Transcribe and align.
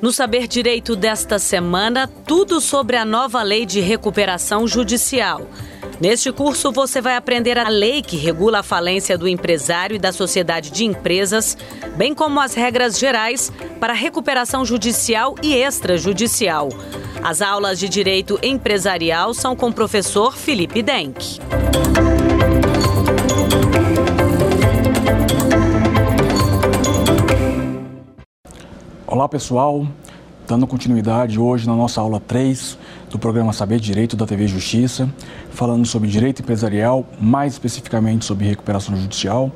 No 0.00 0.10
Saber 0.10 0.46
Direito 0.46 0.96
desta 0.96 1.38
semana, 1.38 2.08
tudo 2.26 2.58
sobre 2.58 2.96
a 2.96 3.04
nova 3.04 3.42
lei 3.42 3.66
de 3.66 3.80
recuperação 3.80 4.66
judicial. 4.66 5.46
Neste 6.00 6.32
curso, 6.32 6.72
você 6.72 7.02
vai 7.02 7.16
aprender 7.16 7.58
a 7.58 7.68
lei 7.68 8.00
que 8.00 8.16
regula 8.16 8.60
a 8.60 8.62
falência 8.62 9.18
do 9.18 9.28
empresário 9.28 9.96
e 9.96 9.98
da 9.98 10.10
sociedade 10.10 10.70
de 10.70 10.86
empresas, 10.86 11.54
bem 11.96 12.14
como 12.14 12.40
as 12.40 12.54
regras 12.54 12.98
gerais 12.98 13.52
para 13.78 13.92
recuperação 13.92 14.64
judicial 14.64 15.34
e 15.42 15.54
extrajudicial. 15.54 16.70
As 17.22 17.42
aulas 17.42 17.78
de 17.78 17.86
direito 17.86 18.38
empresarial 18.42 19.34
são 19.34 19.54
com 19.54 19.68
o 19.68 19.74
professor 19.74 20.34
Felipe 20.34 20.82
Denk. 20.82 21.38
Olá 29.10 29.28
pessoal, 29.28 29.84
dando 30.46 30.68
continuidade 30.68 31.36
hoje 31.36 31.66
na 31.66 31.74
nossa 31.74 32.00
aula 32.00 32.20
3 32.20 32.78
do 33.10 33.18
programa 33.18 33.52
Saber 33.52 33.80
Direito 33.80 34.16
da 34.16 34.24
TV 34.24 34.46
Justiça, 34.46 35.12
falando 35.50 35.84
sobre 35.84 36.08
direito 36.08 36.42
empresarial, 36.42 37.04
mais 37.20 37.54
especificamente 37.54 38.24
sobre 38.24 38.46
recuperação 38.46 38.96
judicial. 38.96 39.50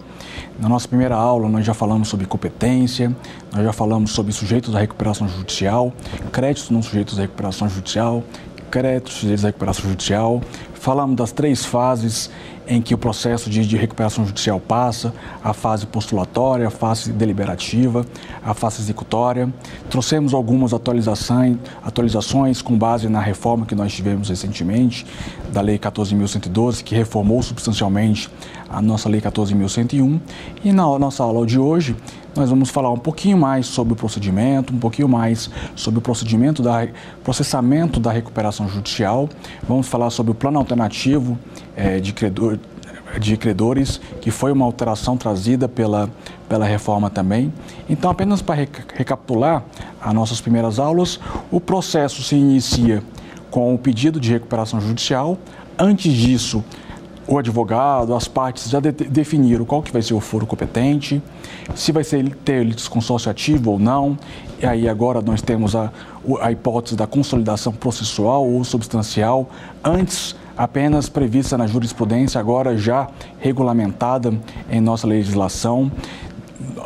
Na 0.58 0.68
nossa 0.68 0.88
primeira 0.88 1.14
aula, 1.14 1.48
nós 1.48 1.64
já 1.64 1.72
falamos 1.72 2.08
sobre 2.08 2.26
competência, 2.26 3.14
nós 3.54 3.62
já 3.62 3.72
falamos 3.72 4.10
sobre 4.10 4.32
sujeitos 4.32 4.72
da 4.72 4.80
recuperação 4.80 5.28
judicial, 5.28 5.92
créditos 6.32 6.70
não 6.70 6.82
sujeitos 6.82 7.16
à 7.16 7.22
recuperação 7.22 7.68
judicial, 7.68 8.24
créditos 8.72 9.12
sujeitos 9.12 9.44
à 9.44 9.48
recuperação 9.48 9.88
judicial. 9.88 10.40
Falamos 10.74 11.14
das 11.14 11.30
três 11.30 11.64
fases 11.64 12.28
em 12.66 12.80
que 12.80 12.94
o 12.94 12.98
processo 12.98 13.50
de, 13.50 13.66
de, 13.66 13.76
recuperação 13.76 14.26
judicial 14.26 14.58
passa, 14.58 15.12
a 15.42 15.52
fase 15.52 15.86
postulatória, 15.86 16.66
a 16.66 16.70
fase 16.70 17.12
deliberativa, 17.12 18.06
a 18.42 18.54
fase 18.54 18.80
executória. 18.80 19.52
Trouxemos 19.90 20.32
algumas 20.32 20.72
atualizações, 20.72 21.58
atualizações 21.82 22.62
com 22.62 22.76
base 22.76 23.08
na 23.08 23.20
reforma 23.20 23.66
que 23.66 23.74
nós 23.74 23.92
tivemos 23.92 24.28
recentemente, 24.28 25.06
da 25.52 25.60
Lei 25.60 25.78
14.112, 25.78 26.82
que 26.82 26.94
reformou 26.94 27.42
substancialmente 27.42 28.30
a 28.68 28.80
nossa 28.80 29.08
Lei 29.08 29.20
14.101. 29.20 30.20
E 30.64 30.72
na 30.72 30.98
nossa 30.98 31.22
aula 31.22 31.46
de 31.46 31.58
hoje, 31.58 31.94
nós 32.36 32.50
vamos 32.50 32.70
falar 32.70 32.90
um 32.90 32.98
pouquinho 32.98 33.38
mais 33.38 33.66
sobre 33.66 33.92
o 33.92 33.96
procedimento, 33.96 34.74
um 34.74 34.78
pouquinho 34.78 35.08
mais 35.08 35.50
sobre 35.76 35.98
o 35.98 36.02
procedimento 36.02 36.62
da 36.62 36.86
processamento 37.22 38.00
da 38.00 38.10
recuperação 38.10 38.68
judicial. 38.68 39.28
Vamos 39.68 39.86
falar 39.86 40.10
sobre 40.10 40.32
o 40.32 40.34
plano 40.34 40.58
alternativo 40.58 41.38
é, 41.76 42.00
de, 42.00 42.12
credor, 42.12 42.58
de 43.20 43.36
credores, 43.36 44.00
que 44.20 44.30
foi 44.30 44.52
uma 44.52 44.64
alteração 44.64 45.16
trazida 45.16 45.68
pela, 45.68 46.10
pela 46.48 46.64
reforma 46.64 47.08
também. 47.08 47.52
Então, 47.88 48.10
apenas 48.10 48.42
para 48.42 48.66
recapitular 48.94 49.62
as 50.00 50.12
nossas 50.12 50.40
primeiras 50.40 50.78
aulas, 50.78 51.20
o 51.50 51.60
processo 51.60 52.22
se 52.22 52.34
inicia 52.34 53.02
com 53.50 53.74
o 53.74 53.78
pedido 53.78 54.18
de 54.18 54.32
recuperação 54.32 54.80
judicial. 54.80 55.38
Antes 55.78 56.12
disso, 56.12 56.64
o 57.26 57.38
advogado, 57.38 58.14
as 58.14 58.28
partes 58.28 58.68
já 58.68 58.80
de 58.80 58.92
definiram 58.92 59.64
qual 59.64 59.82
que 59.82 59.92
vai 59.92 60.02
ser 60.02 60.14
o 60.14 60.20
foro 60.20 60.46
competente, 60.46 61.22
se 61.74 61.92
vai 61.92 62.04
ser 62.04 62.28
ter 62.44 62.64
litisconsórcio 62.64 63.30
ativo 63.30 63.72
ou 63.72 63.78
não. 63.78 64.18
E 64.60 64.66
aí 64.66 64.88
agora 64.88 65.20
nós 65.22 65.40
temos 65.40 65.74
a, 65.74 65.90
a 66.40 66.52
hipótese 66.52 66.96
da 66.96 67.06
consolidação 67.06 67.72
processual 67.72 68.46
ou 68.46 68.62
substancial, 68.64 69.48
antes 69.82 70.36
apenas 70.56 71.08
prevista 71.08 71.58
na 71.58 71.66
jurisprudência, 71.66 72.38
agora 72.38 72.76
já 72.76 73.08
regulamentada 73.40 74.32
em 74.70 74.80
nossa 74.80 75.06
legislação 75.06 75.90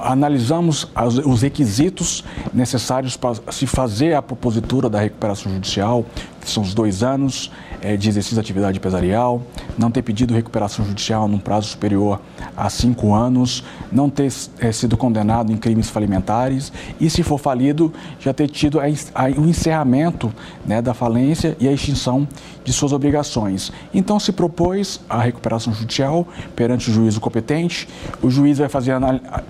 analisamos 0.00 0.89
os 1.27 1.42
requisitos 1.42 2.25
necessários 2.52 3.17
para 3.17 3.36
se 3.50 3.67
fazer 3.67 4.14
a 4.14 4.23
propositura 4.23 4.89
da 4.89 5.00
recuperação 5.00 5.52
judicial, 5.52 6.05
são 6.50 6.62
os 6.62 6.74
dois 6.74 7.02
anos 7.02 7.50
é, 7.80 7.96
de 7.96 8.08
exercício 8.08 8.34
de 8.34 8.40
atividade 8.40 8.78
empresarial, 8.78 9.42
não 9.77 9.90
ter 9.90 10.02
pedido 10.02 10.34
recuperação 10.34 10.84
judicial 10.84 11.28
num 11.28 11.39
prazo 11.39 11.68
superior 11.68 12.20
a 12.56 12.68
cinco 12.68 13.14
anos, 13.14 13.64
não 13.90 14.11
ter 14.11 14.33
é, 14.58 14.73
sido 14.73 14.96
condenado 14.96 15.52
em 15.52 15.56
crimes 15.56 15.89
falimentares 15.89 16.73
e, 17.00 17.08
se 17.08 17.23
for 17.23 17.39
falido, 17.39 17.92
já 18.18 18.33
ter 18.33 18.48
tido 18.48 18.80
a, 18.80 18.84
a, 18.84 19.27
o 19.28 19.46
encerramento 19.46 20.33
né, 20.67 20.83
da 20.83 20.95
falência 20.95 21.56
e 21.61 21.68
a 21.68 21.73
extinção 21.73 22.27
de 22.64 22.73
suas 22.73 22.92
obrigações. 22.92 23.73
Então, 23.94 24.18
se 24.18 24.33
propôs 24.33 25.00
a 25.08 25.20
recuperação 25.20 25.73
judicial 25.73 26.27
perante 26.55 26.90
o 26.90 26.92
juízo 26.92 27.20
competente, 27.20 27.89
o 28.23 28.28
juiz 28.28 28.58
vai 28.58 28.68
fazer 28.68 28.92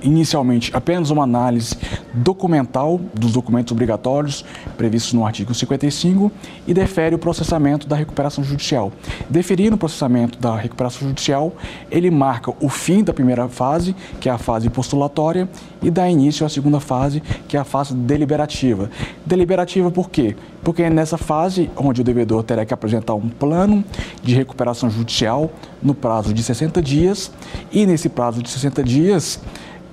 inicialmente 0.03 0.71
apenas 0.75 1.11
uma 1.11 1.25
análise 1.25 1.77
documental 2.15 3.01
dos 3.15 3.33
documentos 3.33 3.73
obrigatórios 3.73 4.45
previstos 4.77 5.13
no 5.13 5.27
artigo 5.27 5.55
55 5.55 6.31
e 6.67 6.75
defere 6.89 7.15
o 7.15 7.19
processamento 7.19 7.87
da 7.87 7.95
recuperação 7.95 8.43
judicial. 8.43 8.91
Deferindo 9.29 9.77
o 9.77 9.79
processamento 9.79 10.39
da 10.39 10.57
recuperação 10.57 11.07
judicial, 11.07 11.53
ele 11.91 12.11
marca 12.11 12.53
o 12.61 12.69
fim 12.71 13.05
da 13.05 13.13
primeira 13.13 13.47
fase, 13.47 13.95
que 14.19 14.29
é 14.29 14.33
a 14.33 14.39
fase 14.39 14.71
postulatória, 14.71 15.47
e 15.83 15.91
dá 15.91 16.09
início 16.09 16.47
à 16.47 16.49
segunda 16.49 16.81
fase, 16.81 17.23
que 17.47 17.57
é 17.57 17.61
a 17.61 17.65
fase 17.65 17.95
deliberativa. 17.95 18.91
Deliberativa 19.25 19.91
por 19.91 20.09
quê? 20.09 20.35
Porque 20.65 20.83
é 20.83 20.91
nessa 20.91 21.19
fase 21.19 21.71
onde 21.77 22.01
o 22.01 22.05
devedor 22.05 22.43
terá 22.43 22.65
que 22.65 22.73
apresentar 22.73 23.15
um 23.15 23.29
plano 23.29 23.85
de 24.23 24.35
recuperação 24.35 24.91
judicial 24.91 25.51
no 25.83 25.95
prazo 25.95 26.33
de 26.33 26.43
60 26.43 26.81
dias, 26.81 27.31
e 27.71 27.85
nesse 27.85 28.09
prazo 28.09 28.43
de 28.43 28.49
60 28.49 28.83
dias, 28.83 29.41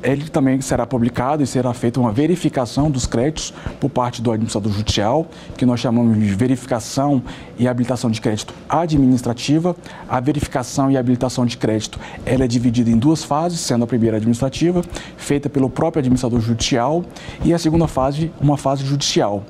ele 0.06 0.30
também 0.30 0.62
será 0.62 0.86
publicado 0.86 1.42
e 1.42 1.48
será 1.48 1.74
feita 1.74 2.00
uma 2.00 2.12
verificação 2.12 2.92
dos 2.92 3.08
créditos 3.08 3.52
por 3.80 3.90
parte 3.90 4.22
do 4.22 4.32
administrador 4.32 4.72
judicial, 4.72 5.26
que 5.58 5.66
nós 5.66 5.80
chamamos 5.80 6.18
de 6.20 6.36
verificação 6.36 7.24
e 7.58 7.68
habilitação 7.68 8.12
de 8.12 8.22
crédito 8.22 8.54
administrativa. 8.70 9.76
A 10.08 10.20
verificação 10.20 10.92
e 10.92 10.98
habilitação 10.98 11.46
de 11.46 11.58
crédito 11.58 12.00
ela 12.24 12.44
é 12.44 12.48
dividida 12.48 12.92
em 12.92 12.98
duas 12.98 13.24
fases, 13.24 13.60
sendo 13.60 13.84
a 13.84 13.88
primeira 13.88 14.18
administrativa, 14.18 14.84
feita 15.18 15.50
pelo 15.50 15.70
próprio 15.70 16.00
administrador 16.00 16.40
judicial, 16.40 17.04
e 17.44 17.54
a 17.54 17.58
segunda 17.58 17.88
fase, 17.88 18.32
uma 18.40 18.58
fase 18.58 18.86
judicial. 18.86 19.44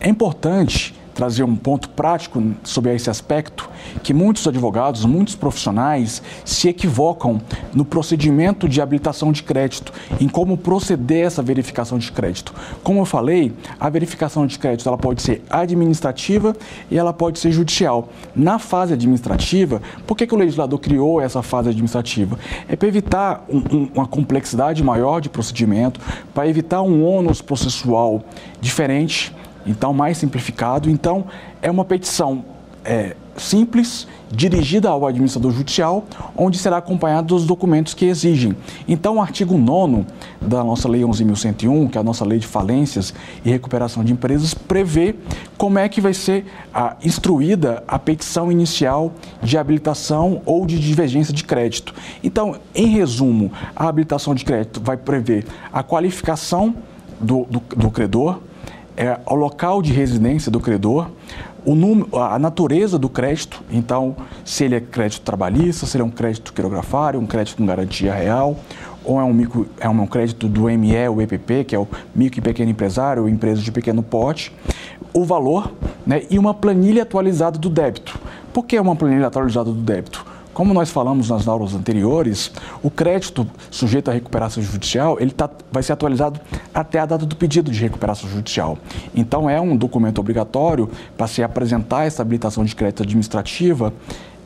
É 0.00 0.08
importante 0.08 0.95
trazer 1.16 1.42
um 1.42 1.56
ponto 1.56 1.88
prático 1.88 2.42
sobre 2.62 2.94
esse 2.94 3.08
aspecto, 3.08 3.68
que 4.02 4.12
muitos 4.12 4.46
advogados, 4.46 5.06
muitos 5.06 5.34
profissionais 5.34 6.22
se 6.44 6.68
equivocam 6.68 7.40
no 7.72 7.86
procedimento 7.86 8.68
de 8.68 8.82
habilitação 8.82 9.32
de 9.32 9.42
crédito, 9.42 9.92
em 10.20 10.28
como 10.28 10.58
proceder 10.58 11.24
essa 11.24 11.42
verificação 11.42 11.96
de 11.96 12.12
crédito. 12.12 12.54
Como 12.82 13.00
eu 13.00 13.06
falei, 13.06 13.50
a 13.80 13.88
verificação 13.88 14.46
de 14.46 14.58
crédito 14.58 14.86
ela 14.86 14.98
pode 14.98 15.22
ser 15.22 15.42
administrativa 15.48 16.54
e 16.90 16.98
ela 16.98 17.14
pode 17.14 17.38
ser 17.38 17.50
judicial. 17.50 18.10
Na 18.34 18.58
fase 18.58 18.92
administrativa, 18.92 19.80
por 20.06 20.18
que, 20.18 20.26
que 20.26 20.34
o 20.34 20.38
legislador 20.38 20.78
criou 20.78 21.18
essa 21.18 21.42
fase 21.42 21.70
administrativa? 21.70 22.38
É 22.68 22.76
para 22.76 22.88
evitar 22.88 23.44
um, 23.48 23.56
um, 23.58 23.90
uma 23.94 24.06
complexidade 24.06 24.84
maior 24.84 25.20
de 25.20 25.30
procedimento, 25.30 25.98
para 26.34 26.46
evitar 26.46 26.82
um 26.82 27.02
ônus 27.02 27.40
processual 27.40 28.22
diferente 28.60 29.34
então 29.66 29.92
mais 29.92 30.18
simplificado. 30.18 30.88
Então, 30.88 31.26
é 31.60 31.70
uma 31.70 31.84
petição 31.84 32.44
é, 32.86 33.16
simples, 33.36 34.06
dirigida 34.30 34.88
ao 34.88 35.06
administrador 35.06 35.50
judicial, 35.52 36.04
onde 36.36 36.56
será 36.56 36.78
acompanhado 36.78 37.28
dos 37.28 37.44
documentos 37.44 37.94
que 37.94 38.06
exigem. 38.06 38.56
Então, 38.88 39.16
o 39.16 39.20
artigo 39.20 39.58
9 39.58 40.04
da 40.40 40.62
nossa 40.62 40.88
Lei 40.88 41.02
11.101, 41.02 41.90
que 41.90 41.98
é 41.98 42.00
a 42.00 42.04
nossa 42.04 42.24
Lei 42.24 42.38
de 42.38 42.46
Falências 42.46 43.12
e 43.44 43.50
Recuperação 43.50 44.04
de 44.04 44.12
Empresas, 44.12 44.54
prevê 44.54 45.16
como 45.58 45.78
é 45.78 45.88
que 45.88 46.00
vai 46.00 46.14
ser 46.14 46.46
a, 46.72 46.96
instruída 47.02 47.82
a 47.86 47.98
petição 47.98 48.50
inicial 48.50 49.12
de 49.42 49.58
habilitação 49.58 50.40
ou 50.46 50.64
de 50.64 50.78
divergência 50.78 51.34
de 51.34 51.44
crédito. 51.44 51.94
Então, 52.22 52.56
em 52.74 52.86
resumo, 52.86 53.52
a 53.74 53.88
habilitação 53.88 54.34
de 54.34 54.44
crédito 54.44 54.80
vai 54.80 54.96
prever 54.96 55.44
a 55.72 55.82
qualificação 55.82 56.74
do, 57.20 57.44
do, 57.44 57.62
do 57.76 57.90
credor, 57.90 58.40
é, 58.96 59.18
o 59.26 59.34
local 59.34 59.82
de 59.82 59.92
residência 59.92 60.50
do 60.50 60.60
credor, 60.60 61.08
número, 61.66 62.16
a 62.18 62.38
natureza 62.38 62.98
do 62.98 63.08
crédito, 63.08 63.62
então, 63.70 64.16
se 64.44 64.64
ele 64.64 64.76
é 64.76 64.80
crédito 64.80 65.22
trabalhista, 65.22 65.84
se 65.84 65.96
ele 65.96 66.02
é 66.02 66.04
um 66.06 66.10
crédito 66.10 66.52
quirografário, 66.52 67.18
um 67.18 67.26
crédito 67.26 67.56
com 67.56 67.66
garantia 67.66 68.14
real, 68.14 68.56
ou 69.04 69.20
é 69.20 69.24
um, 69.24 69.32
micro, 69.32 69.68
é 69.78 69.88
um 69.88 70.06
crédito 70.06 70.48
do 70.48 70.62
ME, 70.62 71.08
o 71.08 71.20
EPP, 71.20 71.64
que 71.64 71.74
é 71.74 71.78
o 71.78 71.86
micro 72.14 72.40
e 72.40 72.42
pequeno 72.42 72.70
empresário, 72.70 73.22
ou 73.22 73.28
empresa 73.28 73.60
de 73.60 73.70
pequeno 73.70 74.02
porte, 74.02 74.52
o 75.12 75.24
valor 75.24 75.72
né, 76.06 76.22
e 76.28 76.38
uma 76.38 76.54
planilha 76.54 77.02
atualizada 77.02 77.58
do 77.58 77.68
débito. 77.68 78.18
Por 78.52 78.64
que 78.64 78.78
uma 78.78 78.96
planilha 78.96 79.26
atualizada 79.26 79.70
do 79.70 79.80
débito? 79.80 80.24
Como 80.56 80.72
nós 80.72 80.88
falamos 80.88 81.28
nas 81.28 81.46
aulas 81.46 81.74
anteriores, 81.74 82.50
o 82.82 82.90
crédito 82.90 83.46
sujeito 83.70 84.10
à 84.10 84.14
recuperação 84.14 84.62
judicial 84.62 85.18
ele 85.20 85.30
tá, 85.30 85.50
vai 85.70 85.82
ser 85.82 85.92
atualizado 85.92 86.40
até 86.72 86.98
a 86.98 87.04
data 87.04 87.26
do 87.26 87.36
pedido 87.36 87.70
de 87.70 87.78
recuperação 87.78 88.26
judicial. 88.30 88.78
Então, 89.14 89.50
é 89.50 89.60
um 89.60 89.76
documento 89.76 90.18
obrigatório 90.18 90.88
para 91.14 91.26
se 91.26 91.42
apresentar 91.42 92.06
essa 92.06 92.22
habilitação 92.22 92.64
de 92.64 92.74
crédito 92.74 93.02
administrativa 93.02 93.92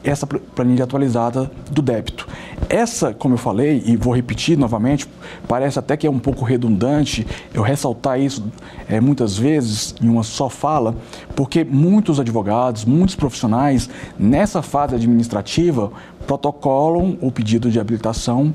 essa 0.02 0.26
planilha 0.26 0.85
atualizada 0.85 1.50
do 1.70 1.82
débito. 1.82 2.26
Essa, 2.69 3.12
como 3.12 3.35
eu 3.35 3.38
falei, 3.38 3.82
e 3.85 3.97
vou 3.97 4.14
repetir 4.14 4.56
novamente, 4.56 5.06
parece 5.47 5.79
até 5.79 5.97
que 5.97 6.06
é 6.06 6.11
um 6.11 6.19
pouco 6.19 6.44
redundante 6.44 7.26
eu 7.52 7.62
ressaltar 7.62 8.19
isso 8.19 8.44
é, 8.88 9.00
muitas 9.00 9.37
vezes 9.37 9.94
em 10.00 10.08
uma 10.08 10.23
só 10.23 10.49
fala, 10.49 10.94
porque 11.35 11.64
muitos 11.64 12.19
advogados, 12.19 12.85
muitos 12.85 13.14
profissionais, 13.14 13.91
nessa 14.19 14.62
fase 14.62 14.94
administrativa, 14.94 15.91
protocolam 16.26 17.19
o 17.20 17.31
pedido 17.31 17.70
de 17.70 17.79
habilitação 17.81 18.55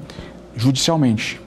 judicialmente. 0.55 1.39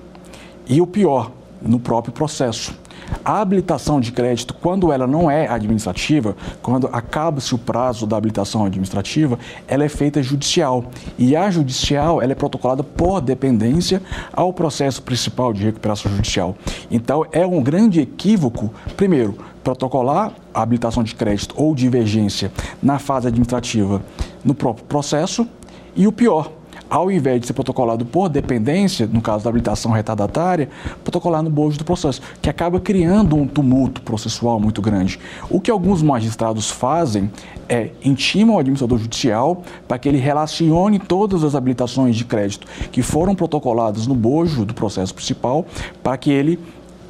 E 0.69 0.81
o 0.81 0.87
pior, 0.87 1.33
no 1.61 1.81
próprio 1.81 2.13
processo. 2.13 2.79
A 3.25 3.41
habilitação 3.41 4.01
de 4.01 4.13
crédito, 4.13 4.55
quando 4.55 4.93
ela 4.93 5.07
não 5.07 5.31
é 5.31 5.49
administrativa, 5.49 6.37
quando 6.63 6.89
acaba-se 6.93 7.55
o 7.55 7.59
prazo 7.59 8.07
da 8.07 8.17
habilitação 8.17 8.65
administrativa, 8.65 9.39
ela 9.67 9.85
é 9.85 9.89
feita 9.89 10.23
judicial. 10.23 10.85
E 11.19 11.37
a 11.37 11.51
judicial 11.51 12.23
ela 12.23 12.33
é 12.33 12.35
protocolada 12.35 12.83
por 12.83 13.21
dependência 13.21 14.03
ao 14.33 14.53
processo 14.53 15.03
principal 15.03 15.53
de 15.53 15.65
recuperação 15.65 16.11
judicial. 16.11 16.57
Então, 16.91 17.27
é 17.33 17.47
um 17.47 17.63
grande 17.63 18.01
equívoco, 18.01 18.73
primeiro, 18.97 19.37
protocolar 19.63 20.33
a 20.55 20.63
habilitação 20.63 21.03
de 21.03 21.15
crédito 21.15 21.55
ou 21.57 21.75
divergência 21.75 22.51
na 22.83 22.99
fase 22.99 23.29
administrativa 23.29 24.03
no 24.45 24.55
próprio 24.55 24.85
processo, 24.87 25.47
e 25.95 26.07
o 26.07 26.13
pior, 26.13 26.53
ao 26.91 27.11
invés 27.11 27.41
de 27.41 27.47
ser 27.47 27.53
protocolado 27.53 28.05
por 28.05 28.29
dependência, 28.29 29.09
no 29.11 29.21
caso 29.21 29.45
da 29.45 29.51
habilitação 29.51 29.93
retardatária, 29.93 30.69
protocolar 31.03 31.43
no 31.43 31.51
bojo 31.51 31.79
do 31.79 31.85
processo, 31.85 32.21
que 32.41 32.49
acaba 32.49 32.81
criando 32.81 33.37
um 33.37 33.47
tumulto 33.47 34.03
processual 34.03 34.59
muito 34.59 34.81
grande. 34.81 35.19
O 35.51 35.61
que 35.61 35.71
alguns 35.71 36.03
magistrados 36.03 36.71
fazem 36.71 37.31
é 37.69 37.91
intimam 38.03 38.57
o 38.57 38.59
administrador 38.59 38.99
judicial 38.99 39.63
para 39.87 39.99
que 39.99 40.09
ele 40.09 40.19
relacione 40.19 40.99
todas 40.99 41.45
as 41.45 41.55
habilitações 41.55 42.17
de 42.17 42.25
crédito 42.25 42.67
que 42.91 43.03
foram 43.03 43.35
protocoladas 43.35 44.07
no 44.07 44.15
bojo 44.15 44.65
do 44.65 44.73
processo 44.73 45.15
principal, 45.15 45.67
para 46.03 46.17
que 46.17 46.31
ele 46.31 46.59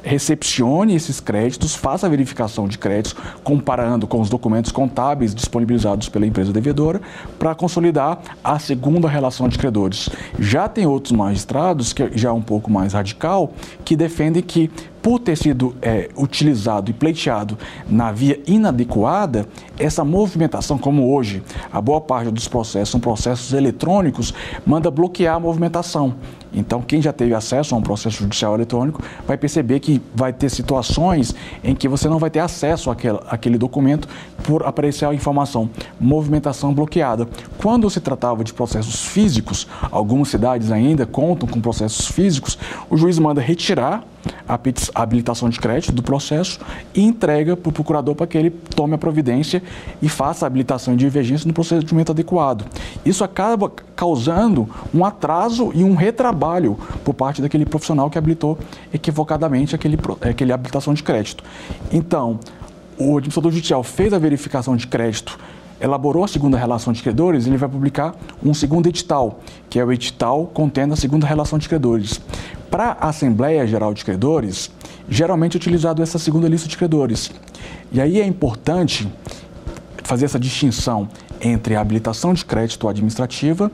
recepcione 0.03 0.95
esses 0.95 1.19
créditos, 1.19 1.75
faça 1.75 2.07
a 2.07 2.09
verificação 2.09 2.67
de 2.67 2.77
créditos, 2.77 3.15
comparando 3.43 4.07
com 4.07 4.19
os 4.21 4.29
documentos 4.29 4.71
contábeis 4.71 5.33
disponibilizados 5.35 6.09
pela 6.09 6.25
empresa 6.25 6.51
devedora, 6.51 7.01
para 7.37 7.55
consolidar 7.55 8.19
a 8.43 8.57
segunda 8.59 9.07
relação 9.07 9.47
de 9.47 9.57
credores. 9.57 10.09
Já 10.37 10.67
tem 10.67 10.85
outros 10.85 11.11
magistrados, 11.11 11.93
que 11.93 12.17
já 12.17 12.29
é 12.29 12.31
um 12.31 12.41
pouco 12.41 12.71
mais 12.71 12.93
radical, 12.93 13.53
que 13.83 13.95
defendem 13.95 14.41
que 14.41 14.69
por 15.01 15.19
ter 15.19 15.35
sido 15.35 15.75
é, 15.81 16.09
utilizado 16.15 16.89
e 16.91 16.93
pleiteado 16.93 17.57
na 17.89 18.11
via 18.11 18.39
inadequada, 18.45 19.47
essa 19.77 20.03
movimentação, 20.03 20.77
como 20.77 21.13
hoje 21.13 21.41
a 21.71 21.79
boa 21.79 22.01
parte 22.01 22.31
dos 22.31 22.47
processos 22.47 22.89
são 22.89 22.99
processos 22.99 23.53
eletrônicos, 23.53 24.33
manda 24.65 24.91
bloquear 24.91 25.35
a 25.35 25.39
movimentação. 25.39 26.15
Então, 26.51 26.81
quem 26.81 27.01
já 27.01 27.13
teve 27.13 27.33
acesso 27.33 27.75
a 27.75 27.77
um 27.77 27.81
processo 27.81 28.17
judicial 28.23 28.55
eletrônico 28.55 29.01
vai 29.27 29.37
perceber 29.37 29.79
que 29.79 30.01
vai 30.15 30.33
ter 30.33 30.49
situações 30.49 31.35
em 31.63 31.75
que 31.75 31.87
você 31.87 32.09
não 32.09 32.17
vai 32.17 32.29
ter 32.29 32.39
acesso 32.39 32.89
àquele, 32.89 33.19
àquele 33.27 33.57
documento 33.57 34.07
por 34.43 34.65
aparecer 34.65 35.05
a 35.05 35.13
informação 35.13 35.69
movimentação 35.99 36.73
bloqueada. 36.73 37.27
Quando 37.57 37.89
se 37.89 37.99
tratava 37.99 38.43
de 38.43 38.51
processos 38.51 39.05
físicos, 39.05 39.67
algumas 39.91 40.29
cidades 40.29 40.71
ainda 40.71 41.05
contam 41.05 41.47
com 41.47 41.61
processos 41.61 42.07
físicos, 42.07 42.57
o 42.89 42.97
juiz 42.97 43.19
manda 43.19 43.41
retirar 43.41 44.03
a 44.47 44.59
habilitação 44.95 45.49
de 45.49 45.59
crédito 45.59 45.91
do 45.91 46.01
processo 46.01 46.59
e 46.93 47.01
entrega 47.01 47.55
para 47.55 47.69
o 47.69 47.71
procurador 47.71 48.15
para 48.15 48.27
que 48.27 48.37
ele 48.37 48.49
tome 48.49 48.95
a 48.95 48.97
providência 48.97 49.61
e 50.01 50.09
faça 50.09 50.45
a 50.45 50.47
habilitação 50.47 50.95
de 50.95 51.05
divergência 51.05 51.47
no 51.47 51.53
procedimento 51.53 52.11
adequado. 52.11 52.65
Isso 53.05 53.23
acaba 53.23 53.71
causando 53.95 54.67
um 54.93 55.05
atraso 55.05 55.71
e 55.75 55.83
um 55.83 55.95
retrabalho 55.95 56.77
por 57.03 57.13
parte 57.13 57.41
daquele 57.41 57.65
profissional 57.65 58.09
que 58.09 58.17
habilitou 58.17 58.57
equivocadamente 58.93 59.75
aquele, 59.75 59.97
aquele 60.21 60.51
habilitação 60.51 60.93
de 60.93 61.03
crédito. 61.03 61.43
Então, 61.91 62.39
o 62.97 63.17
administrador 63.17 63.51
judicial 63.51 63.83
fez 63.83 64.13
a 64.13 64.19
verificação 64.19 64.75
de 64.75 64.87
crédito 64.87 65.37
elaborou 65.79 66.23
a 66.23 66.27
segunda 66.27 66.57
relação 66.57 66.91
de 66.91 67.01
credores, 67.01 67.47
ele 67.47 67.57
vai 67.57 67.69
publicar 67.69 68.15
um 68.43 68.53
segundo 68.53 68.87
edital, 68.87 69.39
que 69.69 69.79
é 69.79 69.85
o 69.85 69.91
edital 69.91 70.49
contendo 70.53 70.93
a 70.93 70.97
segunda 70.97 71.25
relação 71.25 71.57
de 71.57 71.69
credores. 71.69 72.19
Para 72.69 72.97
a 72.99 73.09
Assembleia 73.09 73.65
Geral 73.65 73.93
de 73.95 74.05
Credores, 74.05 74.69
geralmente 75.09 75.55
é 75.55 75.57
utilizado 75.57 76.03
essa 76.03 76.19
segunda 76.19 76.47
lista 76.47 76.67
de 76.67 76.77
credores. 76.77 77.31
E 77.91 77.99
aí 77.99 78.21
é 78.21 78.25
importante 78.25 79.11
fazer 80.03 80.25
essa 80.25 80.39
distinção 80.39 81.09
entre 81.41 81.75
a 81.75 81.81
habilitação 81.81 82.31
de 82.31 82.45
crédito 82.45 82.87
administrativa 82.87 83.71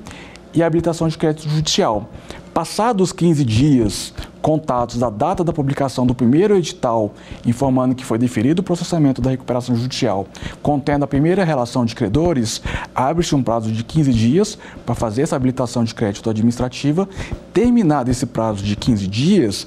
e 0.54 0.64
a 0.64 0.68
habilitação 0.68 1.10
de 1.10 1.18
crédito 1.18 1.50
judicial. 1.50 2.10
Passados 2.54 3.12
15 3.12 3.44
dias 3.44 4.14
contados 4.46 5.00
da 5.00 5.10
data 5.10 5.44
da 5.44 5.52
publicação 5.52 6.06
do 6.06 6.14
primeiro 6.14 6.56
edital, 6.56 7.12
informando 7.48 7.96
que 7.96 8.06
foi 8.06 8.20
deferido 8.20 8.60
o 8.60 8.64
processamento 8.64 9.20
da 9.20 9.32
recuperação 9.32 9.76
judicial, 9.76 10.28
contendo 10.62 11.04
a 11.04 11.08
primeira 11.08 11.44
relação 11.44 11.84
de 11.84 11.96
credores, 11.96 12.62
abre-se 12.94 13.34
um 13.34 13.42
prazo 13.42 13.72
de 13.72 13.84
15 13.84 14.14
dias 14.14 14.56
para 14.86 14.94
fazer 14.94 15.24
essa 15.24 15.36
habilitação 15.36 15.84
de 15.84 15.96
crédito 15.96 16.30
administrativa. 16.30 17.10
Terminado 17.52 18.12
esse 18.12 18.28
prazo 18.28 18.64
de 18.64 18.76
15 18.76 19.08
dias, 19.08 19.66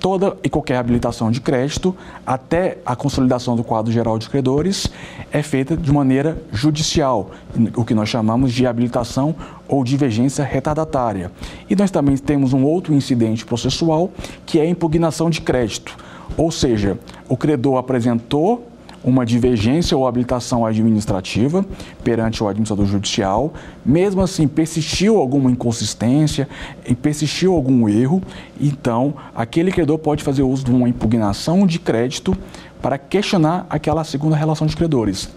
toda 0.00 0.36
e 0.42 0.48
qualquer 0.48 0.76
habilitação 0.76 1.30
de 1.30 1.40
crédito, 1.40 1.94
até 2.26 2.78
a 2.84 2.94
consolidação 2.94 3.56
do 3.56 3.64
quadro 3.64 3.92
geral 3.92 4.18
de 4.18 4.28
credores, 4.28 4.88
é 5.32 5.42
feita 5.42 5.76
de 5.76 5.92
maneira 5.92 6.42
judicial, 6.52 7.30
o 7.76 7.84
que 7.84 7.94
nós 7.94 8.08
chamamos 8.08 8.52
de 8.52 8.66
habilitação 8.66 9.34
ou 9.66 9.82
divergência 9.84 10.44
retardatária. 10.44 11.30
E 11.68 11.76
nós 11.76 11.90
também 11.90 12.16
temos 12.16 12.52
um 12.52 12.64
outro 12.64 12.94
incidente 12.94 13.44
processual, 13.44 14.10
que 14.46 14.58
é 14.58 14.62
a 14.62 14.68
impugnação 14.68 15.28
de 15.28 15.40
crédito. 15.40 15.96
Ou 16.36 16.50
seja, 16.50 16.98
o 17.28 17.36
credor 17.36 17.78
apresentou 17.78 18.67
uma 19.02 19.24
divergência 19.24 19.96
ou 19.96 20.06
habilitação 20.06 20.66
administrativa 20.66 21.64
perante 22.02 22.42
o 22.42 22.48
administrador 22.48 22.86
judicial, 22.86 23.52
mesmo 23.84 24.20
assim 24.20 24.48
persistiu 24.48 25.18
alguma 25.18 25.50
inconsistência 25.50 26.48
e 26.86 26.94
persistiu 26.94 27.54
algum 27.54 27.88
erro, 27.88 28.22
então 28.60 29.14
aquele 29.34 29.70
credor 29.70 29.98
pode 29.98 30.22
fazer 30.22 30.42
uso 30.42 30.64
de 30.64 30.70
uma 30.70 30.88
impugnação 30.88 31.66
de 31.66 31.78
crédito 31.78 32.36
para 32.82 32.98
questionar 32.98 33.66
aquela 33.68 34.04
segunda 34.04 34.36
relação 34.36 34.66
de 34.66 34.76
credores. 34.76 35.28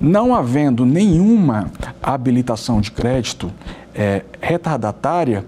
Não 0.00 0.34
havendo 0.34 0.86
nenhuma 0.86 1.70
habilitação 2.02 2.80
de 2.80 2.90
crédito 2.90 3.50
é, 3.94 4.22
retardatária, 4.40 5.44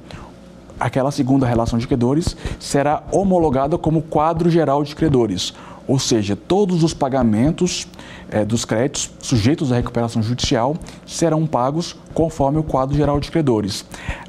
aquela 0.79 1.11
segunda 1.11 1.47
relação 1.47 1.79
de 1.79 1.87
credores 1.87 2.37
será 2.59 3.03
homologada 3.11 3.77
como 3.77 4.03
quadro 4.03 4.51
geral 4.51 4.85
de 4.85 4.95
credores, 4.95 5.55
ou 5.89 5.99
seja, 5.99 6.37
todos 6.37 6.85
os 6.85 6.93
pagamentos 6.93 7.89
é, 8.31 8.45
dos 8.45 8.65
créditos 8.67 9.11
sujeitos 9.21 9.73
à 9.73 9.77
recuperação 9.77 10.23
judicial 10.23 10.77
serão 11.07 11.47
pagos 11.47 11.97
conforme 12.13 12.59
o 12.59 12.63
quadro 12.63 12.95
geral 12.95 13.19
de 13.19 13.31
credores. 13.31 13.87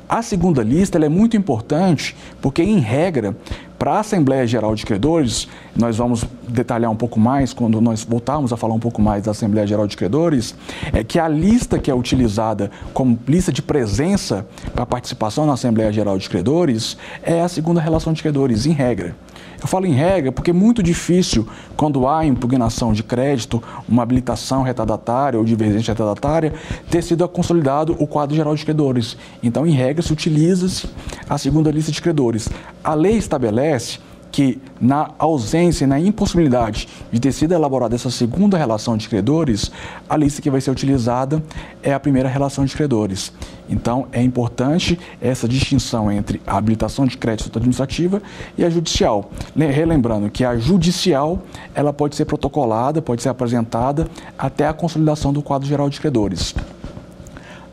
A 0.07 0.23
segunda 0.23 0.63
lista 0.63 0.97
é 0.97 1.09
muito 1.09 1.37
importante 1.37 2.15
porque, 2.41 2.63
em 2.63 2.79
regra, 2.79 3.35
para 3.77 3.93
a 3.93 3.99
Assembleia 3.99 4.45
Geral 4.47 4.73
de 4.73 4.85
Credores, 4.85 5.47
nós 5.75 5.97
vamos 5.97 6.25
detalhar 6.47 6.89
um 6.89 6.95
pouco 6.95 7.19
mais 7.19 7.53
quando 7.53 7.79
nós 7.79 8.03
voltarmos 8.03 8.51
a 8.51 8.57
falar 8.57 8.73
um 8.73 8.79
pouco 8.79 9.01
mais 9.01 9.23
da 9.23 9.31
Assembleia 9.31 9.67
Geral 9.67 9.85
de 9.85 9.95
Credores, 9.95 10.55
é 10.91 11.03
que 11.03 11.19
a 11.19 11.27
lista 11.27 11.77
que 11.77 11.91
é 11.91 11.93
utilizada 11.93 12.71
como 12.91 13.19
lista 13.27 13.53
de 13.53 13.61
presença 13.61 14.47
para 14.73 14.85
participação 14.85 15.45
na 15.45 15.53
Assembleia 15.53 15.93
Geral 15.93 16.17
de 16.17 16.27
Credores 16.27 16.97
é 17.21 17.41
a 17.41 17.47
segunda 17.47 17.79
relação 17.79 18.11
de 18.11 18.21
credores, 18.21 18.65
em 18.65 18.71
regra. 18.71 19.15
Eu 19.61 19.67
falo 19.67 19.85
em 19.85 19.93
regra 19.93 20.31
porque 20.31 20.51
é 20.51 20.53
muito 20.53 20.81
difícil, 20.81 21.47
quando 21.75 22.07
há 22.07 22.25
impugnação 22.25 22.93
de 22.93 23.03
crédito, 23.03 23.61
uma 23.87 24.03
habilitação 24.03 24.63
retardatária 24.63 25.37
ou 25.37 25.45
divergência 25.45 25.93
retardatária, 25.93 26.53
ter 26.89 27.03
sido 27.03 27.27
consolidado 27.27 27.95
o 27.99 28.07
quadro 28.07 28.35
geral 28.35 28.55
de 28.55 28.63
credores. 28.63 29.17
Então, 29.43 29.67
em 29.67 29.71
regra, 29.71 30.01
se 30.01 30.13
utiliza-se 30.13 30.89
a 31.29 31.37
segunda 31.37 31.71
lista 31.71 31.91
de 31.91 32.01
credores. 32.01 32.47
A 32.83 32.93
lei 32.93 33.17
estabelece 33.17 33.99
que, 34.31 34.61
na 34.79 35.11
ausência 35.17 35.83
e 35.85 35.87
na 35.87 35.99
impossibilidade 35.99 36.87
de 37.11 37.19
ter 37.19 37.31
sido 37.31 37.53
elaborada 37.53 37.95
essa 37.95 38.11
segunda 38.11 38.57
relação 38.57 38.95
de 38.95 39.09
credores, 39.09 39.71
a 40.09 40.15
lista 40.15 40.41
que 40.41 40.49
vai 40.49 40.61
ser 40.61 40.71
utilizada 40.71 41.43
é 41.81 41.93
a 41.93 41.99
primeira 41.99 42.29
relação 42.29 42.65
de 42.65 42.75
credores. 42.75 43.31
Então, 43.69 44.07
é 44.11 44.21
importante 44.21 44.99
essa 45.21 45.47
distinção 45.47 46.11
entre 46.11 46.41
a 46.45 46.57
habilitação 46.57 47.05
de 47.05 47.17
crédito 47.17 47.57
administrativa 47.57 48.21
e 48.57 48.65
a 48.65 48.69
judicial. 48.69 49.29
Relembrando 49.55 50.29
que 50.29 50.43
a 50.43 50.57
judicial 50.57 51.41
ela 51.75 51.93
pode 51.93 52.15
ser 52.15 52.25
protocolada, 52.25 53.01
pode 53.01 53.21
ser 53.21 53.29
apresentada 53.29 54.07
até 54.37 54.67
a 54.67 54.73
consolidação 54.73 55.31
do 55.31 55.41
quadro 55.41 55.67
geral 55.67 55.89
de 55.89 55.99
credores. 55.99 56.55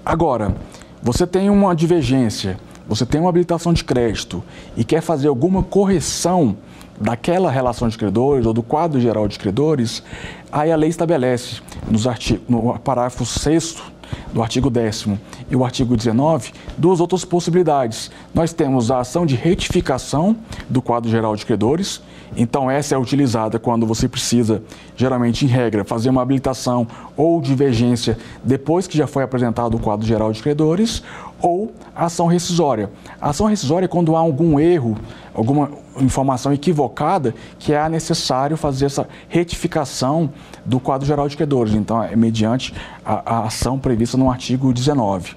Agora, 0.04 0.54
você 1.02 1.26
tem 1.26 1.50
uma 1.50 1.74
divergência 1.74 2.58
você 2.88 3.04
tem 3.04 3.20
uma 3.20 3.30
habilitação 3.30 3.72
de 3.72 3.84
crédito 3.84 4.42
e 4.76 4.84
quer 4.84 5.00
fazer 5.00 5.28
alguma 5.28 5.62
correção 5.62 6.56
daquela 7.00 7.50
relação 7.50 7.88
de 7.88 7.98
credores 7.98 8.46
ou 8.46 8.52
do 8.52 8.62
quadro 8.62 9.00
geral 9.00 9.28
de 9.28 9.38
credores, 9.38 10.02
aí 10.50 10.72
a 10.72 10.76
lei 10.76 10.88
estabelece 10.88 11.60
nos 11.88 12.06
artigos, 12.06 12.42
no 12.48 12.78
parágrafo 12.78 13.24
6 13.26 13.76
do 14.32 14.42
artigo 14.42 14.70
10 14.70 15.08
e 15.50 15.56
o 15.56 15.64
artigo 15.64 15.96
19, 15.96 16.52
duas 16.76 17.00
outras 17.00 17.24
possibilidades. 17.24 18.10
Nós 18.34 18.52
temos 18.52 18.90
a 18.90 19.00
ação 19.00 19.26
de 19.26 19.34
retificação 19.34 20.36
do 20.68 20.80
quadro 20.80 21.10
geral 21.10 21.34
de 21.36 21.44
credores, 21.44 22.00
então 22.36 22.70
essa 22.70 22.94
é 22.94 22.98
utilizada 22.98 23.58
quando 23.58 23.86
você 23.86 24.08
precisa, 24.08 24.62
geralmente 24.96 25.44
em 25.44 25.48
regra, 25.48 25.84
fazer 25.84 26.10
uma 26.10 26.22
habilitação 26.22 26.86
ou 27.16 27.40
divergência 27.40 28.18
depois 28.44 28.86
que 28.86 28.96
já 28.96 29.06
foi 29.06 29.22
apresentado 29.22 29.76
o 29.76 29.80
quadro 29.80 30.06
geral 30.06 30.32
de 30.32 30.42
credores, 30.42 31.02
ou 31.40 31.72
ação 31.94 32.26
rescisória. 32.26 32.90
Ação 33.20 33.46
rescisória 33.46 33.86
é 33.86 33.88
quando 33.88 34.16
há 34.16 34.18
algum 34.18 34.58
erro, 34.58 34.96
alguma 35.34 35.70
informação 36.00 36.52
equivocada 36.52 37.34
que 37.58 37.72
é 37.72 37.88
necessário 37.88 38.56
fazer 38.56 38.86
essa 38.86 39.08
retificação 39.28 40.30
do 40.64 40.80
quadro 40.80 41.06
geral 41.06 41.28
de 41.28 41.36
credores. 41.36 41.74
Então, 41.74 42.02
é 42.02 42.16
mediante 42.16 42.74
a, 43.04 43.38
a 43.38 43.46
ação 43.46 43.78
prevista 43.78 44.16
no 44.16 44.30
artigo 44.30 44.72
19. 44.72 45.34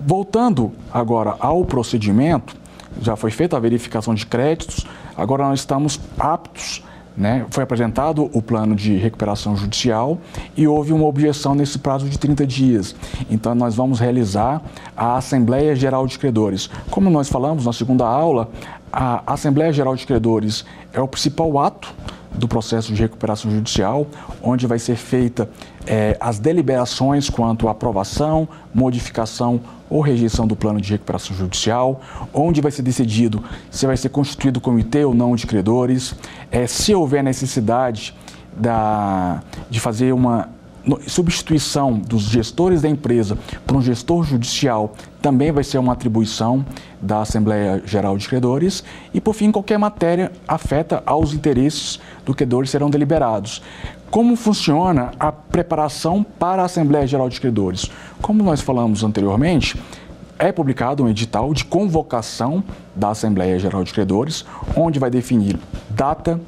Voltando 0.00 0.72
agora 0.92 1.36
ao 1.38 1.64
procedimento, 1.64 2.56
já 3.00 3.16
foi 3.16 3.30
feita 3.30 3.56
a 3.56 3.60
verificação 3.60 4.14
de 4.14 4.26
créditos, 4.26 4.86
agora 5.16 5.44
nós 5.44 5.60
estamos 5.60 6.00
aptos 6.18 6.82
né? 7.16 7.46
Foi 7.50 7.62
apresentado 7.62 8.28
o 8.32 8.42
plano 8.42 8.74
de 8.74 8.96
recuperação 8.96 9.56
judicial 9.56 10.18
e 10.56 10.66
houve 10.66 10.92
uma 10.92 11.06
objeção 11.06 11.54
nesse 11.54 11.78
prazo 11.78 12.08
de 12.08 12.18
30 12.18 12.46
dias. 12.46 12.96
Então, 13.30 13.54
nós 13.54 13.74
vamos 13.74 14.00
realizar 14.00 14.62
a 14.96 15.16
Assembleia 15.16 15.74
Geral 15.76 16.06
de 16.06 16.18
Credores. 16.18 16.68
Como 16.90 17.08
nós 17.10 17.28
falamos 17.28 17.66
na 17.66 17.72
segunda 17.72 18.06
aula, 18.06 18.50
a 18.96 19.32
Assembleia 19.32 19.72
Geral 19.72 19.96
de 19.96 20.06
Credores 20.06 20.64
é 20.92 21.00
o 21.00 21.08
principal 21.08 21.58
ato 21.58 21.92
do 22.32 22.46
processo 22.46 22.92
de 22.92 23.02
recuperação 23.02 23.50
judicial, 23.50 24.06
onde 24.40 24.68
vai 24.68 24.78
ser 24.78 24.94
feita 24.94 25.50
é, 25.84 26.16
as 26.20 26.38
deliberações 26.38 27.28
quanto 27.28 27.66
à 27.66 27.72
aprovação, 27.72 28.48
modificação 28.72 29.60
ou 29.90 30.00
rejeição 30.00 30.46
do 30.46 30.54
plano 30.54 30.80
de 30.80 30.92
recuperação 30.92 31.36
judicial, 31.36 32.00
onde 32.32 32.60
vai 32.60 32.70
ser 32.70 32.82
decidido 32.82 33.42
se 33.68 33.84
vai 33.84 33.96
ser 33.96 34.10
constituído 34.10 34.60
comitê 34.60 35.04
ou 35.04 35.12
não 35.12 35.34
de 35.34 35.44
credores, 35.44 36.14
é, 36.52 36.64
se 36.68 36.94
houver 36.94 37.22
necessidade 37.22 38.14
da, 38.56 39.42
de 39.68 39.80
fazer 39.80 40.12
uma 40.12 40.50
substituição 41.06 41.98
dos 41.98 42.22
gestores 42.22 42.82
da 42.82 42.88
empresa 42.88 43.38
por 43.66 43.76
um 43.76 43.82
gestor 43.82 44.24
judicial 44.24 44.92
também 45.22 45.50
vai 45.50 45.64
ser 45.64 45.78
uma 45.78 45.94
atribuição 45.94 46.64
da 47.00 47.22
Assembleia 47.22 47.82
Geral 47.86 48.16
de 48.18 48.28
Credores 48.28 48.84
e, 49.12 49.20
por 49.20 49.34
fim, 49.34 49.50
qualquer 49.50 49.78
matéria 49.78 50.30
afeta 50.46 51.02
aos 51.06 51.32
interesses 51.32 51.98
do 52.26 52.34
credor 52.34 52.66
serão 52.66 52.90
deliberados. 52.90 53.62
Como 54.10 54.36
funciona 54.36 55.12
a 55.18 55.32
preparação 55.32 56.22
para 56.22 56.62
a 56.62 56.66
Assembleia 56.66 57.06
Geral 57.06 57.28
de 57.28 57.40
Credores? 57.40 57.90
Como 58.20 58.42
nós 58.42 58.60
falamos 58.60 59.02
anteriormente, 59.02 59.80
é 60.38 60.52
publicado 60.52 61.02
um 61.02 61.08
edital 61.08 61.54
de 61.54 61.64
convocação 61.64 62.62
da 62.94 63.10
Assembleia 63.10 63.58
Geral 63.58 63.82
de 63.82 63.92
Credores, 63.92 64.44
onde 64.76 64.98
vai 64.98 65.10
definir 65.10 65.58
data, 65.88 66.40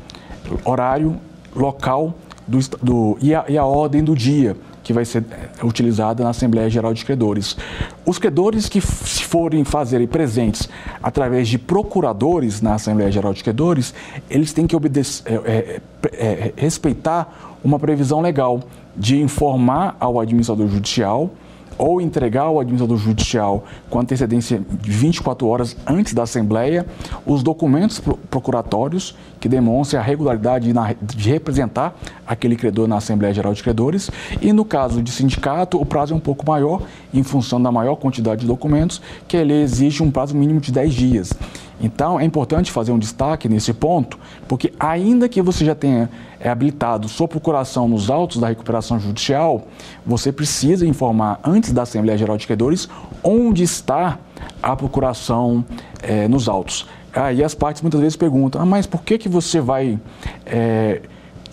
horário, 0.64 1.18
local 1.54 2.14
do, 2.46 2.58
do, 2.82 3.18
e, 3.20 3.34
a, 3.34 3.44
e 3.48 3.58
a 3.58 3.64
ordem 3.64 4.02
do 4.02 4.14
dia 4.14 4.56
que 4.86 4.92
vai 4.92 5.04
ser 5.04 5.24
eh, 5.32 5.64
utilizada 5.64 6.22
na 6.22 6.30
Assembleia 6.30 6.70
Geral 6.70 6.94
de 6.94 7.04
Credores. 7.04 7.56
Os 8.04 8.20
credores 8.20 8.68
que 8.68 8.80
forem 8.80 9.64
fazer 9.64 10.06
presentes 10.06 10.68
através 11.02 11.48
de 11.48 11.58
procuradores 11.58 12.60
na 12.60 12.74
Assembleia 12.74 13.10
Geral 13.10 13.34
de 13.34 13.42
Credores, 13.42 13.92
eles 14.30 14.52
têm 14.52 14.64
que 14.64 14.76
obedecer, 14.76 15.24
é, 15.44 15.80
é, 16.12 16.12
é, 16.12 16.52
respeitar 16.56 17.58
uma 17.64 17.80
previsão 17.80 18.20
legal 18.20 18.62
de 18.96 19.20
informar 19.20 19.96
ao 19.98 20.20
administrador 20.20 20.68
judicial 20.68 21.32
ou 21.78 22.00
entregar 22.00 22.42
ao 22.42 22.60
administrador 22.60 22.96
judicial 22.96 23.64
com 23.90 24.00
antecedência 24.00 24.62
de 24.80 24.90
24 24.90 25.46
horas 25.46 25.76
antes 25.86 26.14
da 26.14 26.22
Assembleia 26.22 26.86
os 27.26 27.42
documentos 27.42 28.00
procuratórios 28.30 29.16
que 29.40 29.48
demonstrem 29.48 30.00
a 30.00 30.02
regularidade 30.02 30.72
de 31.02 31.30
representar 31.30 31.94
aquele 32.26 32.56
credor 32.56 32.88
na 32.88 32.96
Assembleia 32.96 33.32
Geral 33.32 33.54
de 33.54 33.62
Credores 33.62 34.10
e 34.40 34.52
no 34.52 34.64
caso 34.64 35.02
de 35.02 35.10
sindicato 35.10 35.80
o 35.80 35.86
prazo 35.86 36.12
é 36.12 36.16
um 36.16 36.20
pouco 36.20 36.46
maior 36.46 36.82
em 37.12 37.22
função 37.22 37.62
da 37.62 37.70
maior 37.70 37.96
quantidade 37.96 38.42
de 38.42 38.46
documentos 38.46 39.00
que 39.28 39.36
ele 39.36 39.54
exige 39.54 40.02
um 40.02 40.10
prazo 40.10 40.36
mínimo 40.36 40.60
de 40.60 40.72
10 40.72 40.94
dias. 40.94 41.32
Então, 41.80 42.18
é 42.18 42.24
importante 42.24 42.72
fazer 42.72 42.90
um 42.92 42.98
destaque 42.98 43.48
nesse 43.48 43.72
ponto, 43.74 44.18
porque 44.48 44.72
ainda 44.80 45.28
que 45.28 45.42
você 45.42 45.64
já 45.64 45.74
tenha 45.74 46.08
é, 46.40 46.48
habilitado 46.48 47.06
sua 47.08 47.28
procuração 47.28 47.86
nos 47.86 48.10
autos 48.10 48.38
da 48.38 48.48
recuperação 48.48 48.98
judicial, 48.98 49.66
você 50.04 50.32
precisa 50.32 50.86
informar 50.86 51.38
antes 51.44 51.72
da 51.72 51.82
Assembleia 51.82 52.16
Geral 52.16 52.38
de 52.38 52.46
Credores 52.46 52.88
onde 53.22 53.62
está 53.62 54.18
a 54.62 54.74
procuração 54.74 55.64
é, 56.02 56.26
nos 56.28 56.48
autos. 56.48 56.86
Aí 57.12 57.42
as 57.42 57.54
partes 57.54 57.82
muitas 57.82 58.00
vezes 58.00 58.16
perguntam, 58.16 58.60
ah, 58.60 58.66
mas 58.66 58.86
por 58.86 59.02
que, 59.02 59.16
que 59.18 59.28
você 59.28 59.60
vai 59.60 59.98
é, 60.44 61.02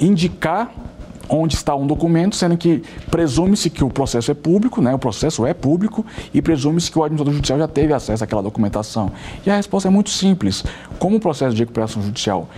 indicar 0.05 0.71
onde 1.29 1.55
está 1.55 1.75
um 1.75 1.87
documento, 1.87 2.35
sendo 2.35 2.57
que 2.57 2.83
presume-se 3.09 3.69
que 3.69 3.83
o 3.83 3.89
processo 3.89 4.31
é 4.31 4.33
público, 4.33 4.81
né? 4.81 4.93
o 4.93 4.99
processo 4.99 5.45
é 5.45 5.53
público, 5.53 6.05
e 6.33 6.41
presume-se 6.41 6.91
que 6.91 6.99
o 6.99 7.03
administrador 7.03 7.33
judicial 7.33 7.59
já 7.59 7.67
teve 7.67 7.93
acesso 7.93 8.23
àquela 8.23 8.43
documentação. 8.43 9.11
E 9.45 9.49
a 9.49 9.55
resposta 9.55 9.87
é 9.87 9.91
muito 9.91 10.09
simples. 10.09 10.63
Como 10.99 11.17
o 11.17 11.19
processo 11.19 11.55
de 11.55 11.61
recuperação 11.61 12.01
judicial 12.01 12.49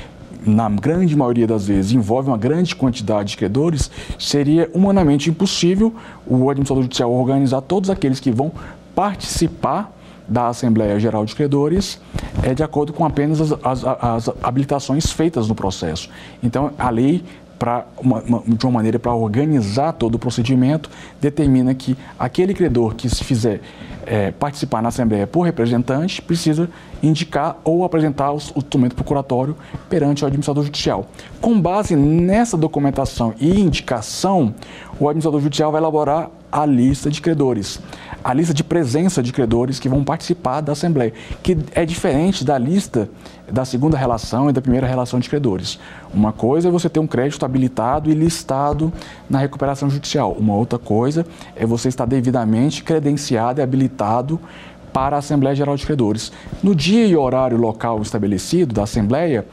na 0.45 0.69
grande 0.69 1.15
maioria 1.15 1.47
das 1.47 1.67
vezes, 1.67 1.91
envolve 1.91 2.29
uma 2.29 2.37
grande 2.37 2.75
quantidade 2.75 3.29
de 3.29 3.37
credores, 3.37 3.89
seria 4.19 4.69
humanamente 4.73 5.29
impossível 5.29 5.93
o 6.27 6.49
administrador 6.49 6.83
judicial 6.83 7.11
organizar 7.11 7.61
todos 7.61 7.89
aqueles 7.89 8.19
que 8.19 8.31
vão 8.31 8.51
participar 8.93 9.94
da 10.27 10.47
Assembleia 10.47 10.99
Geral 10.99 11.25
de 11.25 11.35
Credores 11.35 11.99
é 12.43 12.53
de 12.53 12.63
acordo 12.63 12.93
com 12.93 13.05
apenas 13.05 13.41
as, 13.41 13.51
as, 13.63 13.83
as 13.83 14.29
habilitações 14.43 15.11
feitas 15.11 15.47
no 15.47 15.55
processo. 15.55 16.09
Então, 16.41 16.71
a 16.77 16.89
lei 16.89 17.23
para 17.57 17.85
uma, 17.97 18.21
uma, 18.21 18.43
de 18.45 18.65
uma 18.65 18.71
maneira 18.71 18.99
para 18.99 19.13
organizar 19.13 19.93
todo 19.93 20.15
o 20.15 20.19
procedimento, 20.19 20.89
determina 21.21 21.73
que 21.73 21.97
aquele 22.19 22.53
credor 22.53 22.95
que 22.95 23.09
se 23.09 23.23
fizer 23.23 23.61
é, 24.05 24.31
participar 24.31 24.81
na 24.81 24.89
Assembleia 24.89 25.25
por 25.25 25.41
representante 25.41 26.21
precisa 26.21 26.69
indicar 27.01 27.57
ou 27.63 27.83
apresentar 27.83 28.31
o, 28.31 28.37
o 28.55 28.61
documento 28.61 28.95
procuratório 28.95 29.55
perante 29.89 30.23
o 30.23 30.27
administrador 30.27 30.63
judicial. 30.63 31.07
Com 31.41 31.59
base 31.59 31.95
nessa 31.95 32.57
documentação 32.57 33.33
e 33.39 33.59
indicação, 33.59 34.53
o 34.99 35.07
administrador 35.07 35.41
judicial 35.41 35.71
vai 35.71 35.81
elaborar 35.81 36.29
a 36.51 36.65
lista 36.65 37.09
de 37.09 37.19
credores, 37.21 37.81
a 38.25 38.33
lista 38.33 38.55
de 38.55 38.63
presença 38.63 39.21
de 39.21 39.31
credores 39.31 39.77
que 39.77 39.87
vão 39.87 40.03
participar 40.03 40.59
da 40.59 40.71
Assembleia, 40.71 41.13
que 41.43 41.55
é 41.75 41.85
diferente 41.85 42.43
da 42.43 42.57
lista 42.57 43.07
da 43.51 43.63
segunda 43.63 43.95
relação 43.95 44.49
e 44.49 44.53
da 44.53 44.59
primeira 44.59 44.87
relação 44.87 45.19
de 45.19 45.29
credores. 45.29 45.77
Uma 46.11 46.33
coisa 46.33 46.67
é 46.67 46.71
você 46.71 46.89
ter 46.89 46.99
um 46.99 47.05
crédito 47.05 47.45
habilitado 47.45 48.09
e 48.09 48.15
listado 48.15 48.91
na 49.29 49.37
recuperação 49.37 49.91
judicial, 49.91 50.31
uma 50.31 50.55
outra 50.55 50.79
coisa 50.79 51.23
é 51.55 51.67
você 51.67 51.87
estar 51.87 52.07
devidamente 52.07 52.83
credenciado 52.83 53.61
e 53.61 53.63
habilitado 53.63 54.39
para 54.95 55.17
a 55.17 55.19
Assembleia 55.19 55.53
Geral 55.53 55.75
de 55.75 55.85
Credores. 55.85 56.31
No 56.63 56.73
dia 56.73 57.05
e 57.05 57.17
horário 57.17 57.57
local 57.57 58.01
estabelecido 58.01 58.73
da 58.73 58.83
Assembleia, 58.83 59.45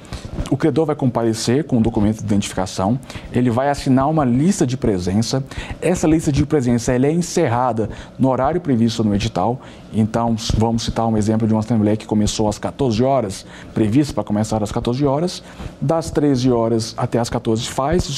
o 0.49 0.57
credor 0.57 0.87
vai 0.87 0.95
comparecer 0.95 1.65
com 1.65 1.79
um 1.79 1.83
documento 1.83 2.19
de 2.19 2.25
identificação, 2.25 2.97
ele 3.33 3.51
vai 3.51 3.69
assinar 3.69 4.09
uma 4.09 4.25
lista 4.25 4.65
de 4.65 4.77
presença. 4.77 5.43
Essa 5.81 6.07
lista 6.07 6.31
de 6.31 6.47
presença 6.47 6.93
ela 6.93 7.09
é 7.09 7.11
encerrada 7.11 7.91
no 8.17 8.29
horário 8.29 8.61
previsto 8.61 9.03
no 9.03 9.13
edital. 9.17 9.61
Então, 9.93 10.37
vamos 10.57 10.85
citar 10.85 11.09
um 11.09 11.17
exemplo 11.17 11.45
de 11.49 11.53
uma 11.53 11.59
Assembleia 11.59 11.97
que 11.97 12.07
começou 12.07 12.49
às 12.49 12.57
14 12.57 13.03
horas, 13.03 13.45
prevista 13.75 14.15
para 14.15 14.23
começar 14.23 14.63
às 14.63 14.71
14 14.71 15.05
horas. 15.05 15.43
Das 15.81 16.09
13 16.13 16.53
horas 16.53 16.95
até 16.97 17.19
às 17.19 17.29
14 17.29 17.69
faz 17.69 18.09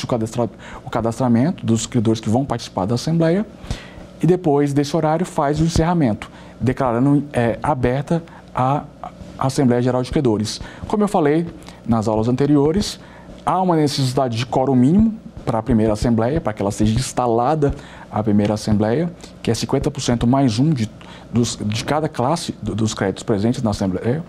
o 0.85 0.91
cadastramento 0.91 1.65
dos 1.65 1.87
credores 1.87 2.21
que 2.21 2.29
vão 2.29 2.45
participar 2.45 2.85
da 2.85 2.97
Assembleia 2.97 3.47
e 4.23 4.27
depois 4.27 4.75
desse 4.75 4.95
horário 4.95 5.25
faz 5.25 5.59
o 5.59 5.65
encerramento 5.65 6.31
declarando 6.65 7.23
é, 7.33 7.59
aberta 7.63 8.23
a 8.55 8.85
Assembleia 9.39 9.83
Geral 9.83 10.03
de 10.03 10.11
Credores. 10.11 10.61
Como 10.89 11.03
eu 11.03 11.09
falei 11.09 11.47
nas 11.87 12.09
aulas 12.09 12.29
anteriores, 12.29 12.99
há 13.45 13.61
uma 13.61 13.77
necessidade 13.77 14.37
de 14.37 14.47
quórum 14.47 14.75
mínimo 14.75 15.15
para 15.45 15.59
a 15.59 15.63
primeira 15.63 15.93
Assembleia, 15.93 16.41
para 16.41 16.53
que 16.53 16.63
ela 16.63 16.71
seja 16.71 16.99
instalada 16.99 17.75
a 18.11 18.23
primeira 18.23 18.55
Assembleia, 18.55 19.13
que 19.43 19.51
é 19.51 19.55
50% 19.55 20.27
mais 20.27 20.59
um 20.59 20.71
de, 20.71 20.91
dos, 21.31 21.59
de 21.63 21.85
cada 21.85 22.09
classe 22.09 22.55
dos 22.63 22.95
créditos 22.95 23.23
presentes 23.23 23.63
na 23.63 23.71
Assembleia, 23.71 24.25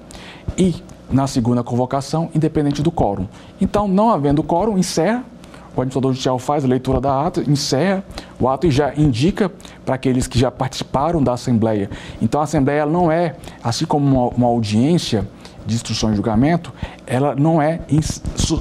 e 0.57 0.75
na 1.09 1.27
segunda 1.27 1.63
convocação, 1.63 2.29
independente 2.35 2.81
do 2.81 2.91
quórum. 2.91 3.27
Então, 3.61 3.87
não 3.87 4.09
havendo 4.09 4.43
quórum, 4.43 4.77
encerra 4.77 5.23
o 5.79 5.81
administrador 5.81 6.11
judicial 6.11 6.39
faz 6.39 6.63
a 6.63 6.67
leitura 6.67 7.01
da 7.01 7.25
ata, 7.25 7.41
encerra 7.49 8.03
o 8.39 8.47
ato 8.47 8.67
e 8.67 8.71
já 8.71 8.93
indica 8.95 9.51
para 9.85 9.95
aqueles 9.95 10.27
que 10.27 10.37
já 10.37 10.51
participaram 10.51 11.21
da 11.23 11.33
Assembleia. 11.33 11.89
Então, 12.21 12.41
a 12.41 12.43
Assembleia 12.43 12.85
não 12.85 13.11
é, 13.11 13.35
assim 13.63 13.85
como 13.85 14.05
uma, 14.05 14.35
uma 14.35 14.47
audiência 14.47 15.27
de 15.65 15.73
instrução 15.73 16.13
e 16.13 16.15
julgamento, 16.15 16.71
ela 17.07 17.35
não 17.35 17.61
é, 17.61 17.81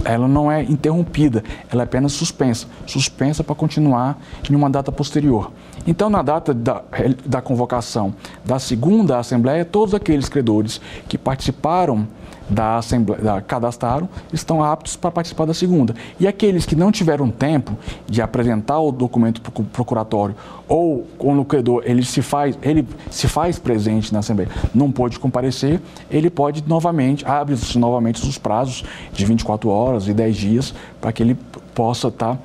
ela 0.05 0.27
não 0.27 0.51
é 0.51 0.63
interrompida, 0.63 1.45
ela 1.71 1.83
é 1.83 1.85
apenas 1.85 2.13
suspensa. 2.13 2.67
Suspensa 2.87 3.45
para 3.45 3.55
continuar 3.55 4.19
em 4.51 4.55
uma 4.55 4.71
data 4.71 4.91
posterior. 4.91 5.53
Então, 5.87 6.09
na 6.09 6.23
data 6.23 6.55
da, 6.55 6.83
da 7.27 7.43
convocação 7.43 8.15
da 8.45 8.59
segunda 8.59 9.19
Assembleia, 9.19 9.65
todos 9.65 9.95
aqueles 9.95 10.29
credores 10.29 10.81
que 11.07 11.19
participaram 11.19 12.09
da 12.49 12.77
Assembleia, 12.77 13.23
da, 13.23 13.41
cadastraram, 13.41 14.09
estão 14.33 14.63
aptos 14.63 14.97
para 14.97 15.11
participar 15.11 15.47
da 15.47 15.55
segunda. 15.55 15.95
E 16.19 16.27
aqueles 16.27 16.67
que 16.67 16.77
não 16.77 16.93
tiveram 16.93 17.31
tempo 17.31 17.77
de 18.07 18.21
apresentar 18.21 18.81
o 18.81 18.93
documento 18.93 19.41
procuratório 19.73 20.35
ou 20.69 21.07
o 21.19 21.45
credor 21.45 21.83
ele 21.85 22.05
se 22.05 22.23
faz, 22.23 22.59
ele 22.63 22.87
se 23.11 23.29
faz 23.29 23.59
presente 23.59 24.13
na 24.13 24.21
Assembleia, 24.21 24.51
não 24.75 24.91
pôde 24.91 25.19
comparecer, 25.19 25.81
ele 26.11 26.31
pode 26.31 26.65
novamente, 26.67 27.25
abre-se 27.27 27.79
novamente 27.79 28.23
os 28.27 28.39
prazos 28.39 28.85
de 29.13 29.25
24 29.25 29.69
horas 29.69 30.09
e 30.09 30.15
10 30.15 30.37
dias 30.37 30.75
para 31.01 31.13
que 31.13 31.23
ele 31.23 31.37
possa 31.75 32.09
estar 32.09 32.35
tá 32.35 32.39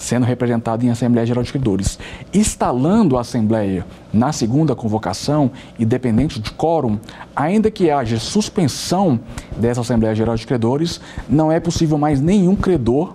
sendo 0.00 0.24
representado 0.24 0.84
em 0.84 0.90
Assembleia 0.90 1.26
Geral 1.26 1.44
de 1.44 1.52
Credores. 1.52 1.98
Instalando 2.32 3.18
a 3.18 3.20
Assembleia 3.20 3.86
na 4.12 4.32
segunda 4.32 4.74
convocação, 4.74 5.52
independente 5.78 6.40
de 6.40 6.50
quórum, 6.52 6.98
ainda 7.36 7.70
que 7.70 7.90
haja 7.90 8.18
suspensão 8.18 9.20
dessa 9.56 9.82
Assembleia 9.82 10.14
Geral 10.14 10.34
de 10.34 10.46
Credores, 10.46 11.00
não 11.28 11.52
é 11.52 11.60
possível 11.60 11.98
mais 11.98 12.20
nenhum 12.20 12.56
credor 12.56 13.12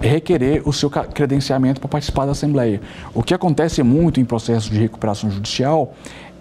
requerer 0.00 0.66
o 0.66 0.72
seu 0.72 0.90
credenciamento 0.90 1.80
para 1.80 1.88
participar 1.88 2.24
da 2.24 2.32
Assembleia. 2.32 2.80
O 3.14 3.22
que 3.22 3.34
acontece 3.34 3.82
muito 3.82 4.18
em 4.18 4.24
processos 4.24 4.70
de 4.70 4.78
recuperação 4.78 5.30
judicial 5.30 5.94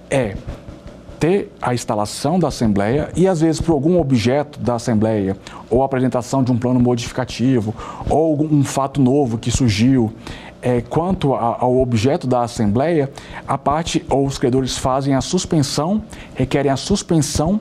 é 0.10 0.36
ter 1.22 1.52
a 1.62 1.72
instalação 1.72 2.40
da 2.40 2.48
Assembleia 2.48 3.12
e, 3.16 3.28
às 3.28 3.42
vezes, 3.42 3.62
por 3.62 3.74
algum 3.74 4.00
objeto 4.00 4.60
da 4.60 4.74
Assembleia, 4.74 5.38
ou 5.70 5.84
apresentação 5.84 6.44
de 6.44 6.52
um 6.52 6.58
plano 6.58 6.80
modificativo, 6.80 7.76
ou 8.10 8.44
um 8.44 8.64
fato 8.64 9.00
novo 9.00 9.38
que 9.38 9.52
surgiu, 9.52 10.12
é, 10.64 10.82
quanto 10.82 11.36
a, 11.36 11.58
ao 11.60 11.80
objeto 11.80 12.26
da 12.26 12.42
Assembleia, 12.42 13.12
a 13.48 13.56
parte 13.56 14.04
ou 14.10 14.26
os 14.26 14.40
credores 14.40 14.80
fazem 14.80 15.14
a 15.14 15.22
suspensão, 15.22 16.04
requerem 16.34 16.72
a 16.72 16.76
suspensão 16.76 17.60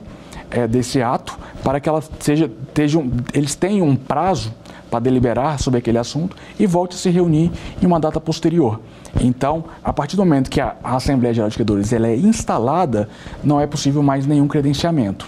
é, 0.49 0.67
desse 0.67 0.99
ato 0.99 1.37
para 1.63 1.79
que 1.79 1.87
ela 1.87 2.03
seja, 2.19 2.49
estejam, 2.67 3.11
eles 3.31 3.53
tenham 3.53 3.87
um 3.87 3.95
prazo 3.95 4.51
para 4.91 4.99
deliberar 4.99 5.57
sobre 5.57 5.79
aquele 5.79 5.97
assunto 5.97 6.35
e 6.59 6.67
volte 6.67 6.95
a 6.95 6.99
se 6.99 7.09
reunir 7.09 7.49
em 7.81 7.85
uma 7.85 7.99
data 7.99 8.19
posterior. 8.19 8.81
Então, 9.19 9.63
a 9.81 9.93
partir 9.93 10.17
do 10.17 10.23
momento 10.23 10.49
que 10.49 10.59
a, 10.59 10.75
Assembleia 10.83 11.33
Geral 11.33 11.49
de 11.49 11.55
Credores 11.55 11.93
ela 11.93 12.07
é 12.07 12.15
instalada, 12.15 13.09
não 13.41 13.59
é 13.59 13.65
possível 13.65 14.03
mais 14.03 14.27
nenhum 14.27 14.47
credenciamento. 14.47 15.27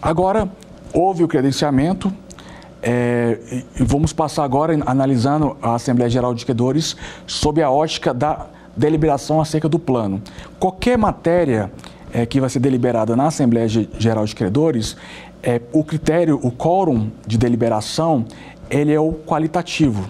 Agora, 0.00 0.48
houve 0.92 1.24
o 1.24 1.28
credenciamento, 1.28 2.12
é, 2.82 3.64
vamos 3.80 4.12
passar 4.12 4.44
agora 4.44 4.78
analisando 4.86 5.56
a 5.60 5.74
Assembleia 5.74 6.10
Geral 6.10 6.34
de 6.34 6.44
Credores 6.44 6.96
sob 7.26 7.62
a 7.62 7.70
ótica 7.70 8.12
da 8.12 8.46
deliberação 8.76 9.40
acerca 9.40 9.68
do 9.68 9.78
plano. 9.78 10.22
Qualquer 10.60 10.96
matéria 10.96 11.72
é, 12.12 12.24
que 12.24 12.40
vai 12.40 12.48
ser 12.48 12.60
deliberada 12.60 13.16
na 13.16 13.26
Assembleia 13.26 13.68
Geral 13.68 14.24
de 14.24 14.34
Credores, 14.34 14.96
é, 15.42 15.60
o 15.72 15.84
critério, 15.84 16.38
o 16.42 16.50
quórum 16.50 17.10
de 17.26 17.38
deliberação, 17.38 18.24
ele 18.70 18.92
é 18.92 19.00
o 19.00 19.12
qualitativo, 19.12 20.08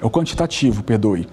é 0.00 0.04
o 0.04 0.10
quantitativo, 0.10 0.82
perdoe. 0.82 1.28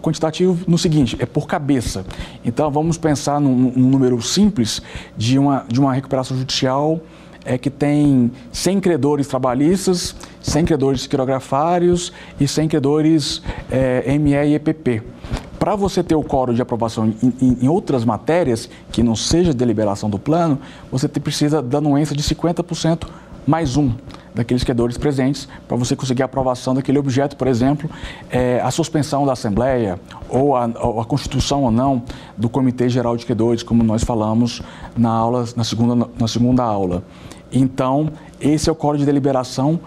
Quantitativo 0.00 0.64
no 0.68 0.78
seguinte, 0.78 1.16
é 1.18 1.26
por 1.26 1.48
cabeça. 1.48 2.04
Então 2.44 2.70
vamos 2.70 2.96
pensar 2.96 3.40
num, 3.40 3.54
num 3.54 3.88
número 3.88 4.20
simples 4.22 4.80
de 5.16 5.38
uma, 5.38 5.64
de 5.68 5.80
uma 5.80 5.92
recuperação 5.92 6.36
judicial 6.36 7.00
é 7.44 7.56
que 7.56 7.70
tem 7.70 8.30
100 8.52 8.80
credores 8.80 9.26
trabalhistas, 9.26 10.14
100 10.42 10.64
credores 10.66 11.06
quirografários 11.06 12.12
e 12.38 12.46
100 12.46 12.68
credores 12.68 13.42
é, 13.70 14.18
ME 14.18 14.32
e 14.32 14.54
EPP. 14.54 15.02
Para 15.60 15.76
você 15.76 16.02
ter 16.02 16.14
o 16.14 16.24
quórum 16.24 16.54
de 16.54 16.62
aprovação 16.62 17.12
em, 17.22 17.58
em, 17.60 17.68
outras 17.68 18.02
matérias, 18.02 18.70
que 18.90 19.02
não 19.02 19.14
seja 19.14 19.52
deliberação 19.52 20.08
do 20.08 20.18
plano, 20.18 20.58
você 20.90 21.06
precisa 21.06 21.60
da 21.60 21.76
anuência 21.76 22.16
de 22.16 22.22
50% 22.22 23.06
mais 23.46 23.76
um 23.76 23.92
daqueles 24.34 24.64
credores 24.64 24.96
presentes 24.96 25.46
para 25.68 25.76
você 25.76 25.94
conseguir 25.94 26.22
a 26.22 26.24
aprovação 26.24 26.74
daquele 26.74 26.98
objeto, 26.98 27.36
por 27.36 27.46
exemplo, 27.46 27.90
é, 28.30 28.58
a 28.62 28.70
suspensão 28.70 29.26
da 29.26 29.34
Assembleia 29.34 30.00
ou 30.30 30.56
a, 30.56 30.64
a, 30.64 31.04
constituição 31.04 31.64
ou 31.64 31.70
não 31.70 32.04
do 32.38 32.48
Comitê 32.48 32.88
Geral 32.88 33.14
de 33.14 33.26
Credores, 33.26 33.62
como 33.62 33.84
nós 33.84 34.02
falamos 34.02 34.62
na 34.96 35.10
aula, 35.10 35.44
na 35.54 35.64
segunda, 35.64 36.08
na 36.18 36.26
segunda 36.26 36.64
aula. 36.64 37.04
Então, 37.52 38.10
esse 38.40 38.70
é 38.70 38.72
o 38.72 38.74
código 38.74 39.00
de 39.00 39.06
deliberação 39.06 39.78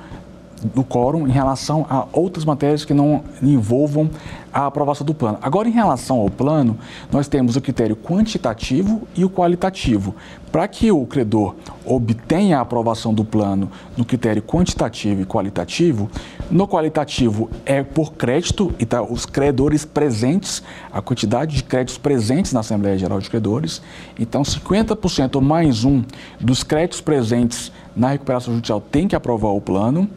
do 0.63 0.83
quórum 0.83 1.27
em 1.27 1.31
relação 1.31 1.85
a 1.89 2.05
outras 2.11 2.45
matérias 2.45 2.85
que 2.85 2.93
não 2.93 3.23
envolvam 3.41 4.09
a 4.53 4.67
aprovação 4.67 5.05
do 5.05 5.13
plano. 5.13 5.39
Agora, 5.41 5.67
em 5.67 5.71
relação 5.71 6.19
ao 6.19 6.29
plano, 6.29 6.77
nós 7.11 7.27
temos 7.27 7.55
o 7.55 7.61
critério 7.61 7.95
quantitativo 7.95 9.07
e 9.15 9.25
o 9.25 9.29
qualitativo. 9.29 10.15
Para 10.51 10.67
que 10.67 10.91
o 10.91 11.03
credor 11.07 11.55
obtenha 11.83 12.59
a 12.59 12.61
aprovação 12.61 13.11
do 13.11 13.25
plano 13.25 13.71
no 13.97 14.05
critério 14.05 14.43
quantitativo 14.43 15.21
e 15.21 15.25
qualitativo, 15.25 16.07
no 16.51 16.67
qualitativo 16.67 17.49
é 17.65 17.81
por 17.81 18.13
crédito, 18.13 18.71
então 18.79 19.07
os 19.09 19.25
credores 19.25 19.83
presentes, 19.83 20.61
a 20.91 21.01
quantidade 21.01 21.55
de 21.55 21.63
créditos 21.63 21.97
presentes 21.97 22.53
na 22.53 22.59
Assembleia 22.59 22.95
Geral 22.95 23.19
de 23.19 23.29
Credores. 23.31 23.81
Então, 24.19 24.43
50% 24.43 25.41
mais 25.41 25.83
um 25.83 26.03
dos 26.39 26.61
créditos 26.61 27.01
presentes 27.01 27.71
na 27.95 28.09
recuperação 28.09 28.53
judicial 28.53 28.79
tem 28.79 29.07
que 29.07 29.15
aprovar 29.15 29.49
o 29.49 29.61
plano 29.61 30.07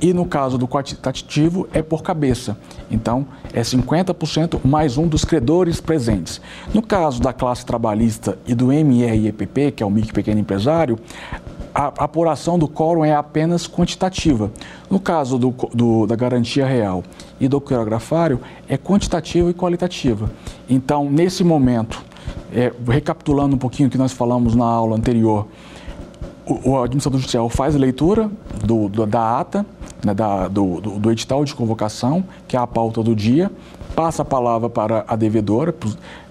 e 0.00 0.12
no 0.12 0.24
caso 0.24 0.58
do 0.58 0.68
quantitativo 0.68 1.68
é 1.72 1.82
por 1.82 2.02
cabeça. 2.02 2.56
Então, 2.90 3.26
é 3.52 3.62
50% 3.62 4.60
mais 4.64 4.96
um 4.96 5.06
dos 5.06 5.24
credores 5.24 5.80
presentes. 5.80 6.40
No 6.72 6.82
caso 6.82 7.20
da 7.20 7.32
classe 7.32 7.64
trabalhista 7.64 8.38
e 8.46 8.54
do 8.54 8.72
MREPP, 8.72 9.72
que 9.72 9.82
é 9.82 9.86
o 9.86 9.90
micro 9.90 10.12
pequeno 10.12 10.40
empresário, 10.40 10.98
a 11.74 11.88
apuração 12.04 12.58
do 12.58 12.66
quórum 12.66 13.04
é 13.04 13.14
apenas 13.14 13.68
quantitativa. 13.68 14.50
No 14.90 14.98
caso 14.98 15.38
do, 15.38 15.54
do, 15.74 16.06
da 16.06 16.16
garantia 16.16 16.66
real 16.66 17.04
e 17.38 17.48
do 17.48 17.60
quirografário, 17.60 18.40
é 18.66 18.78
quantitativa 18.78 19.50
e 19.50 19.54
qualitativa. 19.54 20.30
Então, 20.70 21.10
nesse 21.10 21.44
momento, 21.44 22.02
é, 22.50 22.72
recapitulando 22.88 23.56
um 23.56 23.58
pouquinho 23.58 23.88
o 23.88 23.92
que 23.92 23.98
nós 23.98 24.12
falamos 24.12 24.54
na 24.54 24.64
aula 24.64 24.96
anterior, 24.96 25.46
o, 26.46 26.70
o 26.70 26.82
administrador 26.82 27.20
judicial 27.20 27.48
faz 27.50 27.74
a 27.74 27.78
leitura 27.78 28.30
do, 28.64 28.88
do, 28.88 29.04
da 29.04 29.40
ata, 29.40 29.66
né, 30.06 30.14
da, 30.14 30.46
do, 30.46 30.80
do, 30.80 30.90
do, 31.00 31.10
edital 31.10 31.44
de 31.44 31.52
convocação, 31.52 32.22
que 32.46 32.56
é 32.56 32.60
a 32.60 32.66
pauta 32.66 33.02
do 33.02 33.14
dia, 33.14 33.50
passa 33.96 34.22
a 34.22 34.24
palavra 34.24 34.70
para 34.70 35.04
a 35.08 35.16
devedora, 35.16 35.74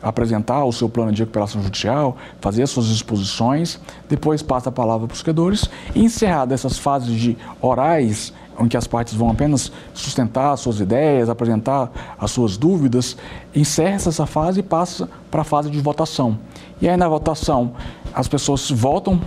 apresentar 0.01 0.63
o 0.63 0.71
seu 0.71 0.87
plano 0.87 1.11
de 1.11 1.21
recuperação 1.21 1.61
judicial, 1.61 2.15
fazer 2.39 2.63
as 2.63 2.69
suas 2.69 2.85
exposições, 2.87 3.77
depois 4.07 4.41
passa 4.41 4.69
a 4.69 4.71
palavra 4.71 5.07
para 5.07 5.15
os 5.15 5.21
credores 5.21 5.69
e 5.93 6.05
encerrada 6.05 6.53
essas 6.53 6.77
fases 6.79 7.13
de 7.19 7.37
orais, 7.61 8.31
em 8.57 8.67
que 8.69 8.77
as 8.77 8.87
partes 8.87 9.13
vão 9.13 9.29
apenas 9.29 9.69
sustentar 9.93 10.53
as 10.53 10.61
suas 10.61 10.79
ideias, 10.79 11.27
apresentar 11.27 11.91
as 12.17 12.31
suas 12.31 12.55
dúvidas, 12.55 13.17
encerra 13.53 13.95
essa 13.95 14.25
fase 14.25 14.61
e 14.61 14.63
passa 14.63 15.09
para 15.29 15.41
a 15.41 15.43
fase 15.43 15.69
de 15.69 15.81
votação. 15.81 16.39
E 16.81 16.87
aí 16.87 16.95
na 16.95 17.09
votação 17.09 17.73
as 18.13 18.29
pessoas 18.29 18.71
votam 18.71 19.19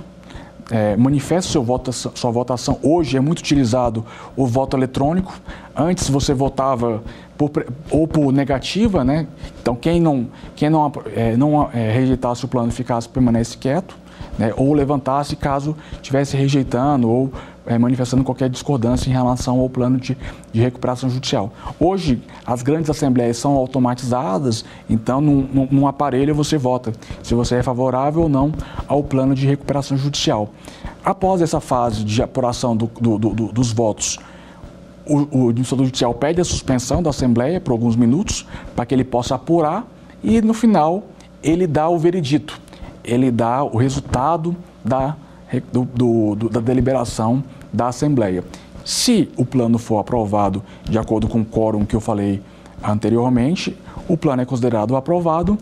é, 0.70 0.96
seu 1.42 1.62
voto, 1.62 1.92
sua 1.92 2.30
votação. 2.30 2.78
Hoje 2.82 3.16
é 3.16 3.20
muito 3.20 3.38
utilizado 3.38 4.04
o 4.36 4.46
voto 4.46 4.76
eletrônico. 4.76 5.32
Antes 5.74 6.08
você 6.10 6.34
votava 6.34 7.02
por, 7.38 7.66
ou 7.90 8.08
por 8.08 8.32
negativa, 8.32 9.04
né? 9.04 9.26
Então 9.62 9.76
quem 9.76 10.00
não, 10.00 10.26
quem 10.56 10.68
não, 10.68 10.92
é, 11.14 11.36
não 11.36 11.70
é, 11.72 11.92
rejeitasse 11.92 12.44
o 12.44 12.48
plano 12.48 12.72
ficasse 12.72 13.08
permanece 13.08 13.56
quieto, 13.56 13.96
né? 14.36 14.52
Ou 14.56 14.74
levantasse 14.74 15.36
caso 15.36 15.76
estivesse 15.92 16.36
rejeitando 16.36 17.08
ou 17.08 17.32
é, 17.68 17.78
manifestando 17.78 18.24
qualquer 18.24 18.48
discordância 18.48 19.10
em 19.10 19.12
relação 19.12 19.60
ao 19.60 19.68
plano 19.68 19.98
de, 19.98 20.16
de, 20.50 20.60
recuperação 20.60 21.10
judicial. 21.10 21.52
Hoje, 21.78 22.20
as 22.46 22.62
grandes 22.62 22.88
assembleias 22.88 23.36
são 23.36 23.52
automatizadas, 23.52 24.64
então, 24.88 25.20
num, 25.20 25.46
num, 25.52 25.68
num, 25.70 25.86
aparelho 25.86 26.34
você 26.34 26.56
vota 26.56 26.92
se 27.22 27.34
você 27.34 27.56
é 27.56 27.62
favorável 27.62 28.22
ou 28.22 28.28
não 28.28 28.52
ao 28.86 29.04
plano 29.04 29.34
de 29.34 29.46
recuperação 29.46 29.98
judicial. 29.98 30.48
Após 31.04 31.42
essa 31.42 31.60
fase 31.60 32.02
de 32.02 32.22
apuração 32.22 32.74
do, 32.74 32.86
do, 32.98 33.18
do, 33.18 33.52
dos 33.52 33.70
votos, 33.70 34.18
o, 35.08 35.44
o 35.44 35.48
administrador 35.48 35.86
judicial 35.86 36.14
pede 36.14 36.40
a 36.40 36.44
suspensão 36.44 37.02
da 37.02 37.10
Assembleia 37.10 37.60
por 37.60 37.72
alguns 37.72 37.96
minutos 37.96 38.46
para 38.76 38.84
que 38.84 38.94
ele 38.94 39.04
possa 39.04 39.34
apurar 39.34 39.86
e, 40.22 40.40
no 40.42 40.52
final, 40.52 41.04
ele 41.42 41.66
dá 41.66 41.88
o 41.88 41.98
veredito, 41.98 42.60
ele 43.04 43.30
dá 43.30 43.62
o 43.62 43.76
resultado 43.76 44.54
da, 44.84 45.16
do, 45.72 45.84
do, 46.34 46.48
da 46.48 46.60
deliberação 46.60 47.42
da 47.72 47.88
Assembleia. 47.88 48.44
Se 48.84 49.28
o 49.36 49.44
plano 49.44 49.78
for 49.78 49.98
aprovado 49.98 50.62
de 50.84 50.98
acordo 50.98 51.28
com 51.28 51.40
o 51.40 51.44
quórum 51.44 51.84
que 51.84 51.94
eu 51.94 52.00
falei 52.00 52.40
anteriormente, 52.82 53.76
o 54.08 54.16
plano 54.16 54.42
é 54.42 54.44
considerado 54.44 54.96
aprovado. 54.96 55.58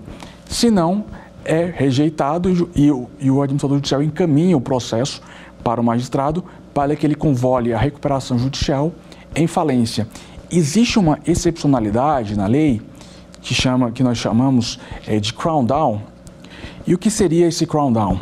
Se 0.48 0.70
não, 0.70 1.04
é 1.44 1.64
rejeitado 1.64 2.70
e, 2.74 2.86
e 3.20 3.30
o 3.30 3.42
administrador 3.42 3.78
judicial 3.78 4.02
encaminha 4.02 4.56
o 4.56 4.60
processo 4.60 5.20
para 5.62 5.80
o 5.80 5.84
magistrado 5.84 6.44
para 6.74 6.94
que 6.94 7.06
ele 7.06 7.14
convole 7.14 7.72
a 7.72 7.78
recuperação 7.78 8.38
judicial 8.38 8.92
em 9.36 9.46
falência. 9.46 10.08
Existe 10.50 10.98
uma 10.98 11.18
excepcionalidade 11.26 12.36
na 12.36 12.46
lei 12.46 12.80
que, 13.42 13.54
chama, 13.54 13.92
que 13.92 14.02
nós 14.02 14.18
chamamos 14.18 14.80
é, 15.06 15.20
de 15.20 15.32
crown 15.32 15.64
down. 15.64 16.00
E 16.86 16.94
o 16.94 16.98
que 16.98 17.10
seria 17.10 17.46
esse 17.46 17.66
crown 17.66 17.92
down? 17.92 18.18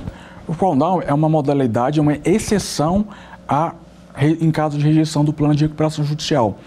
O 0.47 0.55
crown 0.55 0.77
down 0.77 1.03
é 1.03 1.15
uma 1.15 1.29
modalidade, 1.29 2.01
uma 2.01 2.19
exceção 2.25 3.07
a, 3.49 3.75
em 4.21 4.51
caso 4.51 4.77
de 4.77 4.85
rejeição 4.85 5.25
do 5.25 5.33
plano 5.33 5.55
de 5.55 5.65
recuperação 5.65 6.05
judicial. 6.05 6.59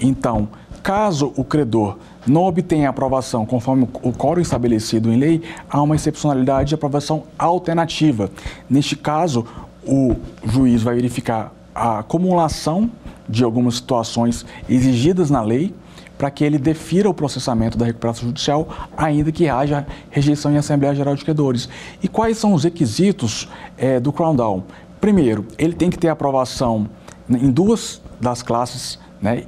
Então, 0.00 0.48
caso 0.82 1.32
o 1.36 1.44
credor 1.44 1.98
não 2.26 2.44
obtenha 2.44 2.88
aprovação 2.88 3.44
conforme 3.44 3.88
o 4.02 4.12
quórum 4.12 4.40
estabelecido 4.40 5.12
em 5.12 5.16
lei, 5.16 5.42
há 5.68 5.82
uma 5.82 5.96
excepcionalidade 5.96 6.70
de 6.70 6.74
aprovação 6.74 7.24
alternativa. 7.38 8.30
Neste 8.68 8.94
caso, 8.96 9.46
o 9.86 10.14
juiz 10.44 10.82
vai 10.82 10.94
verificar 10.94 11.52
a 11.74 12.00
acumulação 12.00 12.90
de 13.28 13.44
algumas 13.44 13.76
situações 13.76 14.44
exigidas 14.68 15.30
na 15.30 15.42
lei 15.42 15.74
para 16.16 16.30
que 16.30 16.42
ele 16.42 16.58
defira 16.58 17.08
o 17.08 17.14
processamento 17.14 17.78
da 17.78 17.86
recuperação 17.86 18.26
judicial, 18.26 18.68
ainda 18.96 19.30
que 19.30 19.48
haja 19.48 19.86
rejeição 20.10 20.52
em 20.52 20.56
Assembleia 20.56 20.94
Geral 20.94 21.14
de 21.14 21.24
Credores. 21.24 21.68
E 22.02 22.08
quais 22.08 22.36
são 22.38 22.52
os 22.52 22.64
requisitos 22.64 23.48
é, 23.76 24.00
do 24.00 24.12
Crown 24.12 24.34
Down? 24.34 24.64
Primeiro, 25.00 25.46
ele 25.56 25.74
tem 25.74 25.88
que 25.88 25.96
ter 25.96 26.08
aprovação 26.08 26.88
em 27.30 27.50
duas 27.50 28.02
das 28.20 28.42
classes 28.42 28.98
né, 29.22 29.44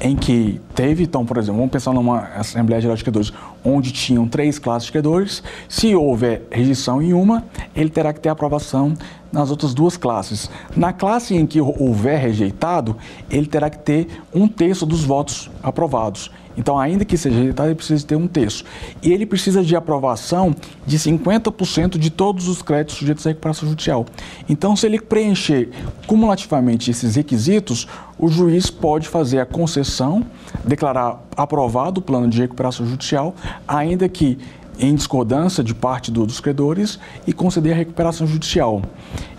em 0.00 0.14
que 0.14 0.60
teve, 0.74 1.02
então, 1.02 1.26
por 1.26 1.38
exemplo, 1.38 1.56
vamos 1.56 1.72
pensar 1.72 1.92
numa 1.92 2.20
Assembleia 2.36 2.80
Geral 2.80 2.96
de 2.96 3.02
Credores 3.02 3.32
onde 3.64 3.92
tinham 3.92 4.28
três 4.28 4.58
classes 4.58 4.86
de 4.86 4.92
credores, 4.92 5.42
se 5.68 5.94
houver 5.94 6.46
rejeição 6.50 7.02
em 7.02 7.12
uma, 7.12 7.44
ele 7.74 7.90
terá 7.90 8.12
que 8.12 8.20
ter 8.20 8.28
aprovação 8.28 8.94
nas 9.32 9.50
outras 9.50 9.72
duas 9.72 9.96
classes. 9.96 10.50
Na 10.76 10.92
classe 10.92 11.34
em 11.34 11.46
que 11.46 11.60
houver 11.60 12.20
rejeitado, 12.20 12.96
ele 13.30 13.46
terá 13.46 13.70
que 13.70 13.78
ter 13.78 14.06
um 14.34 14.46
terço 14.46 14.84
dos 14.84 15.04
votos 15.04 15.50
aprovados. 15.62 16.30
Então, 16.56 16.78
ainda 16.78 17.04
que 17.04 17.16
seja 17.16 17.36
rejeitado, 17.36 17.68
ele 17.68 17.76
precisa 17.76 18.06
ter 18.06 18.16
um 18.16 18.26
terço. 18.26 18.64
E 19.02 19.12
ele 19.12 19.24
precisa 19.24 19.62
de 19.62 19.74
aprovação 19.74 20.54
de 20.86 20.98
50% 20.98 21.98
de 21.98 22.10
todos 22.10 22.48
os 22.48 22.60
créditos 22.62 22.96
sujeitos 22.96 23.26
à 23.26 23.30
recuperação 23.30 23.68
judicial. 23.68 24.06
Então, 24.48 24.76
se 24.76 24.86
ele 24.86 25.00
preencher 25.00 25.70
cumulativamente 26.06 26.90
esses 26.90 27.16
requisitos, 27.16 27.88
o 28.18 28.28
juiz 28.28 28.70
pode 28.70 29.08
fazer 29.08 29.40
a 29.40 29.46
concessão, 29.46 30.24
declarar 30.64 31.22
aprovado 31.36 32.00
o 32.00 32.02
plano 32.02 32.28
de 32.28 32.40
recuperação 32.40 32.86
judicial, 32.86 33.34
ainda 33.66 34.08
que 34.08 34.38
em 34.82 34.96
discordância 34.96 35.62
de 35.62 35.72
parte 35.72 36.10
do, 36.10 36.26
dos 36.26 36.40
credores 36.40 36.98
e 37.24 37.32
conceder 37.32 37.72
a 37.72 37.76
recuperação 37.76 38.26
judicial. 38.26 38.82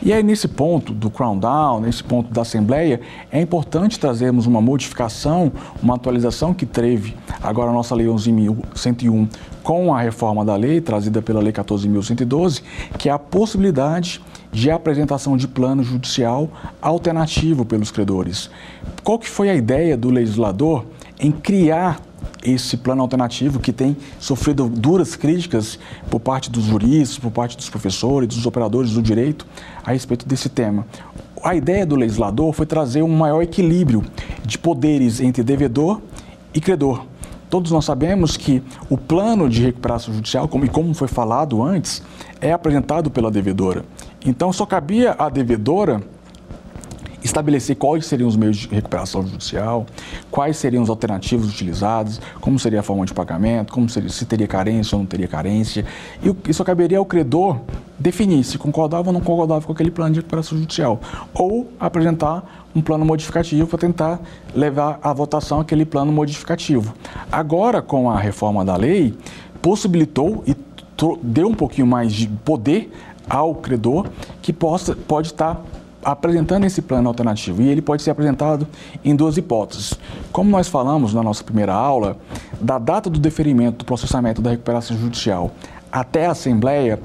E 0.02 0.14
aí, 0.14 0.24
nesse 0.24 0.48
ponto 0.48 0.94
do 0.94 1.10
Crown 1.10 1.38
Down, 1.38 1.82
nesse 1.82 2.02
ponto 2.02 2.32
da 2.34 2.44
Assembleia, 2.44 3.02
é 3.30 3.42
importante 3.42 4.00
trazermos 4.00 4.48
uma 4.48 4.62
modificação, 4.62 5.52
uma 5.82 5.96
atualização 5.96 6.54
que 6.54 6.66
teve 6.66 7.14
agora 7.42 7.72
a 7.72 7.74
nossa 7.74 7.94
Lei 7.94 8.08
11.101 8.08 9.28
com 9.62 9.94
a 9.94 10.02
reforma 10.02 10.46
da 10.46 10.56
lei 10.56 10.82
trazida 10.82 11.22
pela 11.22 11.42
Lei 11.42 11.52
14.112, 11.52 12.64
que 12.98 13.10
é 13.10 13.12
a 13.12 13.20
possibilidade 13.20 14.22
de 14.52 14.72
apresentação 14.72 15.36
de 15.36 15.48
plano 15.48 15.84
judicial 15.84 16.50
alternativo 16.82 17.66
pelos 17.66 17.92
credores. 17.92 18.50
Qual 19.04 19.20
que 19.20 19.30
foi 19.30 19.50
a 19.50 19.56
ideia 19.56 19.98
do 19.98 20.10
legislador 20.10 20.86
em 21.20 21.32
criar 21.32 22.00
esse 22.44 22.78
plano 22.78 23.02
alternativo 23.02 23.60
que 23.60 23.72
tem 23.72 23.96
sofrido 24.20 24.68
duras 24.68 25.16
críticas 25.16 25.80
por 26.10 26.20
parte 26.20 26.50
dos 26.50 26.66
juristas, 26.66 27.18
por 27.18 27.32
parte 27.32 27.56
dos 27.56 27.70
professores, 27.70 28.28
dos 28.28 28.46
operadores 28.46 28.92
do 28.92 29.02
direito 29.02 29.46
a 29.84 29.92
respeito 29.92 30.28
desse 30.28 30.50
tema. 30.50 30.86
A 31.44 31.56
ideia 31.56 31.86
do 31.86 31.96
legislador 31.96 32.54
foi 32.54 32.66
trazer 32.66 33.02
um 33.02 33.16
maior 33.16 33.42
equilíbrio 33.42 34.04
de 34.46 34.58
poderes 34.58 35.20
entre 35.20 35.44
devedor 35.44 36.02
e 36.54 36.62
credor. 36.62 37.06
Todos 37.50 37.70
nós 37.72 37.86
sabemos 37.86 38.36
que 38.36 38.64
o 38.90 38.98
plano 38.98 39.48
de 39.48 39.62
recuperação 39.62 40.14
judicial, 40.14 40.48
como, 40.48 40.66
e 40.66 40.70
como 40.70 40.94
foi 40.94 41.08
falado 41.08 41.62
antes, 41.62 42.02
é 42.42 42.52
apresentado 42.52 43.12
pela 43.12 43.30
devedora. 43.30 43.86
Então, 44.26 44.52
só 44.52 44.66
cabia 44.66 45.16
à 45.20 45.30
devedora 45.30 46.02
estabelecer 47.24 47.76
quais 47.76 48.06
seriam 48.06 48.28
os 48.28 48.36
meios 48.36 48.58
de 48.58 48.68
recuperação 48.68 49.26
judicial, 49.26 49.86
quais 50.30 50.58
seriam 50.58 50.84
as 50.84 50.90
alternativas 50.90 51.48
utilizadas, 51.48 52.20
como 52.42 52.60
seria 52.60 52.82
a 52.82 52.84
forma 52.84 53.06
de 53.06 53.14
pagamento, 53.14 53.72
como 53.72 53.90
seria, 53.90 54.10
se 54.10 54.26
teria 54.26 54.48
carência 54.48 54.96
ou 54.96 55.00
não 55.00 55.06
teria 55.08 55.28
carência. 55.28 55.86
E 56.22 56.50
isso 56.50 56.64
caberia 56.64 56.98
ao 56.98 57.06
credor 57.06 57.60
definir 57.98 58.44
se 58.44 58.58
concordava 58.58 59.10
ou 59.10 59.14
não 59.14 59.22
concordava 59.22 59.66
com 59.66 59.72
aquele 59.72 59.92
plano 59.92 60.14
de 60.14 60.20
recuperação 60.20 60.58
judicial, 60.58 61.00
ou 61.34 61.72
apresentar 61.80 62.66
um 62.76 62.82
plano 62.82 63.06
modificativo 63.06 63.68
para 63.68 63.80
tentar 63.80 64.20
levar 64.54 65.00
à 65.02 65.14
votação 65.14 65.60
aquele 65.60 65.86
plano 65.86 66.12
modificativo. 66.12 66.94
Agora, 67.32 67.82
com 67.82 68.10
a 68.10 68.20
reforma 68.20 68.66
da 68.66 68.76
lei, 68.76 69.16
possibilitou 69.62 70.44
e 70.46 70.56
deu 71.22 71.48
um 71.48 71.54
pouquinho 71.54 71.88
mais 71.88 72.12
de 72.14 72.28
poder 72.28 72.92
ao 73.30 73.56
credor 73.56 74.08
que 74.42 74.52
possa, 74.52 74.96
pode 74.96 75.28
estar 75.28 75.62
apresentando 76.04 76.66
esse 76.66 76.82
plano 76.82 77.08
alternativo. 77.08 77.62
E 77.62 77.70
ele 77.70 77.82
pode 77.82 78.04
ser 78.04 78.12
apresentado 78.12 78.68
em 79.04 79.16
duas 79.16 79.38
hipóteses. 79.38 79.94
Como 80.32 80.50
nós 80.50 80.68
falamos 80.68 81.14
na 81.14 81.24
nossa 81.24 81.44
primeira 81.44 81.74
aula, 81.74 82.18
da 82.60 82.78
data 82.78 83.10
do 83.10 83.20
deferimento 83.20 83.80
do 83.80 83.86
processamento 83.86 84.42
da 84.42 84.52
recuperação 84.52 84.98
judicial 84.98 85.52
até 85.92 86.26
a 86.26 86.32
Assembleia, 86.32 87.00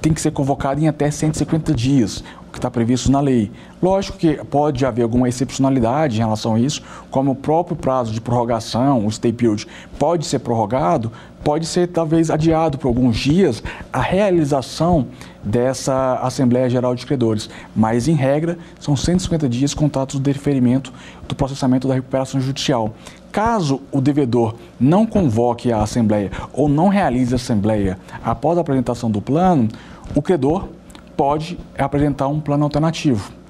tem 0.00 0.12
que 0.12 0.20
ser 0.20 0.32
convocado 0.32 0.80
em 0.80 0.88
até 0.88 1.10
150 1.10 1.72
dias, 1.74 2.22
o 2.48 2.52
que 2.52 2.58
está 2.58 2.70
previsto 2.70 3.10
na 3.10 3.20
lei. 3.20 3.50
Lógico 3.82 4.18
que 4.18 4.34
pode 4.44 4.84
haver 4.84 5.02
alguma 5.02 5.28
excepcionalidade 5.28 6.16
em 6.16 6.18
relação 6.18 6.54
a 6.54 6.60
isso, 6.60 6.82
como 7.10 7.30
o 7.30 7.34
próprio 7.34 7.76
prazo 7.76 8.12
de 8.12 8.20
prorrogação, 8.20 9.06
o 9.06 9.10
stay 9.10 9.32
period, 9.32 9.66
pode 9.98 10.26
ser 10.26 10.40
prorrogado, 10.40 11.10
pode 11.44 11.66
ser 11.66 11.88
talvez 11.88 12.30
adiado 12.30 12.78
por 12.78 12.88
alguns 12.88 13.16
dias 13.16 13.62
a 13.92 14.00
realização 14.00 15.06
dessa 15.42 16.20
Assembleia 16.22 16.70
Geral 16.70 16.94
de 16.94 17.04
Credores, 17.04 17.50
mas 17.74 18.06
em 18.06 18.14
regra 18.14 18.56
são 18.78 18.96
150 18.96 19.48
dias 19.48 19.74
contados 19.74 20.14
do 20.14 20.20
deferimento 20.20 20.92
do 21.28 21.34
processamento 21.34 21.88
da 21.88 21.94
recuperação 21.94 22.40
judicial. 22.40 22.94
Caso 23.32 23.80
o 23.90 24.00
devedor 24.00 24.54
não 24.78 25.06
convoque 25.06 25.72
a 25.72 25.82
Assembleia 25.82 26.30
ou 26.52 26.68
não 26.68 26.88
realize 26.88 27.32
a 27.32 27.36
Assembleia 27.36 27.98
após 28.22 28.58
a 28.58 28.60
apresentação 28.60 29.10
do 29.10 29.20
plano, 29.20 29.68
o 30.14 30.22
credor 30.22 30.68
pode 31.16 31.58
apresentar 31.76 32.28
um 32.28 32.40
plano 32.40 32.64
alternativo. 32.64 33.41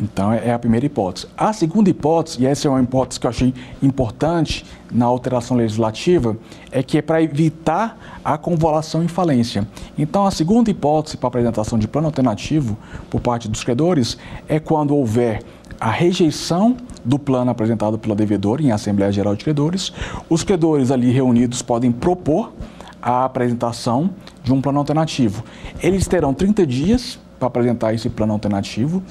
Então, 0.00 0.32
é 0.32 0.52
a 0.52 0.58
primeira 0.58 0.86
hipótese. 0.86 1.26
A 1.36 1.52
segunda 1.52 1.90
hipótese, 1.90 2.42
e 2.42 2.46
essa 2.46 2.66
é 2.66 2.70
uma 2.70 2.80
hipótese 2.80 3.20
que 3.20 3.26
eu 3.26 3.30
achei 3.30 3.54
importante 3.82 4.64
na 4.90 5.04
alteração 5.04 5.56
legislativa, 5.56 6.36
é 6.72 6.82
que 6.82 6.98
é 6.98 7.02
para 7.02 7.22
evitar 7.22 8.20
a 8.24 8.38
convolução 8.38 9.04
em 9.04 9.08
falência. 9.08 9.68
Então, 9.98 10.24
a 10.24 10.30
segunda 10.30 10.70
hipótese 10.70 11.16
para 11.16 11.28
apresentação 11.28 11.78
de 11.78 11.86
plano 11.86 12.06
alternativo 12.06 12.78
por 13.10 13.20
parte 13.20 13.48
dos 13.48 13.62
credores 13.62 14.16
é 14.48 14.58
quando 14.58 14.96
houver 14.96 15.42
a 15.78 15.90
rejeição 15.90 16.76
do 17.04 17.18
plano 17.18 17.50
apresentado 17.50 17.98
pela 17.98 18.14
devedora 18.14 18.62
em 18.62 18.70
Assembleia 18.70 19.12
Geral 19.12 19.34
de 19.34 19.44
Credores, 19.44 19.92
os 20.28 20.42
credores 20.42 20.90
ali 20.90 21.10
reunidos 21.10 21.62
podem 21.62 21.90
propor 21.90 22.52
a 23.00 23.24
apresentação 23.24 24.10
de 24.42 24.52
um 24.52 24.60
plano 24.60 24.78
alternativo. 24.78 25.42
Eles 25.82 26.06
terão 26.06 26.34
30 26.34 26.66
dias 26.66 27.18
para 27.38 27.48
apresentar 27.48 27.94
esse 27.94 28.10
plano 28.10 28.34
alternativo. 28.34 29.02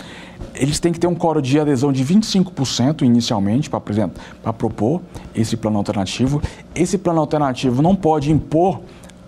Eles 0.60 0.80
têm 0.80 0.91
que 0.91 1.00
ter 1.00 1.08
um 1.08 1.15
coro 1.15 1.41
de 1.41 1.58
adesão 1.58 1.91
de 1.91 2.04
25% 2.04 3.04
inicialmente 3.04 3.69
para 3.69 4.54
propor 4.54 5.02
esse 5.34 5.56
plano 5.56 5.78
alternativo. 5.78 6.41
Esse 6.76 6.98
plano 6.98 7.22
alternativo 7.22 7.82
não 7.82 7.95
pode 7.95 8.30
impor 8.32 8.82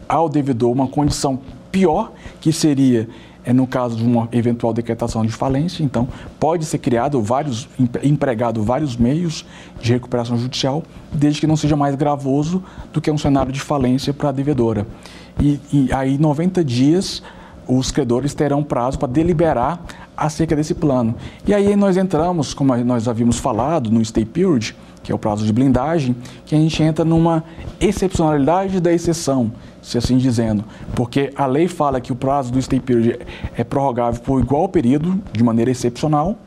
ao 0.10 0.28
devedor 0.28 0.72
uma 0.72 0.88
condição 0.88 1.39
pior, 1.72 2.12
que 2.41 2.52
seria 2.52 3.08
é 3.44 3.52
no 3.52 3.65
caso 3.65 3.96
de 3.96 4.04
uma 4.04 4.30
eventual 4.32 4.72
decretação 4.72 5.26
de 5.26 5.32
falência, 5.32 5.84
então 5.84 6.08
pode 6.39 6.63
ser 6.63 6.78
criado 6.78 7.20
vários, 7.22 7.67
empregado 8.04 8.62
vários 8.62 8.96
meios 8.96 9.44
de 9.82 9.94
recuperação 9.94 10.38
judicial, 10.38 10.84
desde 11.12 11.41
que 11.41 11.48
não 11.48 11.58
seja 11.58 11.76
mais 11.76 11.96
gravoso 11.96 12.63
do 12.94 13.02
que 13.02 13.10
um 13.10 13.17
cenário 13.17 13.52
de 13.52 13.60
falência 13.60 14.13
para 14.13 14.30
a 14.30 14.32
devedora. 14.32 14.86
E, 15.39 15.60
e 15.74 15.89
aí 15.91 16.20
90 16.20 16.63
dias 16.63 17.24
os 17.67 17.91
credores 17.91 18.34
terão 18.34 18.63
prazo 18.63 19.00
para 19.00 19.08
deliberar 19.08 19.84
acerca 20.21 20.55
desse 20.55 20.75
plano. 20.75 21.15
E 21.47 21.53
aí 21.53 21.75
nós 21.75 21.97
entramos, 21.97 22.53
como 22.53 22.75
nós 22.77 23.07
havíamos 23.07 23.39
falado, 23.39 23.89
no 23.89 24.03
stay 24.05 24.23
period, 24.23 24.75
que 25.01 25.12
é 25.12 25.15
o 25.15 25.17
prazo 25.17 25.43
de 25.45 25.51
blindagem, 25.51 26.15
que 26.45 26.53
a 26.53 26.57
gente 26.60 26.81
entra 26.84 27.03
numa 27.03 27.43
excepcionalidade 27.79 28.79
da 28.79 28.93
exceção, 28.93 29.51
se 29.81 29.97
assim 29.97 30.17
dizendo, 30.17 30.63
porque 30.95 31.34
a 31.36 31.47
lei 31.47 31.67
fala 31.67 31.99
que 31.99 32.12
o 32.12 32.15
prazo 32.15 32.51
do 32.51 32.62
stay 32.62 32.79
period 32.79 33.19
é 33.57 33.63
prorrogável 33.63 34.21
por 34.21 34.39
igual 34.39 34.69
período, 34.69 35.19
de 35.34 35.43
maneira 35.43 35.71
excepcional, 35.71 36.38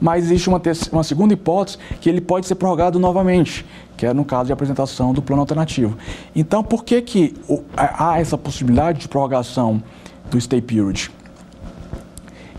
mas 0.00 0.24
existe 0.26 0.48
uma, 0.48 0.60
uma 0.92 1.02
segunda 1.02 1.34
hipótese 1.34 1.78
que 2.00 2.08
ele 2.08 2.20
pode 2.20 2.46
ser 2.46 2.54
prorrogado 2.54 3.00
novamente, 3.00 3.66
que 3.96 4.06
é 4.06 4.14
no 4.14 4.24
caso 4.24 4.46
de 4.46 4.52
apresentação 4.52 5.12
do 5.12 5.20
plano 5.20 5.40
alternativo. 5.40 5.96
Então, 6.36 6.62
por 6.62 6.84
que, 6.84 7.02
que 7.02 7.34
há 7.76 8.20
essa 8.20 8.38
possibilidade 8.38 9.00
de 9.00 9.08
prorrogação 9.08 9.82
do 10.30 10.40
stay 10.40 10.60
period? 10.60 11.10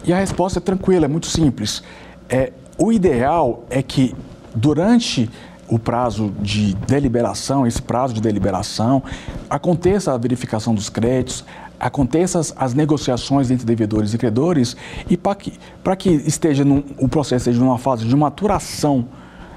E 0.06 0.14
a 0.14 0.18
resposta 0.18 0.60
é 0.60 0.62
tranquila, 0.62 1.06
é 1.06 1.08
muito 1.08 1.28
simples. 1.28 1.82
É, 2.30 2.54
o 2.78 2.92
ideal 2.92 3.64
é 3.70 3.82
que 3.82 4.16
durante 4.54 5.30
o 5.68 5.80
prazo 5.80 6.32
de 6.40 6.76
deliberação, 6.76 7.66
esse 7.66 7.82
prazo 7.82 8.14
de 8.14 8.22
deliberação, 8.22 9.02
aconteça 9.50 10.14
a 10.14 10.18
verificação 10.18 10.76
dos 10.76 10.90
créditos, 10.90 11.44
aconteçam 11.80 12.42
as, 12.56 12.74
negociações 12.74 13.50
entre 13.50 13.66
devedores 13.66 14.14
e 14.14 14.18
credores 14.18 14.78
e 15.10 15.18
para 15.18 15.36
que, 15.36 15.54
que 15.98 16.10
esteja 16.10 16.64
num, 16.64 16.84
o 16.98 17.08
processo 17.08 17.50
esteja 17.50 17.60
numa 17.60 17.78
fase 17.78 18.06
de 18.06 18.16
maturação, 18.16 19.08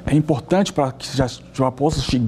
é 0.07 0.15
importante 0.15 0.73
para 0.73 0.91
que 0.93 1.15
já, 1.15 1.27
já 1.53 1.71
possa 1.71 2.01
che, 2.01 2.27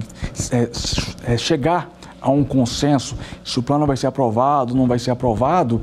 é, 0.53 1.33
é, 1.33 1.37
chegar 1.39 1.91
a 2.21 2.31
um 2.31 2.45
consenso 2.45 3.17
se 3.43 3.59
o 3.59 3.63
plano 3.63 3.87
vai 3.87 3.97
ser 3.97 4.07
aprovado, 4.07 4.75
não 4.75 4.87
vai 4.87 4.99
ser 4.99 5.11
aprovado, 5.11 5.81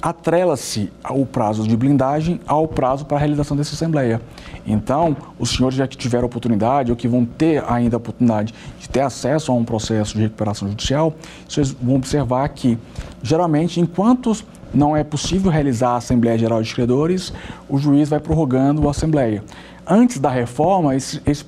atrela-se 0.00 0.90
o 1.10 1.26
prazo 1.26 1.66
de 1.66 1.76
blindagem 1.76 2.40
ao 2.46 2.66
prazo 2.66 3.04
para 3.04 3.16
a 3.16 3.20
realização 3.20 3.56
dessa 3.56 3.74
Assembleia. 3.74 4.20
Então, 4.66 5.16
os 5.38 5.50
senhores 5.50 5.76
já 5.76 5.86
que 5.86 5.96
tiveram 5.96 6.26
oportunidade 6.26 6.90
ou 6.90 6.96
que 6.96 7.06
vão 7.06 7.24
ter 7.24 7.62
ainda 7.68 7.96
a 7.96 7.98
oportunidade 7.98 8.54
de 8.78 8.88
ter 8.88 9.00
acesso 9.00 9.52
a 9.52 9.54
um 9.54 9.64
processo 9.64 10.14
de 10.14 10.22
recuperação 10.22 10.68
judicial, 10.68 11.14
vocês 11.48 11.70
vão 11.70 11.96
observar 11.96 12.48
que, 12.48 12.78
geralmente, 13.22 13.80
enquanto 13.80 14.34
não 14.72 14.96
é 14.96 15.04
possível 15.04 15.50
realizar 15.50 15.90
a 15.90 15.96
Assembleia 15.96 16.36
Geral 16.36 16.62
de 16.62 16.74
Credores, 16.74 17.32
o 17.68 17.78
juiz 17.78 18.08
vai 18.08 18.20
prorrogando 18.20 18.88
a 18.88 18.90
Assembleia. 18.90 19.42
Antes 19.86 20.18
da 20.18 20.30
reforma, 20.30 20.96
esse, 20.96 21.20
esse, 21.26 21.44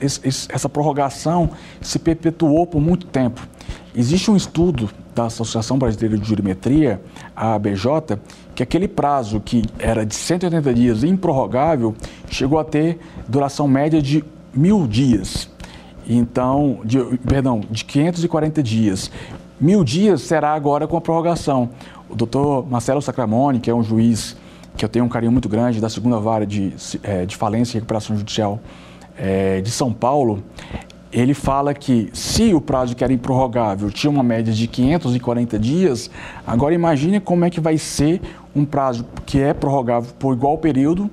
esse, 0.00 0.48
essa 0.50 0.68
prorrogação 0.68 1.50
se 1.80 1.98
perpetuou 1.98 2.66
por 2.66 2.80
muito 2.80 3.06
tempo. 3.06 3.46
Existe 3.98 4.30
um 4.30 4.36
estudo 4.36 4.90
da 5.14 5.24
Associação 5.24 5.78
Brasileira 5.78 6.18
de 6.18 6.28
Jurimetria, 6.28 7.00
a 7.34 7.54
ABJ, 7.54 8.18
que 8.54 8.62
aquele 8.62 8.86
prazo 8.86 9.40
que 9.40 9.64
era 9.78 10.04
de 10.04 10.14
180 10.14 10.74
dias 10.74 11.02
improrrogável 11.02 11.94
chegou 12.28 12.58
a 12.58 12.64
ter 12.64 12.98
duração 13.26 13.66
média 13.66 14.02
de 14.02 14.22
mil 14.52 14.86
dias. 14.86 15.48
Então, 16.06 16.80
de, 16.84 16.98
perdão, 17.26 17.62
de 17.70 17.86
540 17.86 18.62
dias. 18.62 19.10
Mil 19.58 19.82
dias 19.82 20.20
será 20.20 20.52
agora 20.52 20.86
com 20.86 20.98
a 20.98 21.00
prorrogação. 21.00 21.70
O 22.10 22.14
doutor 22.14 22.68
Marcelo 22.68 23.00
Sacramone, 23.00 23.60
que 23.60 23.70
é 23.70 23.74
um 23.74 23.82
juiz 23.82 24.36
que 24.76 24.84
eu 24.84 24.90
tenho 24.90 25.06
um 25.06 25.08
carinho 25.08 25.32
muito 25.32 25.48
grande 25.48 25.80
da 25.80 25.88
segunda 25.88 26.18
vara 26.18 26.46
de, 26.46 26.74
é, 27.02 27.24
de 27.24 27.34
falência 27.34 27.78
e 27.78 27.80
recuperação 27.80 28.14
judicial 28.14 28.60
é, 29.16 29.62
de 29.62 29.70
São 29.70 29.90
Paulo, 29.90 30.42
ele 31.16 31.32
fala 31.32 31.72
que 31.72 32.10
se 32.12 32.52
o 32.52 32.60
prazo 32.60 32.94
que 32.94 33.02
era 33.02 33.10
improrrogável 33.10 33.90
tinha 33.90 34.10
uma 34.10 34.22
média 34.22 34.52
de 34.52 34.66
540 34.66 35.58
dias, 35.58 36.10
agora 36.46 36.74
imagine 36.74 37.20
como 37.20 37.46
é 37.46 37.48
que 37.50 37.58
vai 37.58 37.78
ser 37.78 38.20
um 38.54 38.66
prazo 38.66 39.06
que 39.24 39.40
é 39.40 39.54
prorrogável 39.54 40.12
por 40.18 40.34
igual 40.34 40.58
período 40.58 41.10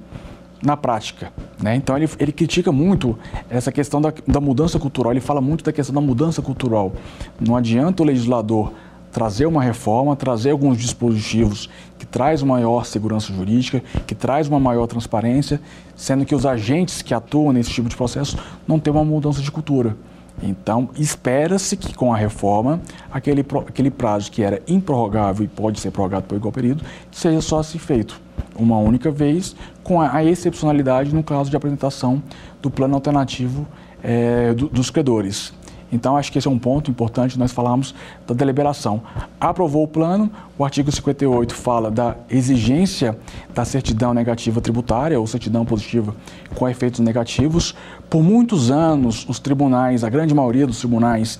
na 0.61 0.75
prática. 0.75 1.31
Né? 1.61 1.77
Então 1.77 1.95
ele, 1.95 2.09
ele 2.19 2.33
critica 2.33 2.69
muito 2.69 3.17
essa 3.49 3.71
questão 3.71 4.01
da, 4.01 4.13
da 4.27 4.41
mudança 4.41 4.77
cultural, 4.77 5.13
ele 5.13 5.21
fala 5.21 5.39
muito 5.39 5.63
da 5.63 5.71
questão 5.71 5.95
da 5.95 6.01
mudança 6.01 6.41
cultural. 6.41 6.91
Não 7.39 7.55
adianta 7.55 8.03
o 8.03 8.05
legislador 8.05 8.73
trazer 9.13 9.45
uma 9.45 9.61
reforma, 9.61 10.15
trazer 10.15 10.49
alguns 10.49 10.77
dispositivos 10.77 11.69
que 11.99 12.05
traz 12.05 12.41
maior 12.41 12.83
segurança 12.83 13.31
jurídica, 13.31 13.81
que 14.07 14.15
traz 14.15 14.47
uma 14.47 14.59
maior 14.59 14.87
transparência, 14.87 15.61
sendo 15.95 16.25
que 16.25 16.33
os 16.33 16.45
agentes 16.45 17.03
que 17.03 17.13
atuam 17.13 17.53
nesse 17.53 17.69
tipo 17.69 17.87
de 17.87 17.95
processo 17.95 18.37
não 18.67 18.79
têm 18.79 18.91
uma 18.91 19.05
mudança 19.05 19.41
de 19.41 19.51
cultura. 19.51 19.95
Então, 20.41 20.89
espera-se 20.97 21.77
que 21.77 21.93
com 21.93 22.11
a 22.11 22.17
reforma, 22.17 22.81
aquele, 23.11 23.45
aquele 23.67 23.91
prazo 23.91 24.31
que 24.31 24.41
era 24.41 24.61
improrrogável 24.67 25.45
e 25.45 25.47
pode 25.47 25.79
ser 25.79 25.91
prorrogado 25.91 26.25
por 26.25 26.35
igual 26.35 26.51
período, 26.51 26.83
seja 27.11 27.39
só 27.39 27.61
se 27.61 27.77
feito 27.77 28.19
uma 28.55 28.77
única 28.77 29.11
vez, 29.11 29.55
com 29.83 30.01
a, 30.01 30.23
excepcionalidade 30.23 31.13
no 31.13 31.23
caso 31.23 31.49
de 31.49 31.55
apresentação 31.55 32.21
do 32.61 32.69
plano 32.69 32.95
alternativo 32.95 33.67
é, 34.01 34.53
do, 34.53 34.67
dos 34.67 34.89
credores. 34.89 35.53
Então, 35.93 36.17
acho 36.17 36.31
que 36.31 36.39
esse 36.39 36.47
é 36.47 36.51
um 36.51 36.57
ponto 36.57 36.89
importante, 36.89 37.37
nós 37.37 37.51
falamos 37.51 37.93
da 38.27 38.33
deliberação. 38.33 39.03
Aprovou 39.39 39.83
o 39.83 39.87
plano, 39.87 40.29
o 40.57 40.65
artigo 40.65 40.91
58 40.91 41.53
fala 41.53 41.91
da 41.91 42.15
exigência 42.29 43.17
da 43.53 43.63
certidão 43.63 44.13
negativa 44.13 44.59
tributária 44.59 45.19
ou 45.19 45.27
certidão 45.27 45.63
positiva 45.63 46.15
com 46.55 46.67
efeitos 46.67 46.99
negativos. 46.99 47.75
Por 48.09 48.23
muitos 48.23 48.71
anos, 48.71 49.25
os 49.29 49.39
tribunais, 49.39 50.03
a 50.03 50.09
grande 50.09 50.33
maioria 50.33 50.65
dos 50.65 50.79
tribunais, 50.79 51.39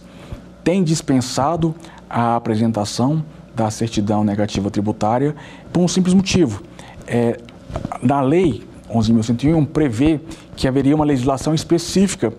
tem 0.64 0.84
dispensado 0.84 1.74
a 2.08 2.36
apresentação 2.36 3.26
da 3.56 3.72
certidão 3.72 4.24
negativa 4.24 4.70
tributária 4.70 5.36
por 5.72 5.82
um 5.82 5.88
simples 5.88 6.14
motivo. 6.14 6.62
É, 7.08 7.40
na 8.02 8.22
lei 8.22 8.64
11.101 8.90 9.66
prevê 9.66 10.20
que 10.56 10.68
haveria 10.68 10.96
uma 10.96 11.06
legislação 11.06 11.54
específica 11.54 12.32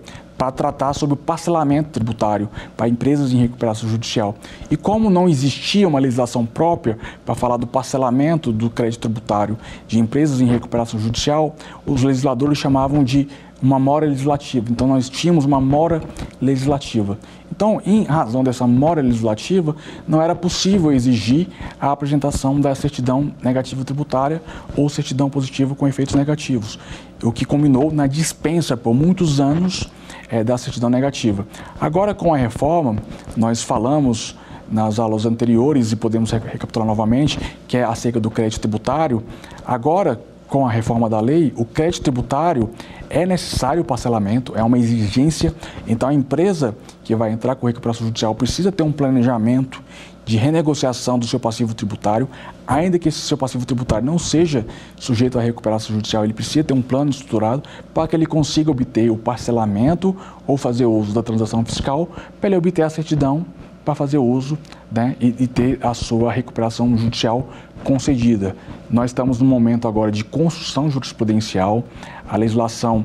para 0.44 0.52
tratar 0.52 0.92
sobre 0.92 1.14
o 1.14 1.16
parcelamento 1.16 1.90
tributário 1.90 2.50
para 2.76 2.88
empresas 2.88 3.32
em 3.32 3.38
recuperação 3.38 3.88
judicial. 3.88 4.34
E 4.70 4.76
como 4.76 5.08
não 5.08 5.26
existia 5.26 5.88
uma 5.88 5.98
legislação 5.98 6.44
própria 6.44 6.98
para 7.24 7.34
falar 7.34 7.56
do 7.56 7.66
parcelamento 7.66 8.52
do 8.52 8.68
crédito 8.68 9.00
tributário 9.00 9.56
de 9.86 9.98
empresas 9.98 10.40
em 10.40 10.46
recuperação 10.46 11.00
judicial, 11.00 11.56
os 11.86 12.02
legisladores 12.02 12.58
chamavam 12.58 13.02
de 13.02 13.26
uma 13.62 13.78
mora 13.78 14.06
legislativa. 14.06 14.66
Então 14.70 14.86
nós 14.86 15.08
tínhamos 15.08 15.46
uma 15.46 15.60
mora 15.60 16.02
legislativa. 16.42 17.18
Então, 17.50 17.80
em 17.86 18.02
razão 18.02 18.42
dessa 18.42 18.66
mora 18.66 19.00
legislativa, 19.00 19.76
não 20.06 20.20
era 20.20 20.34
possível 20.34 20.92
exigir 20.92 21.46
a 21.80 21.92
apresentação 21.92 22.60
da 22.60 22.74
certidão 22.74 23.32
negativa 23.42 23.84
tributária 23.84 24.42
ou 24.76 24.88
certidão 24.88 25.30
positiva 25.30 25.74
com 25.74 25.86
efeitos 25.86 26.14
negativos, 26.16 26.78
o 27.22 27.30
que 27.30 27.44
combinou 27.44 27.92
na 27.92 28.06
dispensa 28.08 28.76
por 28.76 28.92
muitos 28.92 29.40
anos 29.40 29.88
é, 30.34 30.42
da 30.42 30.58
certidão 30.58 30.90
negativa. 30.90 31.46
Agora, 31.80 32.12
com 32.12 32.34
a 32.34 32.36
reforma, 32.36 32.96
nós 33.36 33.62
falamos 33.62 34.36
nas 34.68 34.98
aulas 34.98 35.26
anteriores 35.26 35.92
e 35.92 35.96
podemos 35.96 36.32
recapitular 36.32 36.84
novamente, 36.84 37.38
que 37.68 37.76
é 37.76 37.84
acerca 37.84 38.18
do 38.18 38.28
crédito 38.28 38.62
tributário. 38.62 39.22
Agora, 39.64 40.20
com 40.48 40.66
a 40.66 40.70
reforma 40.70 41.08
da 41.08 41.20
lei, 41.20 41.52
o 41.56 41.64
crédito 41.64 42.02
tributário 42.02 42.70
é 43.08 43.24
necessário 43.24 43.82
o 43.82 43.84
parcelamento, 43.84 44.52
é 44.56 44.62
uma 44.64 44.76
exigência. 44.76 45.54
Então, 45.86 46.08
a 46.08 46.14
empresa 46.14 46.74
que 47.04 47.14
vai 47.14 47.30
entrar 47.30 47.54
com 47.54 47.68
recuperação 47.68 48.04
judicial 48.04 48.34
precisa 48.34 48.72
ter 48.72 48.82
um 48.82 48.90
planejamento 48.90 49.80
de 50.24 50.36
renegociação 50.36 51.18
do 51.18 51.26
seu 51.26 51.38
passivo 51.38 51.74
tributário, 51.74 52.28
ainda 52.66 52.98
que 52.98 53.08
esse 53.08 53.18
seu 53.18 53.36
passivo 53.36 53.66
tributário 53.66 54.06
não 54.06 54.18
seja 54.18 54.66
sujeito 54.96 55.38
à 55.38 55.42
recuperação 55.42 55.94
judicial, 55.94 56.24
ele 56.24 56.32
precisa 56.32 56.64
ter 56.64 56.74
um 56.74 56.82
plano 56.82 57.10
estruturado 57.10 57.62
para 57.92 58.08
que 58.08 58.16
ele 58.16 58.26
consiga 58.26 58.70
obter 58.70 59.10
o 59.10 59.16
parcelamento 59.16 60.16
ou 60.46 60.56
fazer 60.56 60.86
uso 60.86 61.12
da 61.12 61.22
transação 61.22 61.64
fiscal, 61.64 62.08
para 62.40 62.48
ele 62.48 62.56
obter 62.56 62.82
a 62.82 62.90
certidão 62.90 63.44
para 63.84 63.94
fazer 63.94 64.18
uso 64.18 64.58
né, 64.90 65.14
e, 65.20 65.34
e 65.40 65.46
ter 65.46 65.78
a 65.82 65.92
sua 65.92 66.32
recuperação 66.32 66.96
judicial 66.96 67.50
concedida. 67.82 68.56
Nós 68.88 69.10
estamos 69.10 69.40
num 69.40 69.46
momento 69.46 69.86
agora 69.86 70.10
de 70.10 70.24
construção 70.24 70.90
jurisprudencial, 70.90 71.84
a 72.26 72.36
legislação 72.36 73.04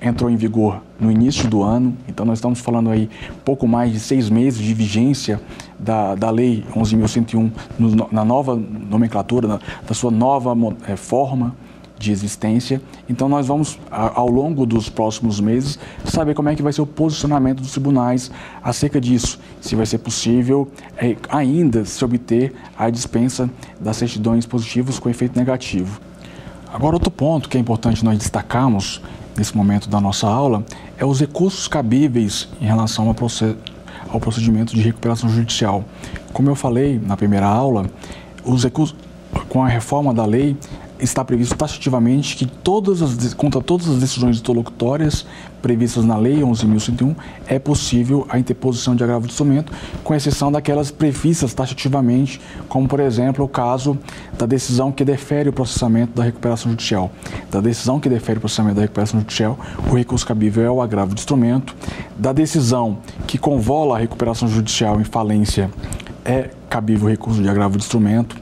entrou 0.00 0.30
em 0.30 0.36
vigor 0.36 0.82
no 0.98 1.10
início 1.10 1.48
do 1.48 1.62
ano, 1.62 1.96
então 2.08 2.24
nós 2.24 2.38
estamos 2.38 2.60
falando 2.60 2.90
aí 2.90 3.08
pouco 3.44 3.66
mais 3.68 3.92
de 3.92 4.00
seis 4.00 4.30
meses 4.30 4.60
de 4.60 4.72
vigência 4.74 5.40
da, 5.78 6.14
da 6.14 6.30
Lei 6.30 6.64
11.101 6.74 7.50
na 8.10 8.24
nova 8.24 8.56
nomenclatura, 8.56 9.46
na, 9.46 9.60
da 9.86 9.94
sua 9.94 10.10
nova 10.10 10.56
é, 10.88 10.96
forma 10.96 11.54
de 11.98 12.12
existência. 12.12 12.80
Então 13.08 13.28
nós 13.28 13.46
vamos, 13.46 13.78
ao 13.90 14.28
longo 14.28 14.66
dos 14.66 14.88
próximos 14.88 15.40
meses, 15.40 15.78
saber 16.04 16.34
como 16.34 16.48
é 16.48 16.54
que 16.54 16.62
vai 16.62 16.72
ser 16.72 16.82
o 16.82 16.86
posicionamento 16.86 17.60
dos 17.60 17.72
tribunais 17.72 18.30
acerca 18.62 19.00
disso. 19.00 19.38
Se 19.60 19.74
vai 19.74 19.86
ser 19.86 19.98
possível 19.98 20.68
é, 20.96 21.16
ainda 21.28 21.84
se 21.84 22.04
obter 22.04 22.54
a 22.76 22.90
dispensa 22.90 23.50
das 23.80 23.96
certidões 23.96 24.46
positivas 24.46 24.98
com 24.98 25.08
efeito 25.08 25.38
negativo. 25.38 26.00
Agora, 26.72 26.96
outro 26.96 27.10
ponto 27.10 27.48
que 27.48 27.56
é 27.56 27.60
importante 27.60 28.04
nós 28.04 28.18
destacarmos 28.18 29.00
nesse 29.36 29.56
momento 29.56 29.88
da 29.88 30.00
nossa 30.00 30.26
aula 30.26 30.64
é 30.98 31.04
os 31.04 31.20
recursos 31.20 31.68
cabíveis 31.68 32.48
em 32.60 32.64
relação 32.64 33.08
ao 33.08 34.20
procedimento 34.20 34.74
de 34.74 34.80
recuperação 34.80 35.28
judicial. 35.28 35.84
Como 36.32 36.50
eu 36.50 36.54
falei 36.54 36.98
na 36.98 37.16
primeira 37.16 37.46
aula, 37.46 37.86
os 38.44 38.64
recursos, 38.64 38.96
com 39.48 39.62
a 39.62 39.68
reforma 39.68 40.14
da 40.14 40.24
lei, 40.24 40.56
está 40.98 41.24
previsto 41.24 41.56
taxativamente 41.56 42.36
que 42.36 42.46
todas 42.46 43.02
as, 43.02 43.34
contra 43.34 43.60
todas 43.60 43.88
as 43.88 43.98
decisões 43.98 44.38
interlocutórias 44.38 45.26
previstas 45.60 46.04
na 46.04 46.16
Lei 46.16 46.40
11.101 46.40 47.14
é 47.46 47.58
possível 47.58 48.26
a 48.28 48.38
interposição 48.38 48.94
de 48.94 49.02
agravo 49.02 49.26
de 49.26 49.32
instrumento, 49.32 49.72
com 50.04 50.14
exceção 50.14 50.50
daquelas 50.52 50.90
previstas 50.90 51.52
taxativamente, 51.54 52.40
como 52.68 52.86
por 52.86 53.00
exemplo 53.00 53.44
o 53.44 53.48
caso 53.48 53.98
da 54.38 54.46
decisão 54.46 54.92
que 54.92 55.04
defere 55.04 55.48
o 55.48 55.52
processamento 55.52 56.12
da 56.14 56.22
recuperação 56.22 56.70
judicial. 56.70 57.10
Da 57.50 57.60
decisão 57.60 57.98
que 57.98 58.08
defere 58.08 58.38
o 58.38 58.40
processamento 58.40 58.76
da 58.76 58.82
recuperação 58.82 59.20
judicial, 59.20 59.58
o 59.90 59.96
recurso 59.96 60.26
cabível 60.26 60.64
é 60.64 60.70
o 60.70 60.80
agravo 60.80 61.14
de 61.14 61.20
instrumento. 61.20 61.74
Da 62.16 62.32
decisão 62.32 62.98
que 63.26 63.36
convola 63.36 63.96
a 63.96 63.98
recuperação 63.98 64.48
judicial 64.48 65.00
em 65.00 65.04
falência 65.04 65.70
é 66.24 66.50
cabível 66.68 67.06
o 67.06 67.10
recurso 67.10 67.40
de 67.40 67.48
agravo 67.48 67.78
de 67.78 67.84
instrumento. 67.84 68.36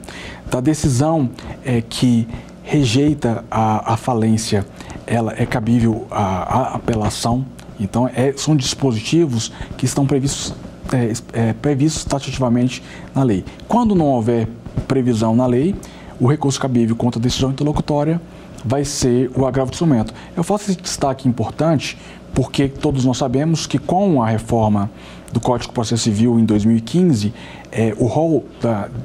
Da 0.49 0.59
decisão 0.59 1.29
é, 1.63 1.81
que 1.81 2.27
rejeita 2.63 3.43
a, 3.49 3.93
a 3.93 3.97
falência, 3.97 4.65
ela 5.05 5.33
é 5.37 5.45
cabível 5.45 6.07
a 6.09 6.75
apelação. 6.75 7.45
Então, 7.79 8.09
é, 8.13 8.33
são 8.35 8.55
dispositivos 8.55 9.51
que 9.77 9.85
estão 9.85 10.05
previstos, 10.05 10.53
é, 10.91 11.13
é, 11.33 11.53
previstos 11.53 12.03
taxativamente 12.05 12.81
na 13.13 13.23
lei. 13.23 13.43
Quando 13.67 13.93
não 13.93 14.05
houver 14.05 14.47
previsão 14.87 15.35
na 15.35 15.45
lei, 15.45 15.75
o 16.19 16.27
recurso 16.27 16.59
cabível 16.59 16.95
contra 16.95 17.19
a 17.19 17.21
decisão 17.21 17.51
interlocutória 17.51 18.21
vai 18.63 18.83
ser 18.83 19.29
o 19.35 19.45
agravo 19.45 19.69
de 19.69 19.75
instrumento. 19.75 20.13
Eu 20.35 20.43
faço 20.43 20.71
esse 20.71 20.81
destaque 20.81 21.27
importante 21.27 21.97
porque 22.33 22.67
todos 22.67 23.05
nós 23.05 23.17
sabemos 23.17 23.67
que 23.67 23.77
com 23.77 24.21
a 24.21 24.27
reforma 24.27 24.89
do 25.31 25.39
Código 25.39 25.69
de 25.69 25.73
Processo 25.73 26.03
Civil 26.03 26.39
em 26.39 26.45
2015, 26.45 27.33
é, 27.75 27.93
o 27.97 28.05
rol 28.05 28.45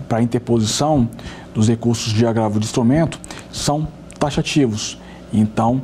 para 0.08 0.22
interposição 0.22 1.08
dos 1.52 1.68
recursos 1.68 2.12
de 2.12 2.24
agravo 2.24 2.60
de 2.60 2.66
instrumento 2.66 3.18
são 3.50 3.88
taxativos. 4.16 4.96
Então, 5.32 5.82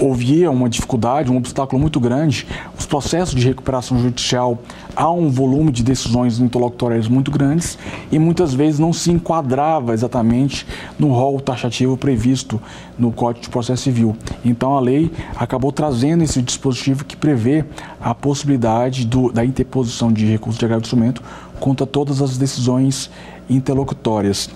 havia 0.00 0.50
uma 0.50 0.68
dificuldade, 0.68 1.30
um 1.30 1.36
obstáculo 1.36 1.80
muito 1.80 1.98
grande. 1.98 2.46
Os 2.78 2.84
processos 2.84 3.34
de 3.34 3.46
recuperação 3.46 3.98
judicial 3.98 4.58
há 4.94 5.10
um 5.10 5.30
volume 5.30 5.72
de 5.72 5.82
decisões 5.82 6.38
interlocutórias 6.38 7.08
muito 7.08 7.30
grandes 7.30 7.78
e 8.12 8.18
muitas 8.18 8.52
vezes 8.52 8.78
não 8.78 8.92
se 8.92 9.10
enquadrava 9.10 9.94
exatamente 9.94 10.66
no 10.98 11.08
rol 11.08 11.40
taxativo 11.40 11.96
previsto 11.96 12.60
no 12.98 13.10
Código 13.10 13.44
de 13.44 13.50
Processo 13.50 13.84
Civil. 13.84 14.16
Então 14.44 14.76
a 14.76 14.80
lei 14.80 15.10
acabou 15.36 15.72
trazendo 15.72 16.22
esse 16.22 16.42
dispositivo 16.42 17.04
que 17.04 17.16
prevê 17.16 17.64
a 18.00 18.14
possibilidade 18.14 19.06
do, 19.06 19.32
da 19.32 19.44
interposição 19.44 20.12
de 20.12 20.26
recurso 20.26 20.58
de 20.58 20.64
agravo 20.64 20.82
de 20.82 20.86
instrumento 20.86 21.22
contra 21.60 21.86
todas 21.86 22.20
as 22.22 22.36
decisões 22.36 23.10
interlocutórias. 23.48 24.50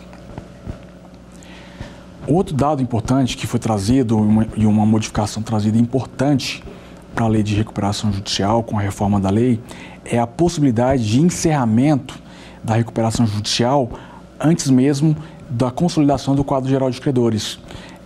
Outro 2.26 2.54
dado 2.54 2.82
importante 2.82 3.36
que 3.36 3.46
foi 3.46 3.58
trazido 3.58 4.18
e 4.56 4.66
uma 4.66 4.86
modificação 4.86 5.42
trazida 5.42 5.78
importante 5.78 6.62
para 7.14 7.24
a 7.24 7.28
lei 7.28 7.42
de 7.42 7.54
recuperação 7.54 8.12
judicial 8.12 8.62
com 8.62 8.78
a 8.78 8.82
reforma 8.82 9.18
da 9.18 9.30
lei 9.30 9.60
é 10.04 10.18
a 10.18 10.26
possibilidade 10.26 11.04
de 11.06 11.20
encerramento 11.20 12.18
da 12.62 12.74
recuperação 12.74 13.26
judicial 13.26 13.90
antes 14.38 14.70
mesmo 14.70 15.16
da 15.48 15.70
consolidação 15.70 16.34
do 16.34 16.44
quadro 16.44 16.70
geral 16.70 16.90
de 16.90 17.00
credores. 17.00 17.58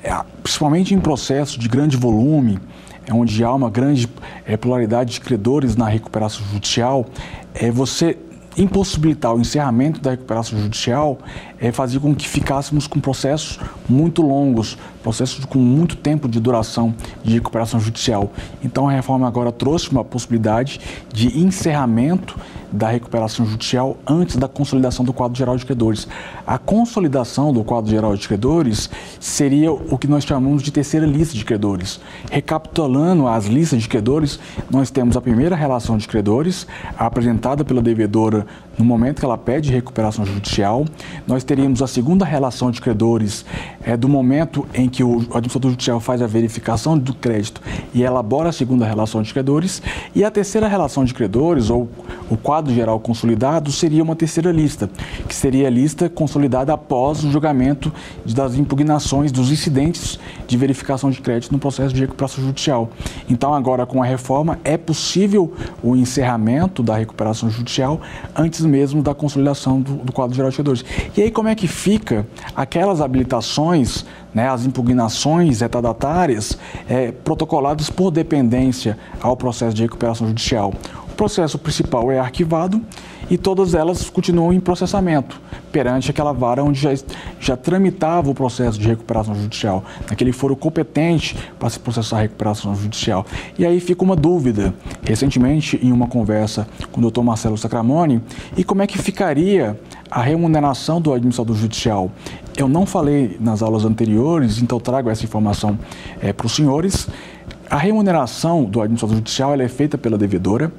É, 0.02 0.18
principalmente 0.42 0.94
em 0.94 1.00
processos 1.00 1.58
de 1.58 1.68
grande 1.68 1.96
volume, 1.96 2.58
é 3.06 3.12
onde 3.12 3.44
há 3.44 3.52
uma 3.52 3.70
grande 3.70 4.08
é, 4.46 4.56
pluralidade 4.56 5.12
de 5.12 5.20
credores 5.20 5.76
na 5.76 5.86
recuperação 5.86 6.44
judicial, 6.46 7.06
é, 7.54 7.70
você 7.70 8.16
impossibilitar 8.56 9.34
o 9.34 9.40
encerramento 9.40 10.00
da 10.00 10.10
recuperação 10.10 10.58
judicial 10.58 11.18
é, 11.58 11.72
fazia 11.72 11.98
com 11.98 12.14
que 12.14 12.28
ficássemos 12.28 12.86
com 12.86 13.00
processos 13.00 13.58
muito 13.88 14.22
longos, 14.22 14.78
processos 15.02 15.44
com 15.44 15.58
muito 15.58 15.96
tempo 15.96 16.28
de 16.28 16.40
duração 16.40 16.94
de 17.22 17.34
recuperação 17.34 17.80
judicial. 17.80 18.32
Então 18.62 18.88
a 18.88 18.92
reforma 18.92 19.26
agora 19.26 19.50
trouxe 19.50 19.90
uma 19.90 20.04
possibilidade 20.04 20.80
de 21.12 21.38
encerramento 21.38 22.38
da 22.74 22.88
recuperação 22.88 23.46
judicial 23.46 23.96
antes 24.04 24.36
da 24.36 24.48
consolidação 24.48 25.04
do 25.04 25.12
quadro 25.12 25.38
geral 25.38 25.56
de 25.56 25.64
credores. 25.64 26.08
A 26.44 26.58
consolidação 26.58 27.52
do 27.52 27.62
quadro 27.62 27.88
geral 27.88 28.16
de 28.16 28.26
credores 28.26 28.90
seria 29.20 29.72
o 29.72 29.96
que 29.96 30.08
nós 30.08 30.24
chamamos 30.24 30.62
de 30.62 30.72
terceira 30.72 31.06
lista 31.06 31.34
de 31.34 31.44
credores. 31.44 32.00
Recapitulando 32.30 33.28
as 33.28 33.46
listas 33.46 33.82
de 33.82 33.88
credores, 33.88 34.40
nós 34.68 34.90
temos 34.90 35.16
a 35.16 35.20
primeira 35.20 35.54
relação 35.54 35.96
de 35.96 36.08
credores, 36.08 36.66
apresentada 36.98 37.64
pela 37.64 37.80
devedora 37.80 38.44
no 38.78 38.84
momento 38.84 39.20
que 39.20 39.24
ela 39.24 39.38
pede 39.38 39.70
recuperação 39.70 40.24
judicial. 40.24 40.84
Nós 41.26 41.44
teríamos 41.44 41.82
a 41.82 41.86
segunda 41.86 42.24
relação 42.24 42.70
de 42.70 42.80
credores, 42.80 43.44
é, 43.82 43.96
do 43.96 44.08
momento 44.08 44.66
em 44.74 44.88
que 44.88 45.02
o 45.02 45.18
administrador 45.20 45.70
judicial 45.70 46.00
faz 46.00 46.22
a 46.22 46.26
verificação 46.26 46.98
do 46.98 47.14
crédito 47.14 47.60
e 47.92 48.02
elabora 48.02 48.48
a 48.48 48.52
segunda 48.52 48.84
relação 48.86 49.22
de 49.22 49.32
credores. 49.32 49.82
E 50.14 50.24
a 50.24 50.30
terceira 50.30 50.68
relação 50.68 51.04
de 51.04 51.14
credores, 51.14 51.70
ou 51.70 51.88
o 52.30 52.36
quadro 52.36 52.72
geral 52.74 52.98
consolidado, 52.98 53.70
seria 53.70 54.02
uma 54.02 54.16
terceira 54.16 54.50
lista, 54.50 54.90
que 55.28 55.34
seria 55.34 55.68
a 55.68 55.70
lista 55.70 56.08
consolidada 56.08 56.72
após 56.72 57.24
o 57.24 57.30
julgamento 57.30 57.92
das 58.24 58.54
impugnações 58.54 59.30
dos 59.30 59.50
incidentes 59.50 60.18
de 60.46 60.56
verificação 60.56 61.10
de 61.10 61.20
crédito 61.20 61.52
no 61.52 61.58
processo 61.58 61.94
de 61.94 62.00
recuperação 62.00 62.44
judicial. 62.44 62.90
Então, 63.28 63.54
agora 63.54 63.86
com 63.86 64.02
a 64.02 64.06
reforma, 64.06 64.58
é 64.64 64.76
possível 64.76 65.52
o 65.82 65.94
encerramento 65.96 66.82
da 66.82 66.96
recuperação 66.96 67.50
judicial 67.50 68.00
antes 68.34 68.63
mesmo 68.64 69.02
da 69.02 69.14
consolidação 69.14 69.80
do, 69.80 69.94
do 69.96 70.12
quadro 70.12 70.34
geral 70.34 70.50
de 70.50 70.56
credores. 70.56 70.84
E 71.16 71.22
aí 71.22 71.30
como 71.30 71.48
é 71.48 71.54
que 71.54 71.68
fica 71.68 72.26
aquelas 72.54 73.00
habilitações, 73.00 74.04
né, 74.32 74.48
as 74.48 74.64
impugnações 74.66 75.60
retadatárias 75.60 76.58
é, 76.88 77.12
protocoladas 77.12 77.90
por 77.90 78.10
dependência 78.10 78.98
ao 79.20 79.36
processo 79.36 79.74
de 79.74 79.82
recuperação 79.82 80.26
judicial? 80.26 80.72
O 81.14 81.16
processo 81.16 81.56
principal 81.60 82.10
é 82.10 82.18
arquivado 82.18 82.82
e 83.30 83.38
todas 83.38 83.72
elas 83.72 84.10
continuam 84.10 84.52
em 84.52 84.58
processamento 84.58 85.40
perante 85.70 86.10
aquela 86.10 86.32
vara 86.32 86.62
onde 86.64 86.80
já, 86.80 86.90
já 87.38 87.56
tramitava 87.56 88.30
o 88.30 88.34
processo 88.34 88.80
de 88.80 88.88
recuperação 88.88 89.32
judicial, 89.32 89.84
naquele 90.10 90.32
foro 90.32 90.56
competente 90.56 91.36
para 91.56 91.70
se 91.70 91.78
processar 91.78 92.18
a 92.18 92.22
recuperação 92.22 92.74
judicial. 92.74 93.24
E 93.56 93.64
aí 93.64 93.78
fica 93.78 94.02
uma 94.02 94.16
dúvida, 94.16 94.74
recentemente 95.04 95.78
em 95.80 95.92
uma 95.92 96.08
conversa 96.08 96.66
com 96.90 96.98
o 96.98 97.02
doutor 97.02 97.22
Marcelo 97.22 97.56
Sacramone, 97.56 98.20
e 98.56 98.64
como 98.64 98.82
é 98.82 98.86
que 98.86 98.98
ficaria 98.98 99.78
a 100.10 100.20
remuneração 100.20 101.00
do 101.00 101.12
administrador 101.12 101.54
judicial? 101.54 102.10
Eu 102.56 102.68
não 102.68 102.86
falei 102.86 103.36
nas 103.38 103.62
aulas 103.62 103.84
anteriores, 103.84 104.60
então 104.60 104.80
trago 104.80 105.10
essa 105.10 105.24
informação 105.24 105.78
é, 106.20 106.32
para 106.32 106.46
os 106.46 106.54
senhores. 106.54 107.08
A 107.70 107.78
remuneração 107.78 108.64
do 108.64 108.80
administrador 108.80 109.16
judicial 109.16 109.54
é 109.54 109.68
feita 109.68 109.96
pela 109.96 110.18
devedora, 110.18 110.72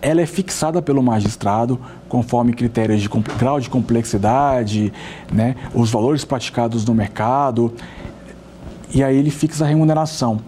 ela 0.00 0.20
é 0.20 0.26
fixada 0.26 0.82
pelo 0.82 1.02
magistrado 1.02 1.78
conforme 2.08 2.52
critérios 2.52 3.00
de 3.00 3.08
grau 3.38 3.60
de 3.60 3.70
complexidade, 3.70 4.92
né, 5.32 5.54
os 5.72 5.90
valores 5.90 6.24
praticados 6.24 6.84
no 6.84 6.94
mercado, 6.94 7.72
e 8.92 9.02
aí 9.02 9.16
ele 9.16 9.30
fixa 9.30 9.64
a 9.64 9.68
remuneração. 9.68 10.40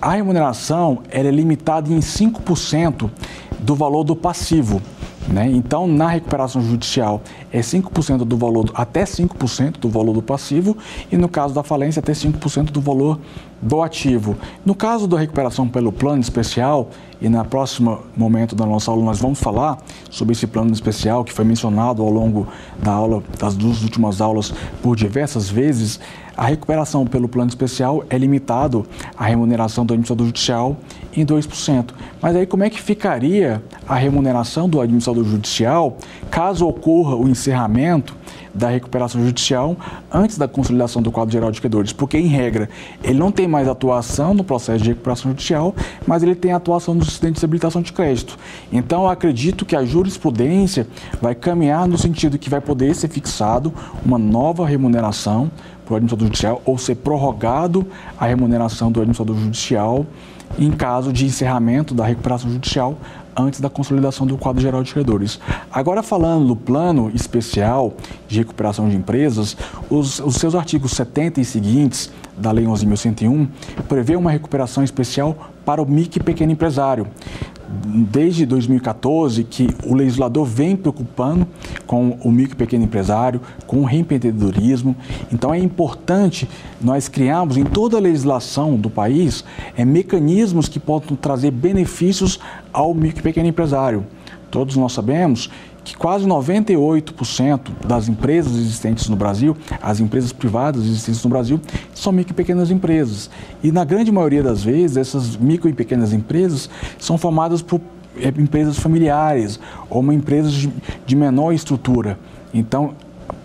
A 0.00 0.12
remuneração 0.12 1.00
ela 1.10 1.28
é 1.28 1.32
limitada 1.32 1.92
em 1.92 1.98
5% 1.98 3.10
do 3.58 3.74
valor 3.74 4.04
do 4.04 4.14
passivo. 4.14 4.80
Né? 5.28 5.50
Então, 5.50 5.86
na 5.86 6.08
recuperação 6.08 6.62
judicial, 6.62 7.20
é 7.52 7.60
5% 7.60 8.18
do 8.24 8.36
valor, 8.36 8.70
até 8.74 9.04
5% 9.04 9.78
do 9.78 9.88
valor 9.88 10.14
do 10.14 10.22
passivo, 10.22 10.76
e 11.12 11.16
no 11.16 11.28
caso 11.28 11.54
da 11.54 11.62
falência, 11.62 12.00
até 12.00 12.12
5% 12.12 12.70
do 12.70 12.80
valor 12.80 13.20
do 13.60 13.82
ativo. 13.82 14.36
No 14.64 14.74
caso 14.74 15.06
da 15.06 15.18
recuperação 15.18 15.68
pelo 15.68 15.92
plano 15.92 16.20
especial, 16.20 16.88
e 17.20 17.28
na 17.28 17.44
próxima 17.44 17.98
momento 18.16 18.54
da 18.54 18.64
nossa 18.64 18.90
aula 18.90 19.04
nós 19.04 19.18
vamos 19.18 19.40
falar 19.40 19.78
sobre 20.08 20.32
esse 20.32 20.46
plano 20.46 20.72
especial 20.72 21.24
que 21.24 21.32
foi 21.32 21.44
mencionado 21.44 22.02
ao 22.02 22.10
longo 22.10 22.46
da 22.80 22.92
aula, 22.92 23.22
das 23.38 23.54
duas 23.56 23.82
últimas 23.82 24.20
aulas 24.20 24.54
por 24.82 24.96
diversas 24.96 25.50
vezes, 25.50 25.98
a 26.38 26.46
recuperação 26.46 27.04
pelo 27.04 27.28
plano 27.28 27.48
especial 27.48 28.04
é 28.08 28.16
limitado 28.16 28.86
à 29.16 29.24
remuneração 29.24 29.84
do 29.84 29.92
administrador 29.92 30.24
judicial 30.24 30.76
em 31.12 31.26
2%. 31.26 31.86
Mas 32.22 32.36
aí 32.36 32.46
como 32.46 32.62
é 32.62 32.70
que 32.70 32.80
ficaria 32.80 33.60
a 33.88 33.96
remuneração 33.96 34.68
do 34.68 34.80
administrador 34.80 35.24
judicial 35.24 35.98
caso 36.30 36.64
ocorra 36.64 37.16
o 37.16 37.28
encerramento 37.28 38.16
da 38.54 38.68
recuperação 38.68 39.24
judicial 39.24 39.76
antes 40.12 40.38
da 40.38 40.46
consolidação 40.46 41.02
do 41.02 41.10
quadro 41.10 41.32
geral 41.32 41.50
de 41.50 41.60
credores? 41.60 41.92
Porque, 41.92 42.16
em 42.16 42.28
regra, 42.28 42.68
ele 43.02 43.18
não 43.18 43.32
tem 43.32 43.48
mais 43.48 43.66
atuação 43.66 44.32
no 44.32 44.44
processo 44.44 44.82
de 44.82 44.90
recuperação 44.90 45.32
judicial, 45.32 45.74
mas 46.06 46.22
ele 46.22 46.36
tem 46.36 46.52
atuação 46.52 46.94
no 46.94 47.04
sistema 47.04 47.32
de 47.32 47.44
habilitação 47.44 47.82
de 47.82 47.92
crédito. 47.92 48.38
Então, 48.72 49.08
acredito 49.08 49.66
que 49.66 49.74
a 49.74 49.84
jurisprudência 49.84 50.86
vai 51.20 51.34
caminhar 51.34 51.88
no 51.88 51.98
sentido 51.98 52.38
que 52.38 52.48
vai 52.48 52.60
poder 52.60 52.94
ser 52.94 53.08
fixado 53.08 53.72
uma 54.04 54.18
nova 54.18 54.64
remuneração 54.66 55.50
para 55.88 55.94
o 55.94 55.96
administrador 55.96 56.26
judicial 56.26 56.62
ou 56.66 56.76
ser 56.76 56.96
prorrogado 56.96 57.86
a 58.20 58.26
remuneração 58.26 58.92
do 58.92 59.00
administrador 59.00 59.36
judicial 59.36 60.06
em 60.58 60.70
caso 60.70 61.12
de 61.12 61.24
encerramento 61.24 61.94
da 61.94 62.04
recuperação 62.04 62.50
judicial 62.50 62.98
antes 63.36 63.60
da 63.60 63.70
consolidação 63.70 64.26
do 64.26 64.36
quadro 64.36 64.60
geral 64.60 64.82
de 64.82 64.92
credores. 64.92 65.38
Agora, 65.72 66.02
falando 66.02 66.48
do 66.48 66.56
plano 66.56 67.10
especial 67.14 67.94
de 68.26 68.38
recuperação 68.38 68.88
de 68.88 68.96
empresas, 68.96 69.56
os, 69.88 70.18
os 70.18 70.36
seus 70.36 70.54
artigos 70.54 70.92
70 70.92 71.40
e 71.40 71.44
seguintes 71.44 72.10
da 72.36 72.50
Lei 72.50 72.64
11.101 72.64 73.48
prevê 73.88 74.16
uma 74.16 74.30
recuperação 74.30 74.82
especial 74.82 75.50
para 75.64 75.80
o 75.80 75.88
micro 75.88 76.20
e 76.20 76.24
pequeno 76.24 76.52
empresário 76.52 77.06
desde 77.68 78.46
2014 78.46 79.44
que 79.44 79.68
o 79.84 79.94
legislador 79.94 80.44
vem 80.44 80.74
preocupando 80.74 81.46
com 81.88 82.18
o 82.22 82.30
micro 82.30 82.54
e 82.54 82.56
pequeno 82.58 82.84
empresário, 82.84 83.40
com 83.66 83.78
o 83.78 83.84
reempreendedorismo. 83.84 84.94
Então 85.32 85.52
é 85.52 85.58
importante 85.58 86.46
nós 86.80 87.08
criarmos 87.08 87.56
em 87.56 87.64
toda 87.64 87.96
a 87.96 88.00
legislação 88.00 88.76
do 88.76 88.90
país 88.90 89.42
é, 89.74 89.84
mecanismos 89.86 90.68
que 90.68 90.78
possam 90.78 91.16
trazer 91.16 91.50
benefícios 91.50 92.38
ao 92.72 92.94
micro 92.94 93.20
e 93.20 93.22
pequeno 93.22 93.48
empresário. 93.48 94.06
Todos 94.50 94.76
nós 94.76 94.92
sabemos 94.92 95.50
que 95.82 95.96
quase 95.96 96.26
98% 96.26 97.70
das 97.86 98.08
empresas 98.08 98.52
existentes 98.52 99.08
no 99.08 99.16
Brasil, 99.16 99.56
as 99.80 100.00
empresas 100.00 100.30
privadas 100.30 100.84
existentes 100.84 101.24
no 101.24 101.30
Brasil, 101.30 101.58
são 101.94 102.12
micro 102.12 102.34
e 102.34 102.36
pequenas 102.36 102.70
empresas. 102.70 103.30
E 103.62 103.72
na 103.72 103.84
grande 103.84 104.12
maioria 104.12 104.42
das 104.42 104.62
vezes, 104.62 104.98
essas 104.98 105.36
micro 105.36 105.70
e 105.70 105.72
pequenas 105.72 106.12
empresas 106.12 106.68
são 106.98 107.16
formadas 107.16 107.62
por 107.62 107.80
empresas 108.38 108.78
familiares 108.78 109.58
ou 109.88 110.00
uma 110.00 110.14
empresas 110.14 110.68
de 111.06 111.16
menor 111.16 111.52
estrutura. 111.52 112.18
Então, 112.52 112.94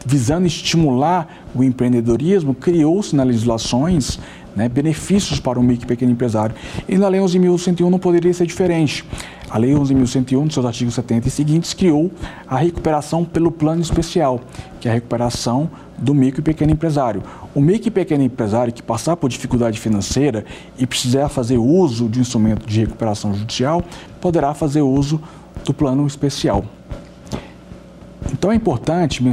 visando 0.06 0.48
estimular 0.48 1.28
o 1.54 1.64
empreendedorismo, 1.64 2.54
criou-se 2.54 3.16
nas 3.16 3.28
legislações 3.28 4.20
né, 4.56 4.70
benefícios 4.70 5.40
para 5.40 5.60
o 5.60 5.64
micro 5.64 5.86
e 5.86 5.88
pequeno 5.88 6.12
empresário. 6.12 6.56
E 6.88 6.98
na 6.98 7.08
Lei 7.08 7.20
11.101 7.22 7.90
não 7.90 8.00
poderia 8.00 8.34
ser 8.34 8.46
diferente. 8.46 9.04
A 9.54 9.60
Lei 9.60 9.72
11.101, 9.72 10.46
nos 10.46 10.56
seus 10.56 10.66
artigos 10.66 10.96
70 10.96 11.28
e 11.28 11.32
seguintes, 11.32 11.76
criou 11.76 12.12
a 12.48 12.58
recuperação 12.58 13.24
pelo 13.24 13.52
plano 13.52 13.84
especial, 13.84 14.42
que 14.82 14.88
é 14.88 14.92
a 14.92 14.96
recuperação 14.96 15.70
do 15.96 16.12
micro 16.12 16.42
e 16.42 16.44
pequeno 16.44 16.72
empresário. 16.72 17.22
O 17.54 17.62
micro 17.62 17.90
e 17.90 17.92
pequeno 17.92 18.24
empresário 18.24 18.74
que 18.74 18.82
passar 18.82 19.16
por 19.16 19.30
dificuldade 19.30 19.80
financeira 19.80 20.44
e 20.76 20.88
precisar 20.88 21.30
fazer 21.30 21.60
uso 21.60 22.10
de 22.10 22.18
um 22.18 22.24
instrumento 22.24 22.66
de 22.66 22.80
recuperação 22.80 23.36
judicial, 23.36 23.84
poderá 24.20 24.56
fazer 24.56 24.82
uso 24.82 25.22
do 25.64 25.72
plano 25.72 26.08
especial. 26.08 26.66
Então 28.32 28.52
é 28.52 28.56
importante 28.56 29.24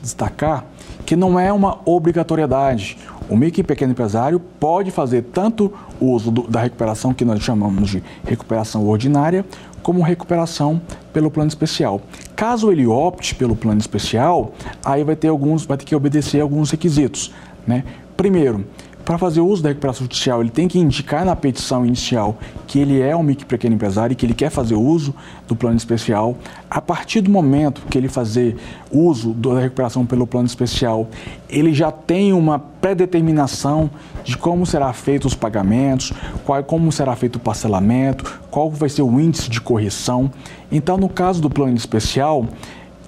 destacar 0.00 0.64
que 1.12 1.16
não 1.16 1.38
é 1.38 1.52
uma 1.52 1.78
obrigatoriedade. 1.84 2.96
O 3.28 3.36
micro 3.36 3.60
e 3.60 3.62
pequeno 3.62 3.92
empresário 3.92 4.40
pode 4.40 4.90
fazer 4.90 5.20
tanto 5.24 5.70
o 6.00 6.06
uso 6.06 6.30
do, 6.30 6.48
da 6.48 6.58
recuperação, 6.58 7.12
que 7.12 7.22
nós 7.22 7.42
chamamos 7.42 7.90
de 7.90 8.02
recuperação 8.26 8.88
ordinária, 8.88 9.44
como 9.82 10.00
recuperação 10.00 10.80
pelo 11.12 11.30
plano 11.30 11.48
especial. 11.48 12.00
Caso 12.34 12.72
ele 12.72 12.86
opte 12.86 13.34
pelo 13.34 13.54
plano 13.54 13.78
especial, 13.78 14.54
aí 14.82 15.04
vai 15.04 15.14
ter 15.14 15.28
alguns, 15.28 15.66
vai 15.66 15.76
ter 15.76 15.84
que 15.84 15.94
obedecer 15.94 16.40
alguns 16.40 16.70
requisitos. 16.70 17.30
Né? 17.66 17.84
Primeiro, 18.16 18.64
para 19.04 19.18
fazer 19.18 19.40
uso 19.40 19.62
da 19.62 19.68
recuperação 19.68 20.04
judicial, 20.04 20.40
ele 20.40 20.50
tem 20.50 20.68
que 20.68 20.78
indicar 20.78 21.24
na 21.24 21.34
petição 21.34 21.84
inicial 21.84 22.36
que 22.66 22.78
ele 22.78 23.00
é 23.00 23.16
um 23.16 23.22
micro 23.22 23.46
pequeno 23.46 23.74
empresário 23.74 24.12
e 24.12 24.16
que 24.16 24.24
ele 24.24 24.34
quer 24.34 24.50
fazer 24.50 24.74
uso 24.74 25.14
do 25.48 25.56
plano 25.56 25.76
especial. 25.76 26.36
A 26.70 26.80
partir 26.80 27.20
do 27.20 27.30
momento 27.30 27.82
que 27.90 27.98
ele 27.98 28.08
fazer 28.08 28.56
uso 28.90 29.32
da 29.32 29.58
recuperação 29.58 30.06
pelo 30.06 30.26
plano 30.26 30.46
especial, 30.46 31.08
ele 31.48 31.74
já 31.74 31.90
tem 31.90 32.32
uma 32.32 32.58
pré-determinação 32.58 33.90
de 34.22 34.36
como 34.36 34.64
será 34.64 34.92
feito 34.92 35.26
os 35.26 35.34
pagamentos, 35.34 36.12
qual, 36.44 36.62
como 36.62 36.92
será 36.92 37.16
feito 37.16 37.36
o 37.36 37.40
parcelamento, 37.40 38.40
qual 38.50 38.70
vai 38.70 38.88
ser 38.88 39.02
o 39.02 39.20
índice 39.20 39.50
de 39.50 39.60
correção. 39.60 40.30
Então, 40.70 40.96
no 40.96 41.08
caso 41.08 41.42
do 41.42 41.50
plano 41.50 41.76
especial, 41.76 42.46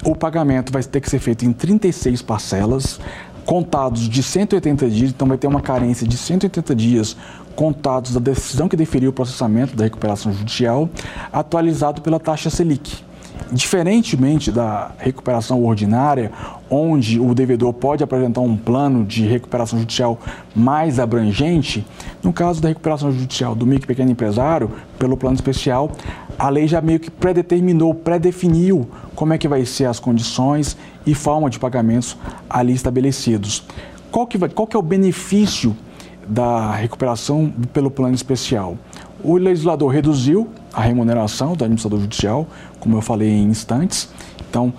o 0.05 0.15
pagamento 0.15 0.73
vai 0.73 0.83
ter 0.83 1.01
que 1.01 1.09
ser 1.09 1.19
feito 1.19 1.45
em 1.45 1.53
36 1.53 2.21
parcelas 2.21 3.01
contados 3.45 4.09
de 4.09 4.23
180 4.23 4.89
dias, 4.89 5.11
então 5.11 5.29
vai 5.29 5.37
ter 5.37 5.47
uma 5.47 5.61
carência 5.61 6.07
de 6.07 6.17
180 6.17 6.75
dias 6.75 7.17
contados 7.55 8.13
da 8.13 8.21
decisão 8.21 8.69
que 8.69 8.77
deferiu 8.77 9.11
o 9.11 9.13
processamento 9.13 9.77
da 9.77 9.85
recuperação 9.85 10.33
judicial, 10.33 10.89
atualizado 11.33 12.03
pela 12.03 12.19
taxa 12.19 12.51
Selic. 12.51 13.03
Diferentemente 13.53 14.51
da 14.51 14.93
recuperação 14.99 15.65
ordinária, 15.65 16.33
onde 16.71 17.21
o 17.21 17.35
devedor 17.35 17.73
pode 17.73 18.03
apresentar 18.03 18.41
um 18.41 18.57
plano 18.57 19.05
de 19.05 19.27
recuperação 19.27 19.79
judicial 19.79 20.19
mais 20.55 20.99
abrangente, 20.99 21.85
no 22.23 22.33
caso 22.33 22.61
da 22.61 22.69
recuperação 22.69 23.13
judicial 23.13 23.55
do 23.55 23.67
micro 23.67 23.85
e 23.85 23.89
pequeno 23.89 24.11
empresário, 24.11 24.71
pelo 24.99 25.17
plano 25.17 25.35
especial, 25.35 25.91
a 26.39 26.49
lei 26.49 26.67
já 26.67 26.81
meio 26.81 27.01
que 27.01 27.11
predeterminou, 27.11 27.95
predefiniu 27.95 28.89
como 29.15 29.33
é 29.33 29.39
que 29.39 29.49
vai 29.49 29.65
ser 29.65 29.87
as 29.87 29.99
condições 29.99 30.77
e 31.07 31.15
forma 31.15 31.49
de 31.49 31.59
pagamentos 31.59 32.17
ali 32.49 32.73
estabelecidos. 32.73 33.65
Qual 34.11 34.27
que, 34.27 34.39
vai, 34.39 34.49
qual 34.49 34.67
que 34.67 34.77
é 34.77 34.79
o 34.79 34.83
benefício 34.83 35.77
da 36.27 36.73
recuperação 36.73 37.53
pelo 37.73 37.91
plano 37.91 38.15
especial? 38.15 38.77
O 39.23 39.37
legislador 39.37 39.91
reduziu 39.91 40.49
a 40.73 40.83
remuneração 40.83 41.55
do 41.55 41.65
administrador 41.65 42.01
judicial, 42.01 42.47
como 42.79 42.97
eu 42.97 43.01
falei 43.01 43.31
em 43.31 43.45
instantes. 43.45 44.09
Então, 44.49 44.73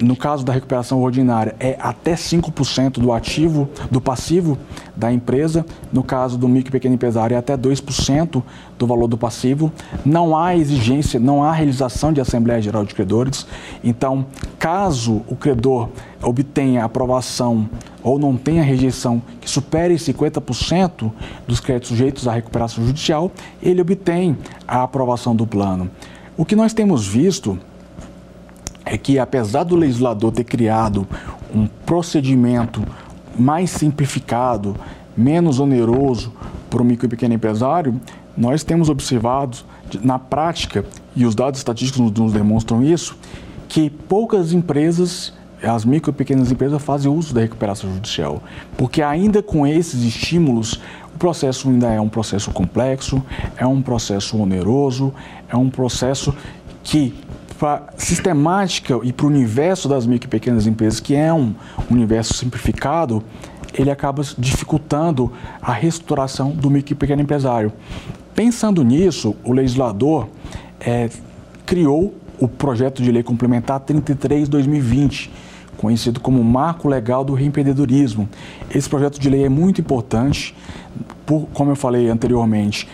no 0.00 0.14
caso 0.16 0.44
da 0.44 0.52
recuperação 0.52 1.02
ordinária, 1.02 1.54
é 1.58 1.76
até 1.80 2.14
5% 2.14 3.00
do 3.00 3.12
ativo, 3.12 3.68
do 3.90 4.00
passivo 4.00 4.56
da 4.94 5.12
empresa. 5.12 5.66
No 5.92 6.02
caso 6.02 6.38
do 6.38 6.48
micro 6.48 6.70
e 6.70 6.72
pequeno 6.72 6.94
empresário, 6.94 7.34
é 7.34 7.38
até 7.38 7.56
2% 7.56 8.42
do 8.78 8.86
valor 8.86 9.08
do 9.08 9.18
passivo. 9.18 9.72
Não 10.04 10.36
há 10.36 10.56
exigência, 10.56 11.18
não 11.18 11.42
há 11.42 11.52
realização 11.52 12.12
de 12.12 12.20
Assembleia 12.20 12.62
Geral 12.62 12.84
de 12.84 12.94
Credores. 12.94 13.46
Então, 13.82 14.26
caso 14.58 15.22
o 15.26 15.34
credor 15.34 15.88
obtenha 16.22 16.84
aprovação 16.84 17.68
ou 18.02 18.18
não 18.18 18.36
tenha 18.36 18.62
rejeição 18.62 19.20
que 19.40 19.50
supere 19.50 19.94
50% 19.94 21.10
dos 21.46 21.60
créditos 21.60 21.88
sujeitos 21.88 22.28
à 22.28 22.32
recuperação 22.32 22.84
judicial, 22.86 23.30
ele 23.62 23.80
obtém 23.80 24.36
a 24.66 24.82
aprovação 24.82 25.34
do 25.34 25.46
plano. 25.46 25.90
O 26.36 26.44
que 26.44 26.54
nós 26.54 26.72
temos 26.72 27.06
visto 27.06 27.58
é 28.90 28.96
que, 28.96 29.18
apesar 29.18 29.64
do 29.64 29.76
legislador 29.76 30.32
ter 30.32 30.44
criado 30.44 31.06
um 31.54 31.66
procedimento 31.66 32.82
mais 33.38 33.70
simplificado, 33.70 34.74
menos 35.16 35.60
oneroso 35.60 36.32
para 36.70 36.80
o 36.80 36.84
micro 36.84 37.06
e 37.06 37.08
pequeno 37.08 37.34
empresário, 37.34 38.00
nós 38.36 38.64
temos 38.64 38.88
observado 38.88 39.58
na 40.02 40.18
prática, 40.18 40.84
e 41.14 41.26
os 41.26 41.34
dados 41.34 41.60
estatísticos 41.60 42.10
nos 42.12 42.32
demonstram 42.32 42.82
isso, 42.82 43.16
que 43.68 43.90
poucas 43.90 44.52
empresas, 44.52 45.34
as 45.62 45.84
micro 45.84 46.10
e 46.10 46.14
pequenas 46.14 46.50
empresas, 46.50 46.80
fazem 46.80 47.12
uso 47.12 47.34
da 47.34 47.42
recuperação 47.42 47.92
judicial. 47.92 48.42
Porque 48.76 49.02
ainda 49.02 49.42
com 49.42 49.66
esses 49.66 50.02
estímulos, 50.02 50.80
o 51.14 51.18
processo 51.18 51.68
ainda 51.68 51.88
é 51.88 52.00
um 52.00 52.08
processo 52.08 52.50
complexo, 52.52 53.22
é 53.56 53.66
um 53.66 53.82
processo 53.82 54.38
oneroso, 54.38 55.12
é 55.48 55.56
um 55.56 55.68
processo 55.68 56.34
que 56.82 57.14
para 57.58 57.88
sistemática 57.96 58.98
e 59.02 59.12
para 59.12 59.26
o 59.26 59.28
universo 59.28 59.88
das 59.88 60.06
micro 60.06 60.28
e 60.28 60.30
pequenas 60.30 60.66
empresas, 60.66 61.00
que 61.00 61.14
é 61.14 61.32
um 61.32 61.54
universo 61.90 62.34
simplificado, 62.34 63.22
ele 63.74 63.90
acaba 63.90 64.22
dificultando 64.38 65.32
a 65.60 65.72
reestruturação 65.72 66.50
do 66.50 66.70
micro 66.70 66.92
e 66.92 66.96
pequeno 66.96 67.20
empresário. 67.20 67.72
Pensando 68.34 68.82
nisso, 68.84 69.34
o 69.44 69.52
legislador 69.52 70.28
é, 70.80 71.10
criou 71.66 72.14
o 72.38 72.46
projeto 72.46 73.02
de 73.02 73.10
lei 73.10 73.22
complementar 73.22 73.80
33/2020, 73.80 75.28
conhecido 75.76 76.20
como 76.20 76.42
Marco 76.42 76.88
Legal 76.88 77.24
do 77.24 77.34
Reempreendedorismo. 77.34 78.28
Esse 78.72 78.88
projeto 78.88 79.18
de 79.18 79.28
lei 79.28 79.44
é 79.44 79.48
muito 79.48 79.80
importante, 79.80 80.54
por, 81.26 81.48
como 81.52 81.72
eu 81.72 81.76
falei 81.76 82.08
anteriormente, 82.08 82.88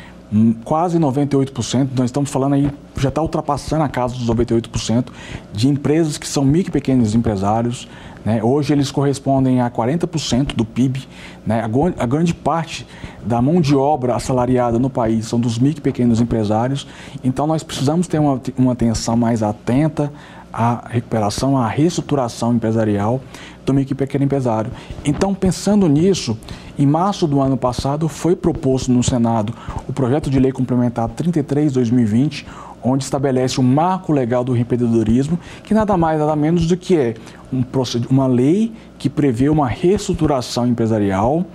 quase 0.65 0.99
98%, 0.99 1.89
nós 1.97 2.07
estamos 2.07 2.31
falando 2.31 2.55
aí, 2.55 2.71
já 2.97 3.09
está 3.09 3.23
ultrapassando 3.23 3.85
a 3.85 3.89
casa 3.89 4.15
dos 4.15 4.27
98% 4.27 5.07
de 5.53 5.69
empresas 5.69 6.19
que 6.19 6.27
são 6.27 6.45
micro 6.45 6.71
e 6.71 6.73
pequenos 6.73 7.15
empresários. 7.15 7.89
Né? 8.25 8.43
Hoje 8.43 8.73
eles 8.73 8.91
correspondem 8.91 9.61
a 9.61 9.71
40% 9.71 10.55
do 10.55 10.65
PIB. 10.65 11.07
Né? 11.47 11.61
A, 11.61 12.03
a, 12.03 12.07
grande 12.07 12.35
parte 12.35 12.87
da 13.25 13.41
mão 13.41 13.61
de 13.61 13.77
obra 13.77 14.17
assalariada 14.17 14.79
no 14.79 14.91
país 14.91 15.27
são 15.27 15.39
dos 15.39 15.59
micro 15.59 15.81
e 15.81 15.83
pequenos 15.83 16.21
empresários. 16.21 16.87
Então 17.23 17.47
nós 17.47 17.63
precisamos 17.63 18.09
ter 18.09 18.19
uma, 18.19 18.41
uma 18.57 18.73
atenção 18.73 19.17
mais 19.17 19.43
atenta 19.43 20.13
à 20.53 20.89
recuperação, 20.89 21.57
à 21.57 21.69
reestruturação 21.69 22.55
empresarial 22.55 23.21
do 23.65 23.93
e 23.93 23.95
pequeno 23.95 24.25
empresário. 24.25 24.71
Então, 25.05 25.35
pensando 25.35 25.89
nisso, 25.89 26.39
em 26.79 26.87
março 26.87 27.27
do 27.27 27.41
ano 27.41 27.57
passado 27.57 28.09
foi 28.09 28.35
proposto 28.37 28.91
no 28.91 29.03
Senado 29.03 29.55
o 29.89 29.93
projeto 29.93 30.29
de 30.29 30.39
lei 30.39 30.53
complementar 30.53 31.09
33/2020, 31.09 32.47
onde 32.83 33.05
estabelece 33.05 33.59
o 33.59 33.63
marco 33.63 34.13
legal 34.13 34.45
do 34.45 34.57
empreendedorismo, 34.57 35.39
que 35.63 35.73
nada 35.73 35.97
mais 35.97 36.19
nada 36.19 36.37
menos 36.37 36.67
do 36.67 36.77
que 36.77 36.97
é 36.97 37.15
um 37.53 37.65
uma 38.11 38.27
lei 38.27 38.73
que 38.99 39.09
prevê 39.09 39.49
uma 39.49 39.69
reestruturação 39.69 40.67
empresarial 40.67 41.47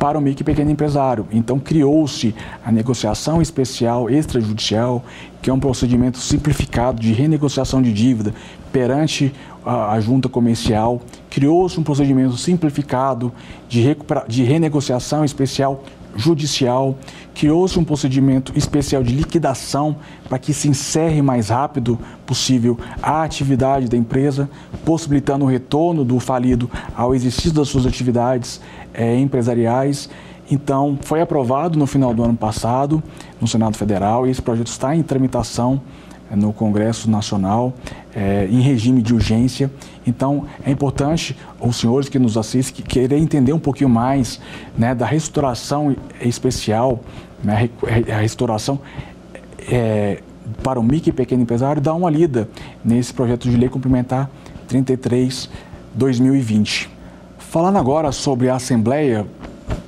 para 0.00 0.16
o 0.16 0.20
micro 0.22 0.42
e 0.42 0.44
pequeno 0.44 0.70
empresário. 0.70 1.26
Então 1.30 1.58
criou-se 1.58 2.34
a 2.64 2.72
negociação 2.72 3.42
especial 3.42 4.08
extrajudicial, 4.08 5.04
que 5.42 5.50
é 5.50 5.52
um 5.52 5.60
procedimento 5.60 6.16
simplificado 6.16 6.98
de 6.98 7.12
renegociação 7.12 7.82
de 7.82 7.92
dívida 7.92 8.32
perante 8.72 9.30
a, 9.64 9.98
junta 10.00 10.28
comercial. 10.28 11.00
Criou-se 11.28 11.78
um 11.78 11.82
procedimento 11.82 12.36
simplificado 12.36 13.32
de, 13.68 13.96
de 14.28 14.42
renegociação 14.42 15.24
especial 15.24 15.82
judicial, 16.16 16.96
criou-se 17.34 17.78
um 17.78 17.84
procedimento 17.84 18.52
especial 18.56 19.02
de 19.02 19.14
liquidação 19.14 19.96
para 20.28 20.38
que 20.38 20.52
se 20.52 20.68
encerre 20.68 21.22
mais 21.22 21.48
rápido 21.48 21.98
possível 22.26 22.78
a 23.02 23.22
atividade 23.22 23.88
da 23.88 23.96
empresa, 23.96 24.50
possibilitando 24.84 25.44
o 25.44 25.48
retorno 25.48 26.04
do 26.04 26.18
falido 26.18 26.70
ao 26.96 27.14
exercício 27.14 27.52
das 27.52 27.68
suas 27.68 27.86
atividades 27.86 28.60
é, 28.92 29.16
empresariais. 29.18 30.10
Então, 30.50 30.98
foi 31.00 31.20
aprovado 31.20 31.78
no 31.78 31.86
final 31.86 32.12
do 32.12 32.24
ano 32.24 32.36
passado 32.36 33.00
no 33.40 33.46
Senado 33.46 33.76
Federal 33.76 34.26
e 34.26 34.30
esse 34.30 34.42
projeto 34.42 34.66
está 34.66 34.94
em 34.94 35.02
tramitação 35.02 35.80
no 36.36 36.52
Congresso 36.52 37.10
Nacional 37.10 37.74
é, 38.14 38.46
em 38.50 38.60
regime 38.60 39.02
de 39.02 39.14
urgência. 39.14 39.70
Então, 40.06 40.46
é 40.64 40.70
importante 40.70 41.36
os 41.60 41.76
senhores 41.76 42.08
que 42.08 42.18
nos 42.18 42.36
assistem 42.36 42.74
que 42.74 42.82
querer 42.82 43.18
entender 43.18 43.52
um 43.52 43.58
pouquinho 43.58 43.90
mais 43.90 44.40
né, 44.76 44.94
da 44.94 45.06
restauração 45.06 45.96
especial, 46.20 47.00
né, 47.42 47.70
a 48.12 48.20
restauração 48.20 48.80
é, 49.70 50.22
para 50.62 50.80
o 50.80 50.82
micro 50.82 51.10
e 51.10 51.12
pequeno 51.12 51.42
empresário, 51.42 51.80
dar 51.80 51.94
uma 51.94 52.10
lida 52.10 52.48
nesse 52.84 53.12
projeto 53.12 53.48
de 53.48 53.56
lei 53.56 53.68
complementar 53.68 54.30
33/2020. 54.68 56.88
Falando 57.38 57.78
agora 57.78 58.12
sobre 58.12 58.48
a 58.48 58.56
Assembleia, 58.56 59.26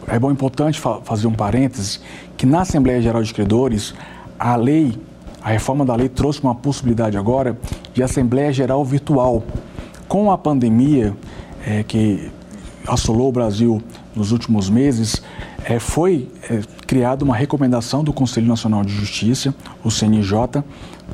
é 0.09 0.18
bom 0.18 0.30
importante 0.30 0.80
fazer 1.05 1.26
um 1.26 1.32
parêntese 1.32 2.01
que 2.36 2.45
na 2.45 2.62
Assembleia 2.62 3.01
Geral 3.01 3.22
de 3.22 3.32
Credores 3.32 3.95
a 4.38 4.57
lei 4.57 4.99
a 5.43 5.51
reforma 5.51 5.84
da 5.84 5.95
lei 5.95 6.09
trouxe 6.09 6.40
uma 6.40 6.55
possibilidade 6.55 7.18
agora 7.18 7.59
de 7.93 8.03
Assembleia 8.03 8.53
Geral 8.53 8.84
Virtual. 8.84 9.43
Com 10.07 10.30
a 10.30 10.38
pandemia 10.38 11.14
é, 11.66 11.82
que 11.82 12.30
assolou 12.86 13.28
o 13.28 13.32
Brasil 13.32 13.82
nos 14.14 14.30
últimos 14.30 14.70
meses, 14.70 15.22
é, 15.64 15.78
foi 15.78 16.28
é, 16.49 16.61
criada 16.86 17.24
uma 17.24 17.34
recomendação 17.34 18.05
do 18.05 18.12
Conselho 18.12 18.47
Nacional 18.47 18.84
de 18.84 18.93
Justiça, 18.93 19.55
o 19.82 19.90
CNJ, 19.90 20.62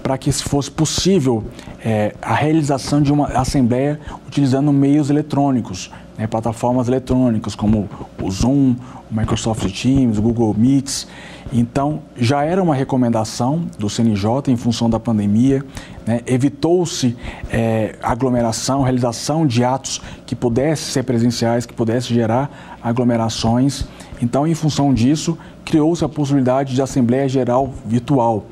para 0.02 0.18
que 0.18 0.30
fosse 0.32 0.70
possível 0.70 1.44
é, 1.84 2.14
a 2.20 2.34
realização 2.34 3.00
de 3.00 3.12
uma 3.12 3.28
assembleia 3.28 4.00
utilizando 4.26 4.72
meios 4.72 5.10
eletrônicos, 5.10 5.90
né, 6.16 6.26
plataformas 6.26 6.88
eletrônicas 6.88 7.54
como 7.54 7.88
o 8.20 8.30
Zoom, 8.30 8.74
Microsoft 9.10 9.70
Teams, 9.80 10.18
Google 10.18 10.54
Meets. 10.56 11.06
Então, 11.52 12.02
já 12.16 12.44
era 12.44 12.62
uma 12.62 12.74
recomendação 12.74 13.66
do 13.78 13.88
CNJ 13.88 14.52
em 14.52 14.56
função 14.56 14.90
da 14.90 15.00
pandemia, 15.00 15.64
né? 16.06 16.20
evitou-se 16.26 17.16
é, 17.50 17.96
aglomeração, 18.02 18.82
realização 18.82 19.46
de 19.46 19.64
atos 19.64 20.02
que 20.26 20.36
pudessem 20.36 20.92
ser 20.92 21.04
presenciais, 21.04 21.64
que 21.64 21.72
pudessem 21.72 22.14
gerar 22.14 22.78
aglomerações. 22.82 23.84
Então, 24.20 24.46
em 24.46 24.54
função 24.54 24.92
disso, 24.92 25.38
criou-se 25.64 26.04
a 26.04 26.08
possibilidade 26.08 26.74
de 26.74 26.82
Assembleia 26.82 27.28
Geral 27.28 27.72
Virtual. 27.84 28.44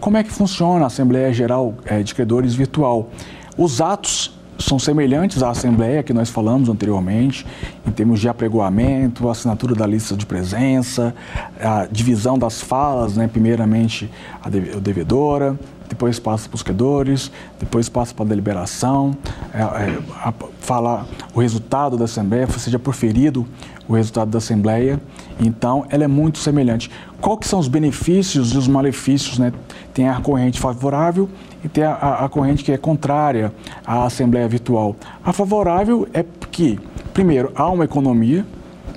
Como 0.00 0.16
é 0.16 0.22
que 0.22 0.30
funciona 0.30 0.84
a 0.84 0.86
Assembleia 0.86 1.32
Geral 1.32 1.74
é, 1.84 2.02
de 2.02 2.14
Credores 2.14 2.54
Virtual? 2.54 3.08
Os 3.56 3.80
atos 3.80 4.32
são 4.58 4.78
semelhantes 4.78 5.42
à 5.42 5.50
Assembleia 5.50 6.02
que 6.02 6.12
nós 6.12 6.30
falamos 6.30 6.68
anteriormente, 6.68 7.46
em 7.86 7.90
termos 7.90 8.20
de 8.20 8.28
apregoamento, 8.28 9.28
assinatura 9.28 9.74
da 9.74 9.86
lista 9.86 10.16
de 10.16 10.26
presença, 10.26 11.14
a 11.60 11.86
divisão 11.90 12.38
das 12.38 12.60
falas, 12.60 13.16
né? 13.16 13.28
primeiramente 13.28 14.10
a 14.42 14.48
devedora, 14.48 15.58
depois 15.88 16.18
passa 16.18 16.48
para 16.48 16.56
os 16.56 16.62
credores, 16.62 17.30
depois 17.58 17.88
passa 17.88 18.14
para 18.14 18.24
a 18.24 18.28
deliberação, 18.28 19.16
é, 19.52 19.60
é, 19.60 19.98
a, 20.22 20.32
falar 20.60 21.06
o 21.34 21.40
resultado 21.40 21.96
da 21.96 22.04
Assembleia, 22.04 22.46
seja 22.48 22.78
proferido 22.78 23.46
o 23.86 23.94
resultado 23.94 24.30
da 24.30 24.38
Assembleia. 24.38 25.00
Então, 25.38 25.84
ela 25.90 26.04
é 26.04 26.08
muito 26.08 26.38
semelhante. 26.38 26.90
Qual 27.20 27.36
que 27.36 27.46
são 27.46 27.58
os 27.58 27.68
benefícios 27.68 28.52
e 28.52 28.58
os 28.58 28.66
malefícios? 28.66 29.38
Né? 29.38 29.52
Tem 29.92 30.08
a 30.08 30.20
corrente 30.20 30.58
favorável 30.58 31.28
e 31.64 31.68
tem 31.68 31.82
a, 31.82 31.94
a, 31.94 32.24
a 32.26 32.28
corrente 32.28 32.62
que 32.62 32.70
é 32.70 32.76
contrária 32.76 33.52
à 33.86 34.04
Assembleia 34.04 34.46
Virtual. 34.46 34.94
A 35.24 35.32
favorável 35.32 36.06
é 36.12 36.24
que, 36.50 36.78
primeiro, 37.14 37.50
há 37.54 37.68
uma 37.70 37.84
economia, 37.84 38.44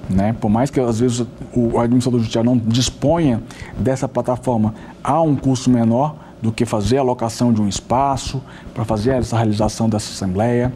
né? 0.09 0.35
Por 0.39 0.49
mais 0.49 0.69
que 0.69 0.79
às 0.79 0.99
vezes 0.99 1.25
o 1.53 1.79
administrador 1.79 2.19
judiciário 2.19 2.49
não 2.49 2.57
disponha 2.57 3.41
dessa 3.77 4.07
plataforma, 4.07 4.75
há 5.03 5.21
um 5.21 5.35
custo 5.35 5.69
menor 5.69 6.15
do 6.41 6.51
que 6.51 6.65
fazer 6.65 6.97
a 6.97 7.01
alocação 7.01 7.51
de 7.51 7.61
um 7.61 7.67
espaço 7.67 8.43
para 8.73 8.85
fazer 8.85 9.11
essa 9.11 9.35
realização 9.37 9.89
dessa 9.89 10.11
assembleia. 10.11 10.71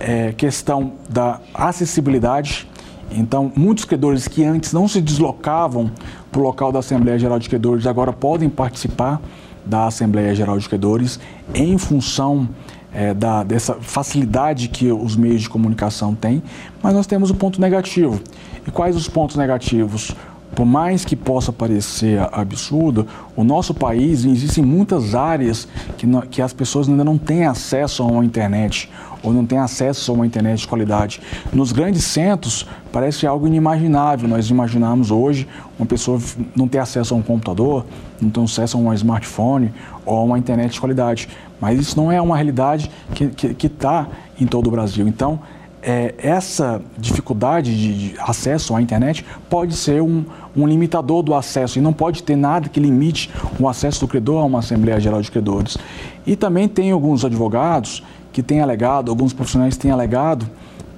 É, 0.00 0.32
questão 0.32 0.92
da 1.08 1.40
acessibilidade. 1.52 2.68
Então, 3.10 3.50
muitos 3.56 3.84
credores 3.84 4.28
que 4.28 4.44
antes 4.44 4.72
não 4.72 4.86
se 4.86 5.00
deslocavam 5.00 5.90
para 6.30 6.40
o 6.40 6.44
local 6.44 6.70
da 6.70 6.80
Assembleia 6.80 7.18
Geral 7.18 7.38
de 7.38 7.48
Credores 7.48 7.86
agora 7.86 8.12
podem 8.12 8.48
participar 8.48 9.20
da 9.68 9.86
Assembleia 9.86 10.34
Geral 10.34 10.58
de 10.58 10.68
Credores 10.68 11.20
em 11.54 11.76
função 11.76 12.48
é, 12.92 13.12
da, 13.12 13.42
dessa 13.44 13.74
facilidade 13.74 14.68
que 14.68 14.90
os 14.90 15.14
meios 15.14 15.42
de 15.42 15.48
comunicação 15.48 16.14
têm, 16.14 16.42
mas 16.82 16.94
nós 16.94 17.06
temos 17.06 17.30
o 17.30 17.34
ponto 17.34 17.60
negativo. 17.60 18.20
E 18.66 18.70
quais 18.70 18.96
os 18.96 19.08
pontos 19.08 19.36
negativos? 19.36 20.14
Por 20.54 20.64
mais 20.64 21.04
que 21.04 21.14
possa 21.14 21.52
parecer 21.52 22.20
absurdo, 22.32 23.06
o 23.36 23.44
nosso 23.44 23.72
país 23.74 24.24
existem 24.24 24.64
muitas 24.64 25.14
áreas 25.14 25.68
que, 25.96 26.06
que 26.30 26.42
as 26.42 26.52
pessoas 26.52 26.88
ainda 26.88 27.04
não 27.04 27.16
têm 27.16 27.46
acesso 27.46 28.02
a 28.02 28.06
uma 28.06 28.24
internet 28.24 28.90
ou 29.22 29.32
não 29.32 29.44
têm 29.44 29.58
acesso 29.58 30.10
a 30.10 30.14
uma 30.14 30.26
internet 30.26 30.60
de 30.60 30.68
qualidade. 30.68 31.20
Nos 31.52 31.72
grandes 31.72 32.04
centros 32.04 32.66
parece 32.92 33.26
algo 33.26 33.46
inimaginável. 33.46 34.28
Nós 34.28 34.48
imaginamos 34.48 35.10
hoje 35.10 35.46
uma 35.78 35.86
pessoa 35.86 36.20
não 36.54 36.68
ter 36.68 36.78
acesso 36.78 37.14
a 37.14 37.16
um 37.16 37.22
computador, 37.22 37.84
não 38.20 38.30
ter 38.30 38.40
acesso 38.40 38.76
a 38.76 38.80
um 38.80 38.92
smartphone 38.94 39.72
ou 40.04 40.18
a 40.18 40.22
uma 40.22 40.38
internet 40.38 40.72
de 40.72 40.80
qualidade. 40.80 41.28
Mas 41.60 41.78
isso 41.78 41.96
não 41.96 42.10
é 42.10 42.20
uma 42.20 42.36
realidade 42.36 42.90
que 43.12 43.66
está 43.66 44.06
em 44.40 44.46
todo 44.46 44.68
o 44.68 44.70
Brasil. 44.70 45.06
Então, 45.08 45.40
é, 45.88 46.14
essa 46.18 46.82
dificuldade 46.98 47.74
de, 47.74 48.10
de, 48.10 48.20
acesso 48.20 48.76
à 48.76 48.82
internet 48.82 49.24
pode 49.48 49.74
ser 49.74 50.02
um, 50.02 50.22
um, 50.54 50.66
limitador 50.66 51.22
do 51.22 51.34
acesso 51.34 51.78
e 51.78 51.80
não 51.80 51.94
pode 51.94 52.22
ter 52.22 52.36
nada 52.36 52.68
que 52.68 52.78
limite 52.78 53.30
o 53.58 53.66
acesso 53.66 54.00
do 54.00 54.06
credor 54.06 54.42
a 54.42 54.44
uma 54.44 54.58
Assembleia 54.58 55.00
Geral 55.00 55.22
de 55.22 55.30
Credores. 55.30 55.78
E 56.26 56.36
também 56.36 56.68
tem 56.68 56.90
alguns 56.90 57.24
advogados 57.24 58.02
que 58.34 58.42
têm 58.42 58.60
alegado, 58.60 59.10
alguns 59.10 59.32
profissionais 59.32 59.78
têm 59.78 59.90
alegado 59.90 60.46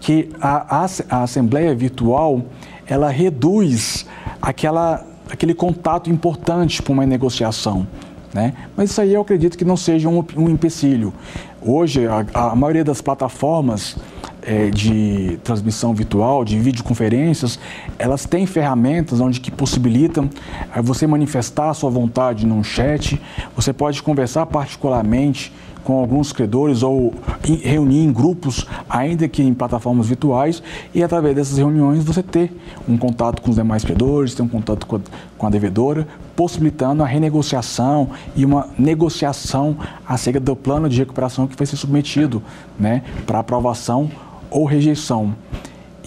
que 0.01 0.29
a, 0.41 0.83
a, 0.85 0.87
a 1.09 1.23
Assembleia 1.23 1.73
Virtual 1.73 2.43
ela 2.85 3.11
reduz 3.11 4.09
aquela, 4.43 5.07
aquele 5.31 5.55
contato 5.55 6.11
importante 6.11 6.83
para 6.83 6.93
uma 6.93 7.07
negociação. 7.07 7.87
Né? 8.33 8.55
Mas 8.77 8.91
isso 8.91 9.01
aí 9.01 9.13
eu 9.13 9.21
acredito 9.21 9.59
que 9.59 9.65
não 9.65 9.77
seja 9.77 10.09
um, 10.09 10.25
um 10.37 10.49
empecilho. 10.49 11.13
Hoje, 11.61 12.07
a, 12.07 12.25
a 12.33 12.57
maioria 12.57 12.85
das 12.85 13.01
plataformas 13.01 13.97
é, 14.43 14.71
de 14.71 15.39
transmissão 15.43 15.93
virtual, 15.95 16.45
de 16.45 16.59
videoconferências, 16.59 17.59
elas 17.99 18.25
têm 18.25 18.47
ferramentas 18.47 19.21
onde 19.21 19.41
que 19.41 19.51
possibilitam 19.51 20.31
é, 20.75 20.81
você 20.81 21.07
manifestar 21.07 21.71
a 21.71 21.75
sua 21.75 21.91
vontade 21.91 22.47
num 22.47 22.63
chat, 22.63 23.21
você 23.55 23.73
pode 23.73 24.03
conversar 24.03 24.47
particularmente 24.47 25.53
com 25.85 25.99
alguns 25.99 26.33
credores 26.33 26.83
ou 26.83 27.15
reunir 27.43 28.05
em 28.05 28.13
grupos, 28.13 28.67
ainda 28.89 29.29
que 29.29 29.43
em 29.43 29.55
plataformas 29.55 30.09
virtuais, 30.09 30.63
e 30.95 31.03
através 31.03 31.35
dessas 31.35 31.59
reuniões 31.59 32.05
você 32.05 32.23
ter 32.23 32.53
um 32.89 32.97
contato 32.97 33.43
com 33.43 33.51
os 33.51 33.57
demais 33.57 33.85
credores, 33.85 34.35
ter 34.35 34.43
um 34.43 34.49
contato 34.49 34.87
com 34.87 34.97
a, 34.97 35.01
com 35.39 35.47
a 35.47 35.51
devedora, 35.51 36.07
possibilitando 36.37 37.03
a 37.03 37.07
renegociação 37.07 38.11
e 38.35 38.45
uma 38.45 38.69
negociação 38.79 39.77
acerca 40.07 40.41
do 40.41 40.55
plano 40.57 40.89
de 40.89 40.99
recuperação 40.99 41.47
que 41.47 41.57
vai 41.57 41.67
ser 41.67 41.77
submetido 41.77 42.43
né, 42.79 43.03
para 43.27 43.39
aprovação 43.39 44.11
ou 44.51 44.65
rejeição. 44.65 45.35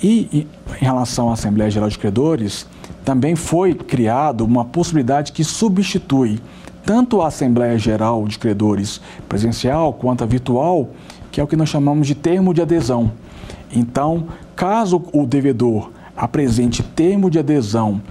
E 0.02 0.48
em 0.82 0.84
relação 0.84 1.30
à 1.30 1.34
Assembleia 1.34 1.72
Geral 1.72 1.88
de 1.88 1.98
Credores, 1.98 2.68
também 3.06 3.36
foi 3.36 3.74
criado 3.74 4.42
uma 4.42 4.66
possibilidade 4.66 5.32
que 5.32 5.44
substitui 5.44 6.40
tanto 6.86 7.22
a 7.22 7.28
Assembleia 7.28 7.78
Geral 7.78 8.28
de 8.28 8.38
Credores 8.38 9.02
presencial 9.28 9.94
quanto 9.94 10.24
a 10.24 10.28
virtual, 10.28 10.90
que 11.32 11.40
é 11.40 11.44
o 11.44 11.48
que 11.48 11.56
nós 11.56 11.70
chamamos 11.70 12.08
de 12.08 12.16
termo 12.16 12.54
de 12.54 12.62
adesão. 12.62 13.12
Então, 13.74 14.28
caso 14.56 15.02
o 15.14 15.26
devedor 15.26 15.92
apresente 16.16 16.84
termo 16.84 17.30
de 17.30 17.40
adesão 17.40 18.02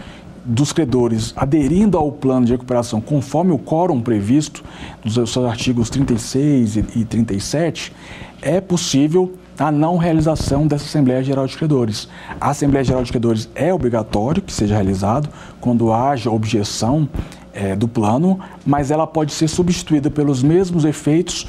dos 0.44 0.72
credores 0.72 1.32
aderindo 1.36 1.96
ao 1.96 2.10
plano 2.10 2.44
de 2.44 2.52
recuperação 2.52 3.00
conforme 3.00 3.52
o 3.52 3.58
quórum 3.58 4.00
previsto 4.00 4.64
nos 5.04 5.14
seus 5.14 5.36
artigos 5.38 5.88
36 5.88 6.76
e 6.76 7.04
37, 7.04 7.92
é 8.40 8.60
possível 8.60 9.32
a 9.58 9.70
não 9.70 9.96
realização 9.96 10.66
dessa 10.66 10.84
Assembleia 10.84 11.22
Geral 11.22 11.46
de 11.46 11.56
Credores. 11.56 12.08
A 12.40 12.50
Assembleia 12.50 12.84
Geral 12.84 13.04
de 13.04 13.12
Credores 13.12 13.48
é 13.54 13.72
obrigatório 13.72 14.42
que 14.42 14.52
seja 14.52 14.74
realizado 14.74 15.28
quando 15.60 15.92
haja 15.92 16.30
objeção 16.30 17.08
é, 17.54 17.76
do 17.76 17.88
plano, 17.88 18.38
mas 18.64 18.90
ela 18.90 19.06
pode 19.06 19.32
ser 19.32 19.48
substituída 19.48 20.10
pelos 20.10 20.42
mesmos 20.42 20.84
efeitos 20.84 21.46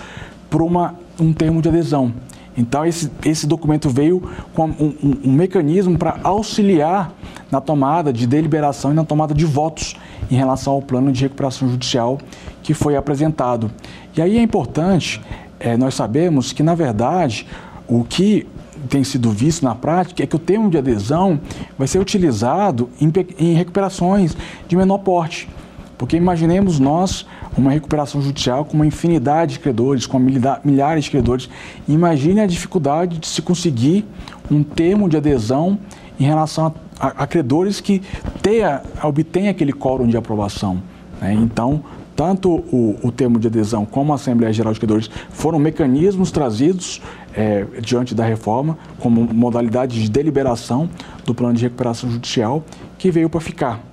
por 0.50 0.62
uma, 0.62 0.96
um 1.20 1.34
termo 1.34 1.62
de 1.62 1.70
adesão. 1.70 2.14
Então, 2.56 2.86
esse, 2.86 3.10
esse 3.26 3.48
documento 3.48 3.90
veio 3.90 4.22
com 4.54 4.68
um, 4.68 4.96
um, 5.04 5.18
um 5.26 5.32
mecanismo 5.32 5.98
para 5.98 6.20
auxiliar 6.24 7.12
na 7.52 7.60
tomada 7.60 8.14
de 8.14 8.28
deliberação 8.28 8.92
e 8.92 8.94
na 8.94 9.04
tomada 9.04 9.34
de 9.34 9.46
votos 9.46 9.96
em 10.30 10.36
relação 10.36 10.74
ao 10.74 10.82
plano 10.82 11.12
de 11.12 11.22
recuperação 11.22 11.68
judicial 11.70 12.20
que 12.62 12.74
foi 12.74 12.96
apresentado. 12.96 13.72
E 14.16 14.22
aí 14.22 14.38
é 14.38 14.42
importante, 14.42 15.22
é, 15.60 15.76
nós 15.76 15.96
sabemos 15.96 16.54
que, 16.54 16.62
na 16.62 16.76
verdade, 16.76 17.48
o 17.88 18.04
que 18.04 18.48
tem 18.90 19.04
sido 19.04 19.32
visto 19.32 19.64
na 19.64 19.74
prática 19.74 20.24
é 20.24 20.28
que 20.28 20.36
o 20.36 20.40
termo 20.40 20.70
de 20.70 20.78
adesão 20.78 21.40
vai 21.78 21.88
ser 21.88 22.00
utilizado 22.00 22.90
em, 23.00 23.12
em 23.40 23.54
recuperações 23.54 24.36
de 24.68 24.76
menor 24.76 25.00
porte. 25.00 25.50
Porque 25.98 26.18
imaginemos 26.18 26.80
nós 26.80 27.26
uma 27.58 27.72
recuperação 27.72 28.22
judicial 28.22 28.66
com 28.66 28.74
uma 28.74 28.86
infinidade 28.86 29.54
de 29.54 29.60
credores, 29.60 30.06
com 30.06 30.20
milhares 30.20 31.06
de 31.06 31.12
credores. 31.12 31.50
Imagine 31.88 32.42
a 32.42 32.46
dificuldade 32.46 33.18
de 33.20 33.28
se 33.28 33.42
conseguir 33.42 34.06
um 34.50 34.64
termo 34.64 35.08
de 35.08 35.18
adesão 35.18 35.78
em 36.20 36.24
relação 36.24 36.74
a, 37.00 37.08
a, 37.08 37.24
a 37.24 37.28
credores 37.28 37.80
que 37.80 38.02
tenha, 38.42 38.82
obtenha 39.04 39.52
aquele 39.52 39.74
quórum 39.74 40.08
de 40.08 40.18
aprovação. 40.18 40.82
Né? 41.22 41.34
Então, 41.34 41.84
tanto 42.16 42.50
o, 42.50 43.00
o, 43.02 43.12
termo 43.12 43.40
de 43.40 43.48
adesão 43.48 43.86
como 43.86 44.12
a 44.12 44.16
Assembleia 44.16 44.54
Geral 44.54 44.74
de 44.74 44.80
Credores 44.80 45.10
foram 45.32 45.58
mecanismos 45.58 46.32
trazidos 46.32 47.02
é, 47.36 47.66
diante 47.82 48.14
da 48.14 48.24
reforma 48.24 48.78
como 49.00 49.22
modalidade 49.34 50.02
de 50.02 50.10
deliberação 50.10 50.90
do 51.26 51.34
plano 51.34 51.56
de 51.56 51.64
recuperação 51.64 52.10
judicial 52.12 52.64
que 52.98 53.10
veio 53.10 53.30
para 53.30 53.40
ficar. 53.40 53.93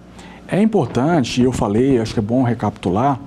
É 0.52 0.60
importante, 0.60 1.40
eu 1.40 1.52
falei, 1.52 2.00
acho 2.00 2.12
que 2.12 2.18
é 2.18 2.22
bom 2.22 2.42
recapitular, 2.42 3.20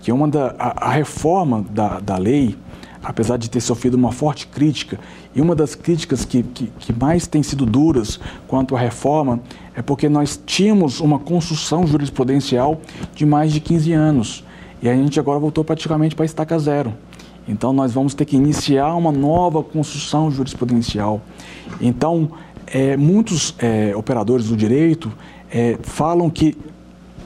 que 0.00 0.12
uma 0.12 0.28
da, 0.28 0.54
a, 0.56 0.86
a 0.86 0.90
reforma 0.92 1.64
da, 1.68 1.98
da 1.98 2.16
lei, 2.16 2.56
apesar 3.02 3.38
de 3.38 3.50
ter 3.50 3.60
sofrido 3.60 3.94
uma 3.94 4.12
forte 4.12 4.46
crítica, 4.46 4.96
e 5.34 5.40
uma 5.40 5.56
das 5.56 5.74
críticas 5.74 6.24
que, 6.24 6.44
que, 6.44 6.68
que, 6.78 6.92
mais 6.92 7.26
tem 7.26 7.42
sido 7.42 7.66
duras 7.66 8.20
quanto 8.46 8.76
à 8.76 8.78
reforma 8.78 9.40
é 9.74 9.82
porque 9.82 10.08
nós 10.08 10.40
tínhamos 10.46 11.00
uma 11.00 11.18
construção 11.18 11.84
jurisprudencial 11.88 12.80
de 13.16 13.26
mais 13.26 13.52
de 13.52 13.58
15 13.58 13.92
anos. 13.92 14.44
E 14.80 14.88
a 14.88 14.94
gente 14.94 15.18
agora 15.18 15.40
voltou 15.40 15.64
praticamente 15.64 16.14
para 16.14 16.24
a 16.24 16.26
estaca 16.26 16.56
zero. 16.56 16.94
Então 17.48 17.72
nós 17.72 17.92
vamos 17.92 18.14
ter 18.14 18.24
que 18.24 18.36
iniciar 18.36 18.94
uma 18.94 19.10
nova 19.10 19.60
construção 19.60 20.30
jurisprudencial. 20.30 21.20
Então, 21.80 22.30
é, 22.68 22.96
muitos 22.96 23.56
é, 23.58 23.92
operadores 23.96 24.48
do 24.48 24.56
direito 24.56 25.12
é, 25.50 25.78
falam 25.82 26.30
que 26.30 26.56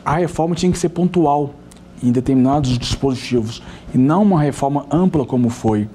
a 0.05 0.17
reforma 0.17 0.55
tinha 0.55 0.71
que 0.71 0.79
ser 0.79 0.91
pontual 0.91 1.55
em 2.03 2.13
determinados 2.13 2.79
dispositivos 2.79 3.63
e 3.95 3.99
não 3.99 4.23
uma 4.23 4.41
reforma 4.41 4.87
ampla 4.91 5.25
como 5.25 5.49
foi. 5.49 5.89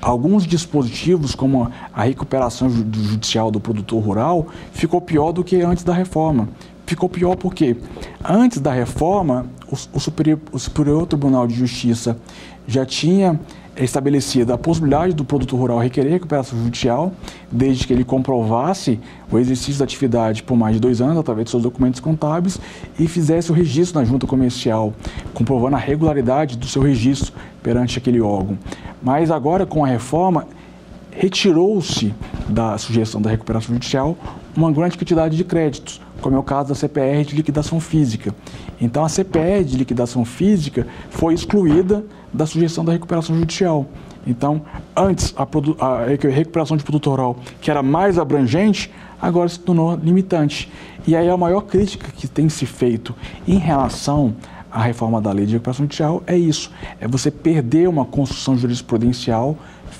Alguns 0.00 0.46
dispositivos, 0.46 1.34
como 1.34 1.70
a 1.92 2.04
recuperação 2.04 2.68
judicial 2.70 3.50
do 3.50 3.58
produtor 3.58 4.02
rural, 4.02 4.46
ficou 4.72 5.00
pior 5.00 5.32
do 5.32 5.42
que 5.42 5.62
antes 5.62 5.82
da 5.82 5.92
reforma. 5.92 6.48
Ficou 6.86 7.08
pior 7.08 7.34
porque 7.34 7.76
antes 8.22 8.60
da 8.60 8.72
reforma, 8.72 9.46
o, 9.68 9.74
o, 9.96 10.00
Superior, 10.00 10.38
o 10.52 10.58
Superior 10.58 11.06
Tribunal 11.06 11.46
de 11.46 11.54
Justiça 11.54 12.16
já 12.66 12.86
tinha 12.86 13.40
estabelecida 13.78 14.54
a 14.54 14.58
possibilidade 14.58 15.14
do 15.14 15.24
produtor 15.24 15.60
rural 15.60 15.78
requerer 15.78 16.10
recuperação 16.12 16.58
judicial, 16.62 17.12
desde 17.50 17.86
que 17.86 17.92
ele 17.92 18.04
comprovasse 18.04 18.98
o 19.30 19.38
exercício 19.38 19.78
da 19.78 19.84
atividade 19.84 20.42
por 20.42 20.56
mais 20.56 20.74
de 20.74 20.80
dois 20.80 21.00
anos, 21.00 21.18
através 21.18 21.44
de 21.44 21.50
seus 21.50 21.62
documentos 21.62 22.00
contábeis, 22.00 22.58
e 22.98 23.06
fizesse 23.06 23.50
o 23.50 23.54
registro 23.54 24.00
na 24.00 24.06
junta 24.06 24.26
comercial, 24.26 24.92
comprovando 25.34 25.76
a 25.76 25.78
regularidade 25.78 26.56
do 26.56 26.66
seu 26.66 26.82
registro 26.82 27.32
perante 27.62 27.98
aquele 27.98 28.20
órgão. 28.20 28.58
Mas 29.02 29.30
agora, 29.30 29.66
com 29.66 29.84
a 29.84 29.88
reforma, 29.88 30.46
retirou-se 31.10 32.14
da 32.48 32.76
sugestão 32.78 33.20
da 33.20 33.30
recuperação 33.30 33.74
judicial 33.74 34.16
uma 34.56 34.70
grande 34.70 34.96
quantidade 34.96 35.36
de 35.36 35.44
créditos, 35.44 36.00
como 36.20 36.36
é 36.36 36.38
o 36.38 36.42
caso 36.42 36.70
da 36.70 36.74
CPR 36.74 37.24
de 37.24 37.36
liquidação 37.36 37.80
física. 37.80 38.34
Então, 38.80 39.04
a 39.04 39.08
CPR 39.08 39.64
de 39.64 39.76
liquidação 39.76 40.24
física 40.24 40.86
foi 41.10 41.34
excluída 41.34 42.04
da 42.32 42.46
sugestão 42.46 42.84
da 42.84 42.92
recuperação 42.92 43.36
judicial. 43.36 43.86
Então, 44.26 44.62
antes, 44.94 45.34
a, 45.36 45.46
a 45.86 46.04
recuperação 46.06 46.76
de 46.76 46.82
produto 46.82 47.10
oral, 47.10 47.36
que 47.60 47.70
era 47.70 47.82
mais 47.82 48.18
abrangente, 48.18 48.90
agora 49.20 49.48
se 49.48 49.58
tornou 49.58 49.94
limitante. 49.96 50.70
E 51.06 51.14
aí 51.14 51.28
a 51.28 51.36
maior 51.36 51.62
crítica 51.62 52.10
que 52.10 52.26
tem 52.26 52.48
se 52.48 52.66
feito 52.66 53.14
em 53.46 53.58
relação 53.58 54.34
à 54.70 54.82
reforma 54.82 55.20
da 55.20 55.30
lei 55.30 55.46
de 55.46 55.52
recuperação 55.52 55.84
judicial 55.84 56.22
é 56.26 56.36
isso, 56.36 56.70
é 57.00 57.06
você 57.06 57.30
perder 57.30 57.88
uma 57.88 58.04
construção 58.04 58.58
jurisprudencial 58.58 59.56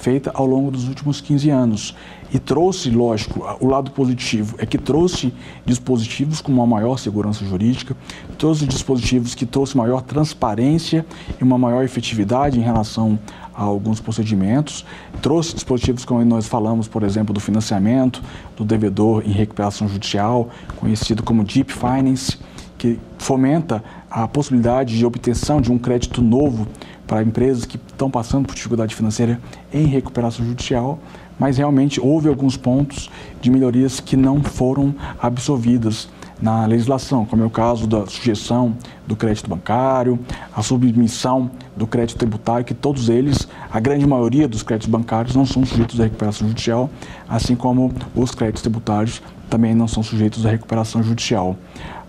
feita 0.06 0.30
ao 0.32 0.46
longo 0.46 0.70
dos 0.70 0.86
últimos 0.86 1.20
15 1.20 1.50
anos. 1.50 1.96
E 2.32 2.38
trouxe, 2.38 2.90
lógico, 2.90 3.44
o 3.58 3.66
lado 3.66 3.90
positivo 3.90 4.54
é 4.56 4.64
que 4.64 4.78
trouxe 4.78 5.34
dispositivos 5.64 6.40
com 6.40 6.52
uma 6.52 6.64
maior 6.64 6.96
segurança 6.96 7.44
jurídica, 7.44 7.96
trouxe 8.38 8.66
dispositivos 8.66 9.34
que 9.34 9.44
trouxe 9.44 9.76
maior 9.76 10.02
transparência 10.02 11.04
e 11.40 11.42
uma 11.42 11.58
maior 11.58 11.82
efetividade 11.82 12.56
em 12.56 12.62
relação 12.62 13.18
a 13.52 13.64
alguns 13.64 13.98
procedimentos, 13.98 14.84
trouxe 15.20 15.54
dispositivos 15.54 16.04
como 16.04 16.24
nós 16.24 16.46
falamos, 16.46 16.86
por 16.86 17.02
exemplo, 17.02 17.34
do 17.34 17.40
financiamento 17.40 18.22
do 18.56 18.64
devedor 18.64 19.24
em 19.26 19.32
recuperação 19.32 19.88
judicial, 19.88 20.50
conhecido 20.76 21.20
como 21.24 21.42
Deep 21.42 21.72
Finance, 21.72 22.38
que 22.78 22.96
fomenta 23.18 23.82
a 24.08 24.28
possibilidade 24.28 24.96
de 24.96 25.04
obtenção 25.04 25.60
de 25.60 25.72
um 25.72 25.78
crédito 25.78 26.22
novo 26.22 26.68
para 27.06 27.22
empresas 27.22 27.64
que 27.64 27.76
estão 27.76 28.10
passando 28.10 28.46
por 28.46 28.54
dificuldade 28.54 28.94
financeira 28.94 29.40
em 29.72 29.86
recuperação 29.86 30.44
judicial, 30.44 30.98
mas 31.38 31.58
realmente 31.58 32.00
houve 32.00 32.28
alguns 32.28 32.56
pontos 32.56 33.10
de 33.40 33.50
melhorias 33.50 34.00
que 34.00 34.16
não 34.16 34.42
foram 34.42 34.94
absorvidas 35.20 36.08
na 36.40 36.66
legislação, 36.66 37.24
como 37.24 37.42
é 37.42 37.46
o 37.46 37.50
caso 37.50 37.86
da 37.86 38.06
sujeição 38.06 38.76
do 39.06 39.16
crédito 39.16 39.48
bancário, 39.48 40.18
a 40.54 40.62
submissão 40.62 41.50
do 41.74 41.86
crédito 41.86 42.18
tributário, 42.18 42.64
que 42.64 42.74
todos 42.74 43.08
eles, 43.08 43.48
a 43.72 43.80
grande 43.80 44.06
maioria 44.06 44.46
dos 44.46 44.62
créditos 44.62 44.90
bancários 44.90 45.34
não 45.34 45.46
são 45.46 45.64
sujeitos 45.64 45.98
à 45.98 46.04
recuperação 46.04 46.46
judicial, 46.48 46.90
assim 47.28 47.56
como 47.56 47.92
os 48.14 48.34
créditos 48.34 48.62
tributários 48.62 49.22
também 49.48 49.74
não 49.74 49.88
são 49.88 50.02
sujeitos 50.02 50.44
à 50.44 50.50
recuperação 50.50 51.02
judicial. 51.02 51.56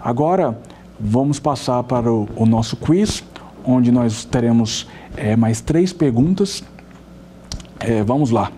Agora, 0.01 0.59
vamos 0.99 1.39
passar 1.39 1.83
para 1.83 2.11
o, 2.11 2.27
o 2.35 2.45
nosso 2.45 2.75
quiz, 2.75 3.23
onde 3.67 3.91
nós 3.91 4.23
teremos 4.23 4.87
é, 5.17 5.35
mais 5.35 5.59
três 5.59 5.91
perguntas. 5.91 6.63
É, 7.79 8.01
vamos 8.01 8.31
lá. 8.31 8.51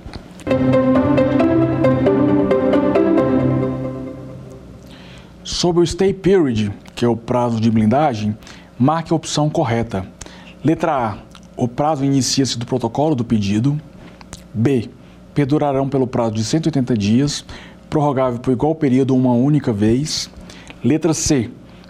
Sobre 5.44 5.82
o 5.82 5.88
stay 5.88 6.14
period, 6.14 6.72
que 6.96 7.04
é 7.04 7.08
o 7.08 7.18
prazo 7.18 7.60
de 7.60 7.72
blindagem, 7.72 8.38
marque 8.78 9.12
a 9.12 9.16
opção 9.16 9.50
correta. 9.50 10.06
Letra 10.64 10.94
A. 10.94 11.18
O 11.58 11.68
prazo 11.68 12.06
inicia-se 12.06 12.58
do 12.58 12.66
protocolo 12.66 13.16
do 13.16 13.26
pedido. 13.26 13.78
B. 14.54 14.90
Perdurarão 15.34 15.90
pelo 15.90 16.08
prazo 16.08 16.36
de 16.36 16.44
180 16.44 16.98
dias, 16.98 17.46
prorrogável 17.90 18.40
por 18.40 18.52
igual 18.52 18.76
período 18.76 19.16
uma 19.16 19.34
única 19.34 19.74
vez. 19.74 20.30
Letra 20.84 21.14
C 21.14 21.50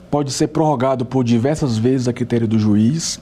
pode 0.09 0.31
ser 0.31 0.47
prorrogado 0.47 1.05
por 1.05 1.23
diversas 1.23 1.77
vezes 1.77 2.07
a 2.07 2.13
critério 2.13 2.47
do 2.47 2.57
juiz. 2.57 3.19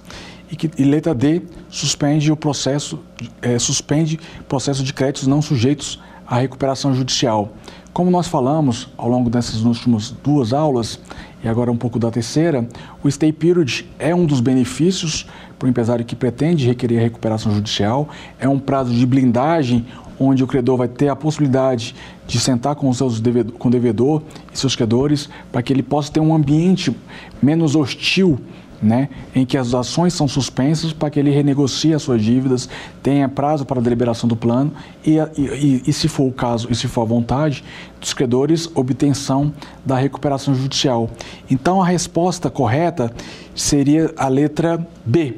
E, 0.49 0.55
que, 0.55 0.71
e 0.77 0.85
letra 0.85 1.13
D, 1.13 1.41
suspende 1.69 2.31
o 2.31 2.37
processo, 2.37 2.99
é, 3.41 3.59
suspende 3.59 4.17
processo 4.47 4.81
de 4.83 4.93
créditos 4.93 5.27
não 5.27 5.41
sujeitos 5.41 5.99
à 6.25 6.37
recuperação 6.37 6.95
judicial. 6.95 7.51
Como 7.91 8.09
nós 8.11 8.27
falamos 8.27 8.87
ao 8.95 9.09
longo 9.09 9.29
dessas 9.29 9.63
últimas 9.63 10.11
duas 10.23 10.53
aulas, 10.53 10.99
e 11.43 11.47
agora 11.47 11.71
um 11.71 11.77
pouco 11.77 11.99
da 11.99 12.09
terceira, 12.11 12.67
o 13.03 13.09
stay 13.09 13.33
period 13.33 13.85
é 13.99 14.13
um 14.13 14.25
dos 14.25 14.39
benefícios 14.39 15.27
para 15.57 15.65
o 15.65 15.69
empresário 15.69 16.05
que 16.05 16.15
pretende 16.15 16.67
requerer 16.67 16.99
a 16.99 17.01
recuperação 17.01 17.51
judicial, 17.51 18.07
é 18.39 18.47
um 18.47 18.59
prazo 18.59 18.93
de 18.93 19.05
blindagem 19.05 19.85
onde 20.19 20.43
o 20.43 20.47
credor 20.47 20.77
vai 20.77 20.87
ter 20.87 21.09
a 21.09 21.15
possibilidade 21.15 21.95
de 22.25 22.39
sentar 22.39 22.75
com, 22.75 22.89
os 22.89 22.97
seus 22.97 23.19
devedor, 23.19 23.53
com 23.57 23.67
o 23.67 23.71
devedor 23.71 24.21
e 24.53 24.57
seus 24.57 24.75
credores 24.75 25.29
para 25.51 25.61
que 25.61 25.71
ele 25.71 25.83
possa 25.83 26.11
ter 26.11 26.19
um 26.19 26.33
ambiente 26.33 26.95
menos 27.41 27.75
hostil 27.75 28.39
né, 28.81 29.09
em 29.33 29.45
que 29.45 29.57
as 29.57 29.73
ações 29.73 30.13
são 30.13 30.27
suspensas 30.27 30.93
para 30.93 31.09
que 31.09 31.19
ele 31.19 31.31
renegocie 31.31 31.93
as 31.93 32.01
suas 32.01 32.21
dívidas, 32.21 32.69
tenha 33.01 33.27
prazo 33.27 33.65
para 33.65 33.79
a 33.79 33.83
deliberação 33.83 34.27
do 34.27 34.35
plano 34.35 34.71
e, 35.05 35.17
e, 35.37 35.83
e, 35.87 35.93
se 35.93 36.07
for 36.07 36.27
o 36.27 36.31
caso 36.31 36.67
e 36.69 36.75
se 36.75 36.87
for 36.87 37.01
a 37.01 37.05
vontade 37.05 37.63
dos 37.99 38.13
credores, 38.13 38.69
obtenção 38.75 39.51
da 39.85 39.95
recuperação 39.95 40.53
judicial. 40.53 41.09
Então 41.49 41.81
a 41.81 41.85
resposta 41.85 42.49
correta 42.49 43.11
seria 43.55 44.13
a 44.17 44.27
letra 44.27 44.85
B. 45.05 45.37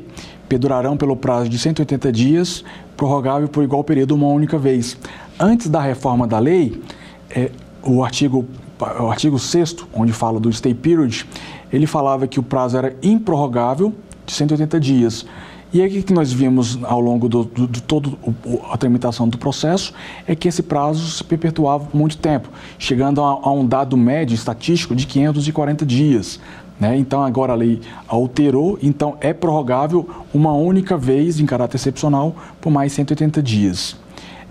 Perdurarão 0.50 0.98
pelo 0.98 1.16
prazo 1.16 1.48
de 1.48 1.60
180 1.60 2.12
dias, 2.12 2.66
prorrogável 3.00 3.48
por 3.48 3.64
igual 3.64 3.82
período 3.82 4.14
uma 4.14 4.28
única 4.28 4.58
vez. 4.58 4.98
antes 5.40 5.70
da 5.70 5.80
reforma 5.80 6.28
da 6.28 6.38
lei, 6.38 6.82
é, 7.30 7.50
o 7.82 8.04
artigo 8.04 8.46
o 9.00 9.10
artigo 9.10 9.40
6 9.40 9.78
onde 9.94 10.12
fala 10.12 10.40
do 10.40 10.52
stay 10.52 10.74
period, 10.74 11.26
ele 11.72 11.86
falava 11.86 12.28
que 12.28 12.40
o 12.40 12.44
prazo 12.44 12.78
era 12.78 12.96
improrrogável 13.02 13.94
de 14.26 14.34
180 14.34 14.80
dias. 14.80 15.26
E 15.72 15.82
aí 15.82 16.00
o 16.00 16.04
que 16.04 16.14
nós 16.14 16.34
vimos 16.34 16.80
ao 16.84 17.00
longo 17.00 17.30
do, 17.30 17.44
do, 17.44 17.68
de 17.68 17.82
toda 17.82 18.10
a 18.70 18.78
tramitação 18.78 19.30
do 19.30 19.38
processo 19.38 19.94
é 20.28 20.36
que 20.36 20.48
esse 20.48 20.64
prazo 20.64 21.08
se 21.10 21.24
perpetuava 21.24 21.86
por 21.86 21.96
muito 21.96 22.18
tempo, 22.18 22.50
chegando 22.78 23.22
a, 23.22 23.28
a 23.28 23.52
um 23.52 23.66
dado 23.66 23.96
médio 23.96 24.34
estatístico 24.34 24.96
de 24.96 25.06
540 25.06 25.86
dias. 25.86 26.40
Né? 26.80 26.98
Então 26.98 27.22
agora 27.22 27.54
a 27.54 27.56
lei 27.56 27.82
alterou, 28.08 28.80
então 28.82 29.18
é 29.20 29.34
prorrogável 29.34 30.08
uma 30.34 30.54
única 30.54 30.98
vez 30.98 31.40
em 31.40 31.46
caráter 31.46 31.76
excepcional 31.76 32.36
por 32.62 32.72
mais 32.72 32.94
180 32.94 33.44
dias. 33.44 33.98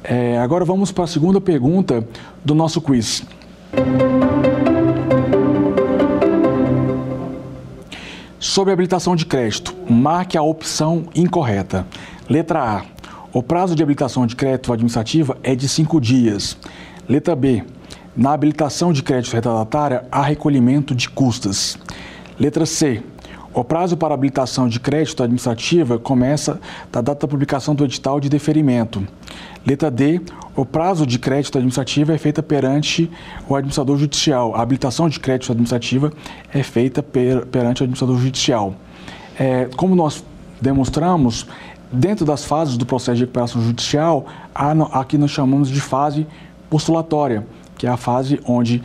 É, 0.04 0.38
agora 0.38 0.64
vamos 0.64 0.92
para 0.92 1.04
a 1.04 1.06
segunda 1.06 1.40
pergunta 1.40 2.06
do 2.44 2.54
nosso 2.54 2.80
quiz. 2.80 3.24
Sobre 8.38 8.72
habilitação 8.72 9.16
de 9.16 9.26
crédito, 9.26 9.74
marque 9.88 10.38
a 10.38 10.42
opção 10.42 11.06
incorreta. 11.14 11.86
Letra 12.28 12.62
A. 12.62 12.82
O 13.32 13.42
prazo 13.42 13.74
de 13.74 13.82
habilitação 13.82 14.26
de 14.26 14.36
crédito 14.36 14.72
administrativa 14.72 15.36
é 15.42 15.54
de 15.54 15.68
cinco 15.68 16.00
dias. 16.00 16.56
Letra 17.08 17.34
B. 17.34 17.64
Na 18.16 18.32
habilitação 18.32 18.92
de 18.92 19.02
crédito 19.02 19.34
retardatária, 19.34 20.04
há 20.10 20.22
recolhimento 20.22 20.94
de 20.94 21.08
custas. 21.08 21.78
Letra 22.38 22.64
C. 22.64 23.02
O 23.52 23.64
prazo 23.64 23.96
para 23.96 24.14
habilitação 24.14 24.68
de 24.68 24.78
crédito 24.78 25.22
administrativa 25.22 25.98
começa 25.98 26.60
da 26.92 27.00
data 27.00 27.26
da 27.26 27.28
publicação 27.28 27.74
do 27.74 27.84
edital 27.84 28.20
de 28.20 28.28
deferimento. 28.28 29.04
Letra 29.66 29.90
D. 29.90 30.20
O 30.54 30.64
prazo 30.64 31.04
de 31.04 31.18
crédito 31.18 31.58
administrativo 31.58 32.12
é 32.12 32.18
feita 32.18 32.42
perante 32.42 33.10
o 33.48 33.56
administrador 33.56 33.96
judicial. 33.96 34.54
A 34.54 34.62
habilitação 34.62 35.08
de 35.08 35.18
crédito 35.18 35.50
administrativa 35.50 36.12
é 36.52 36.62
feita 36.62 37.02
per, 37.02 37.46
perante 37.46 37.82
o 37.82 37.84
administrador 37.84 38.18
judicial. 38.18 38.74
É, 39.38 39.68
como 39.76 39.96
nós 39.96 40.24
demonstramos, 40.60 41.46
dentro 41.90 42.24
das 42.24 42.44
fases 42.44 42.76
do 42.76 42.86
processo 42.86 43.16
de 43.16 43.22
recuperação 43.22 43.60
judicial, 43.62 44.26
há, 44.54 44.72
aqui 45.00 45.18
nós 45.18 45.32
chamamos 45.32 45.68
de 45.68 45.80
fase 45.80 46.26
postulatória, 46.70 47.46
que 47.76 47.86
é 47.86 47.90
a 47.90 47.96
fase 47.96 48.40
onde 48.44 48.82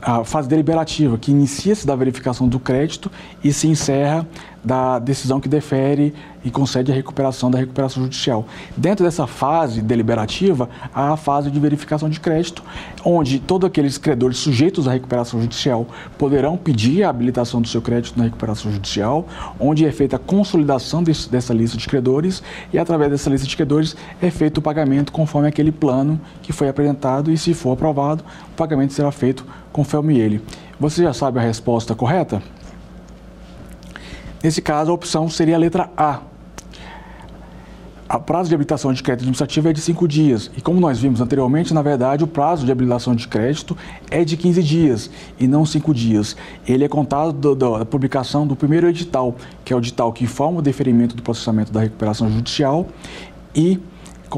a 0.00 0.24
fase 0.24 0.48
deliberativa, 0.48 1.18
que 1.18 1.30
inicia-se 1.30 1.86
da 1.86 1.96
verificação 1.96 2.48
do 2.48 2.58
crédito 2.58 3.10
e 3.42 3.52
se 3.52 3.66
encerra 3.66 4.26
da 4.64 4.98
decisão 4.98 5.40
que 5.40 5.48
defere 5.48 6.14
e 6.44 6.50
concede 6.50 6.90
a 6.90 6.94
recuperação 6.94 7.50
da 7.50 7.58
recuperação 7.58 8.02
judicial. 8.02 8.46
Dentro 8.76 9.04
dessa 9.04 9.26
fase 9.26 9.80
deliberativa, 9.80 10.68
há 10.94 11.12
a 11.12 11.16
fase 11.16 11.50
de 11.50 11.58
verificação 11.58 12.08
de 12.08 12.20
crédito, 12.20 12.62
onde 13.04 13.38
todos 13.38 13.66
aqueles 13.66 13.98
credores 13.98 14.38
sujeitos 14.38 14.86
à 14.88 14.92
recuperação 14.92 15.40
judicial 15.40 15.86
poderão 16.18 16.56
pedir 16.56 17.02
a 17.02 17.10
habilitação 17.10 17.60
do 17.60 17.68
seu 17.68 17.82
crédito 17.82 18.18
na 18.18 18.24
recuperação 18.24 18.70
judicial, 18.72 19.26
onde 19.58 19.86
é 19.86 19.92
feita 19.92 20.16
a 20.16 20.18
consolidação 20.18 21.02
desse, 21.02 21.30
dessa 21.30 21.52
lista 21.52 21.76
de 21.76 21.86
credores 21.86 22.42
e, 22.72 22.78
através 22.78 23.10
dessa 23.10 23.30
lista 23.30 23.46
de 23.46 23.56
credores, 23.56 23.96
é 24.20 24.30
feito 24.30 24.58
o 24.58 24.62
pagamento 24.62 25.12
conforme 25.12 25.48
aquele 25.48 25.72
plano 25.72 26.20
que 26.42 26.52
foi 26.52 26.68
apresentado 26.68 27.30
e, 27.30 27.38
se 27.38 27.54
for 27.54 27.72
aprovado, 27.72 28.24
o 28.52 28.56
pagamento 28.56 28.92
será 28.92 29.10
feito 29.10 29.46
conforme 29.72 30.18
ele. 30.18 30.42
Você 30.78 31.02
já 31.02 31.12
sabe 31.12 31.38
a 31.38 31.42
resposta 31.42 31.94
correta? 31.94 32.42
Nesse 34.44 34.60
caso, 34.60 34.90
a 34.90 34.94
opção 34.94 35.26
seria 35.26 35.56
a 35.56 35.58
letra 35.58 35.88
A. 35.96 36.20
O 38.14 38.20
prazo 38.20 38.50
de 38.50 38.54
habilitação 38.54 38.92
de 38.92 39.02
crédito 39.02 39.22
administrativo 39.22 39.68
é 39.70 39.72
de 39.72 39.80
5 39.80 40.06
dias. 40.06 40.50
E 40.54 40.60
como 40.60 40.78
nós 40.78 40.98
vimos 40.98 41.22
anteriormente, 41.22 41.72
na 41.72 41.80
verdade, 41.80 42.22
o 42.22 42.26
prazo 42.26 42.66
de 42.66 42.70
habilitação 42.70 43.14
de 43.14 43.26
crédito 43.26 43.74
é 44.10 44.22
de 44.22 44.36
15 44.36 44.62
dias 44.62 45.10
e 45.40 45.48
não 45.48 45.64
5 45.64 45.94
dias. 45.94 46.36
Ele 46.68 46.84
é 46.84 46.88
contado 46.88 47.32
do, 47.32 47.54
do, 47.54 47.78
da 47.78 47.86
publicação 47.86 48.46
do 48.46 48.54
primeiro 48.54 48.86
edital, 48.86 49.34
que 49.64 49.72
é 49.72 49.76
o 49.76 49.78
edital 49.78 50.12
que 50.12 50.24
informa 50.24 50.58
o 50.58 50.62
deferimento 50.62 51.16
do 51.16 51.22
processamento 51.22 51.72
da 51.72 51.80
recuperação 51.80 52.30
judicial 52.30 52.86
e, 53.56 53.80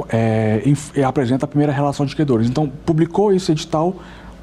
é, 0.09 0.63
apresenta 1.05 1.47
a 1.47 1.49
primeira 1.49 1.73
relação 1.73 2.07
de 2.07 2.15
credores. 2.15 2.49
Então, 2.49 2.71
publicou 2.87 3.33
esse 3.33 3.51
edital, 3.51 3.97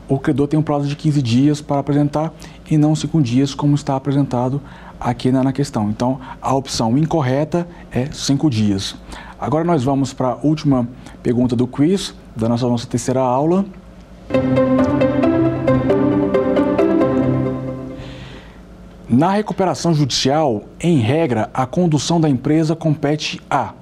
o 0.10 0.20
credor 0.20 0.50
tem 0.50 0.60
um 0.60 0.64
prazo 0.64 0.88
de 0.88 0.96
15 0.98 1.22
dias 1.22 1.62
para 1.62 1.80
apresentar 1.80 2.34
e 2.70 2.78
não 2.78 2.94
5 2.94 3.22
dias, 3.22 3.56
como 3.56 3.76
está 3.76 3.96
apresentado 3.96 4.62
aqui 5.04 5.32
na, 5.32 5.52
questão. 5.52 5.90
Então, 5.90 6.20
a 6.42 6.56
opção 6.56 6.98
incorreta 6.98 7.68
é 7.92 8.06
5 8.06 8.50
dias. 8.50 8.96
Agora 9.40 9.66
nós 9.66 9.84
vamos 9.84 10.14
para 10.14 10.30
a 10.30 10.38
última 10.42 10.88
pergunta 11.22 11.56
do 11.56 11.68
quiz, 11.68 12.16
da 12.36 12.48
nossa, 12.48 12.68
nossa 12.68 12.88
terceira 12.88 13.20
aula. 13.20 13.66
Na 19.10 19.32
recuperação 19.34 19.94
judicial, 19.94 20.64
em 20.80 20.98
regra, 20.98 21.50
a 21.54 21.66
condução 21.66 22.20
da 22.20 22.30
empresa 22.30 22.76
compete 22.76 23.40
a 23.50 23.74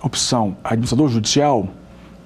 opção 0.00 0.56
administrador 0.62 1.08
judicial, 1.08 1.68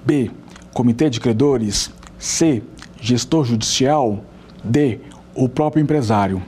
B, 0.05 0.31
comitê 0.73 1.09
de 1.09 1.19
credores, 1.19 1.91
C, 2.17 2.63
gestor 3.01 3.43
judicial, 3.43 4.19
D, 4.63 4.99
o 5.35 5.49
próprio 5.49 5.81
empresário. 5.81 6.41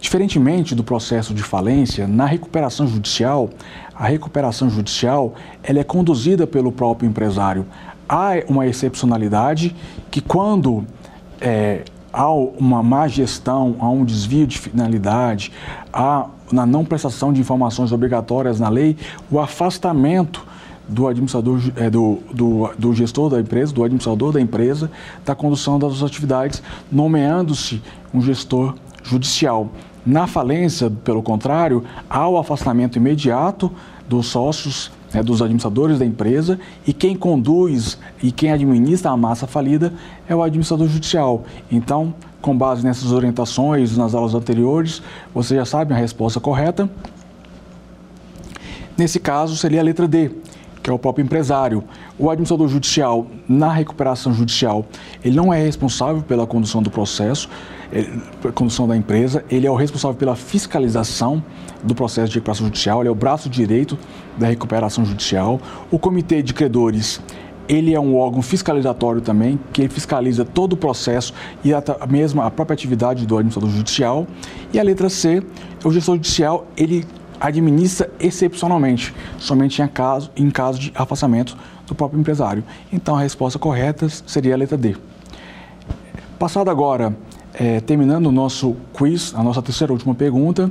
Diferentemente 0.00 0.74
do 0.74 0.82
processo 0.82 1.34
de 1.34 1.42
falência, 1.42 2.06
na 2.06 2.24
recuperação 2.24 2.86
judicial, 2.86 3.50
a 3.94 4.06
recuperação 4.06 4.70
judicial 4.70 5.34
ela 5.62 5.80
é 5.80 5.84
conduzida 5.84 6.46
pelo 6.46 6.72
próprio 6.72 7.08
empresário. 7.08 7.66
Há 8.08 8.42
uma 8.48 8.66
excepcionalidade 8.66 9.76
que 10.10 10.22
quando 10.22 10.86
é, 11.40 11.84
há 12.12 12.32
uma 12.32 12.82
má 12.82 13.06
gestão, 13.08 13.76
há 13.78 13.88
um 13.90 14.04
desvio 14.04 14.46
de 14.46 14.58
finalidade, 14.58 15.52
há 15.92 16.26
na 16.50 16.66
não 16.66 16.84
prestação 16.84 17.32
de 17.32 17.40
informações 17.40 17.92
obrigatórias 17.92 18.58
na 18.58 18.68
lei, 18.68 18.96
o 19.30 19.38
afastamento 19.38 20.44
do 20.88 21.06
administrador, 21.06 21.60
é, 21.76 21.88
do, 21.88 22.18
do, 22.32 22.70
do, 22.76 22.94
gestor 22.94 23.30
da 23.30 23.38
empresa, 23.38 23.72
do 23.72 23.84
administrador 23.84 24.32
da 24.32 24.40
empresa, 24.40 24.90
da 25.24 25.34
condução 25.34 25.78
das 25.78 26.02
atividades, 26.02 26.62
nomeando-se 26.90 27.80
um 28.12 28.20
gestor 28.20 28.74
judicial. 29.04 29.70
Na 30.04 30.26
falência, 30.26 30.90
pelo 31.04 31.22
contrário, 31.22 31.84
há 32.08 32.26
o 32.28 32.38
afastamento 32.38 32.96
imediato 32.96 33.70
dos 34.08 34.26
sócios, 34.26 34.90
né, 35.12 35.22
dos 35.22 35.42
administradores 35.42 35.98
da 35.98 36.06
empresa, 36.06 36.58
e 36.86 36.92
quem 36.92 37.14
conduz 37.14 37.98
e 38.22 38.32
quem 38.32 38.50
administra 38.50 39.10
a 39.10 39.16
massa 39.16 39.46
falida 39.46 39.92
é 40.28 40.34
o 40.34 40.42
administrador 40.42 40.88
judicial. 40.88 41.44
Então, 41.70 42.14
com 42.40 42.56
base 42.56 42.82
nessas 42.82 43.12
orientações 43.12 43.96
nas 43.96 44.14
aulas 44.14 44.34
anteriores, 44.34 45.02
você 45.34 45.54
já 45.56 45.64
sabe 45.64 45.92
a 45.92 45.96
resposta 45.96 46.40
correta. 46.40 46.88
Nesse 48.96 49.20
caso, 49.20 49.56
seria 49.56 49.80
a 49.80 49.84
letra 49.84 50.08
D, 50.08 50.30
que 50.82 50.90
é 50.90 50.92
o 50.92 50.98
próprio 50.98 51.24
empresário. 51.24 51.84
O 52.18 52.30
administrador 52.30 52.68
judicial, 52.68 53.26
na 53.48 53.72
recuperação 53.72 54.32
judicial, 54.32 54.84
ele 55.24 55.36
não 55.36 55.52
é 55.52 55.62
responsável 55.62 56.22
pela 56.22 56.46
condução 56.46 56.82
do 56.82 56.90
processo, 56.90 57.48
a 58.44 58.52
condução 58.52 58.86
da 58.86 58.96
empresa, 58.96 59.44
ele 59.50 59.66
é 59.66 59.70
o 59.70 59.74
responsável 59.74 60.16
pela 60.16 60.36
fiscalização 60.36 61.42
do 61.82 61.94
processo 61.94 62.28
de 62.28 62.34
recuperação 62.36 62.66
judicial, 62.66 63.00
ele 63.00 63.08
é 63.08 63.12
o 63.12 63.16
braço 63.16 63.48
direito 63.48 63.98
da 64.38 64.46
recuperação 64.46 65.04
judicial. 65.04 65.60
O 65.90 65.98
comitê 65.98 66.40
de 66.40 66.54
credores, 66.54 67.20
ele 67.68 67.94
é 67.94 68.00
um 68.00 68.16
órgão 68.16 68.42
fiscalizatório 68.42 69.20
também, 69.20 69.58
que 69.72 69.88
fiscaliza 69.88 70.44
todo 70.44 70.74
o 70.74 70.76
processo 70.76 71.34
e 71.64 71.74
a 71.74 71.82
mesma 72.08 72.46
a 72.46 72.50
própria 72.50 72.74
atividade 72.74 73.26
do 73.26 73.36
administrador 73.36 73.70
judicial. 73.70 74.26
E 74.72 74.78
a 74.78 74.82
letra 74.82 75.08
C, 75.08 75.42
o 75.84 75.90
gestor 75.90 76.16
judicial, 76.16 76.66
ele 76.76 77.04
administra 77.40 78.10
excepcionalmente, 78.20 79.14
somente 79.38 79.80
em 79.80 79.88
caso, 79.88 80.30
em 80.36 80.50
caso 80.50 80.78
de 80.78 80.92
afastamento 80.94 81.56
do 81.86 81.94
próprio 81.94 82.20
empresário. 82.20 82.62
Então 82.92 83.16
a 83.16 83.20
resposta 83.20 83.58
correta 83.58 84.08
seria 84.08 84.54
a 84.54 84.56
letra 84.56 84.76
D. 84.76 84.96
Passado 86.38 86.70
agora 86.70 87.16
é, 87.54 87.80
terminando 87.80 88.26
o 88.26 88.32
nosso 88.32 88.76
quiz, 88.92 89.34
a 89.34 89.42
nossa 89.42 89.60
terceira 89.60 89.92
e 89.92 89.94
última 89.94 90.14
pergunta, 90.14 90.70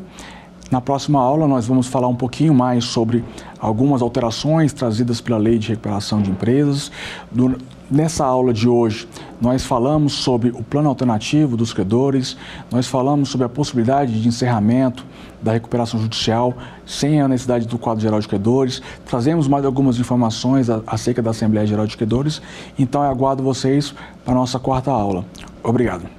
na 0.72 0.80
próxima 0.80 1.20
aula 1.20 1.48
nós 1.48 1.66
vamos 1.66 1.88
falar 1.88 2.08
um 2.08 2.16
pouquinho 2.16 2.54
mais 2.54 2.86
sobre 2.86 3.24
algumas 3.60 4.02
alterações 4.02 4.72
trazidas 4.72 5.20
pela 5.20 5.38
Lei 5.38 5.58
de 5.58 5.70
Recuperação 5.70 6.22
de 6.22 6.30
Empresas. 6.30 6.92
Do, 7.32 7.58
nessa 7.90 8.26
aula 8.26 8.54
de 8.54 8.68
hoje, 8.68 9.08
nós 9.42 9.66
falamos 9.66 10.14
sobre 10.14 10.50
o 10.50 10.64
plano 10.64 10.90
alternativo 10.90 11.56
dos 11.56 11.74
credores, 11.74 12.38
nós 12.72 12.88
falamos 12.88 13.30
sobre 13.30 13.46
a 13.46 13.50
possibilidade 13.50 14.22
de 14.22 14.28
encerramento 14.28 15.06
da 15.42 15.54
recuperação 15.54 16.00
judicial 16.00 16.54
sem 16.86 17.22
a 17.22 17.28
necessidade 17.28 17.68
do 17.68 17.78
quadro 17.78 18.02
geral 18.02 18.20
de 18.20 18.28
credores, 18.28 18.82
trazemos 19.06 19.48
mais 19.48 19.64
algumas 19.66 19.98
informações 19.98 20.70
acerca 20.86 21.22
da 21.22 21.32
Assembleia 21.32 21.66
Geral 21.66 21.88
de 21.88 21.96
Credores, 21.96 22.42
então 22.78 23.04
eu 23.04 23.10
aguardo 23.10 23.42
vocês 23.42 23.94
para 24.26 24.34
a 24.34 24.38
nossa 24.38 24.60
quarta 24.60 24.92
aula. 24.92 25.26
Obrigado. 25.64 26.19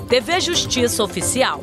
TV 0.11 0.41
Justiça 0.41 1.01
Oficial. 1.01 1.61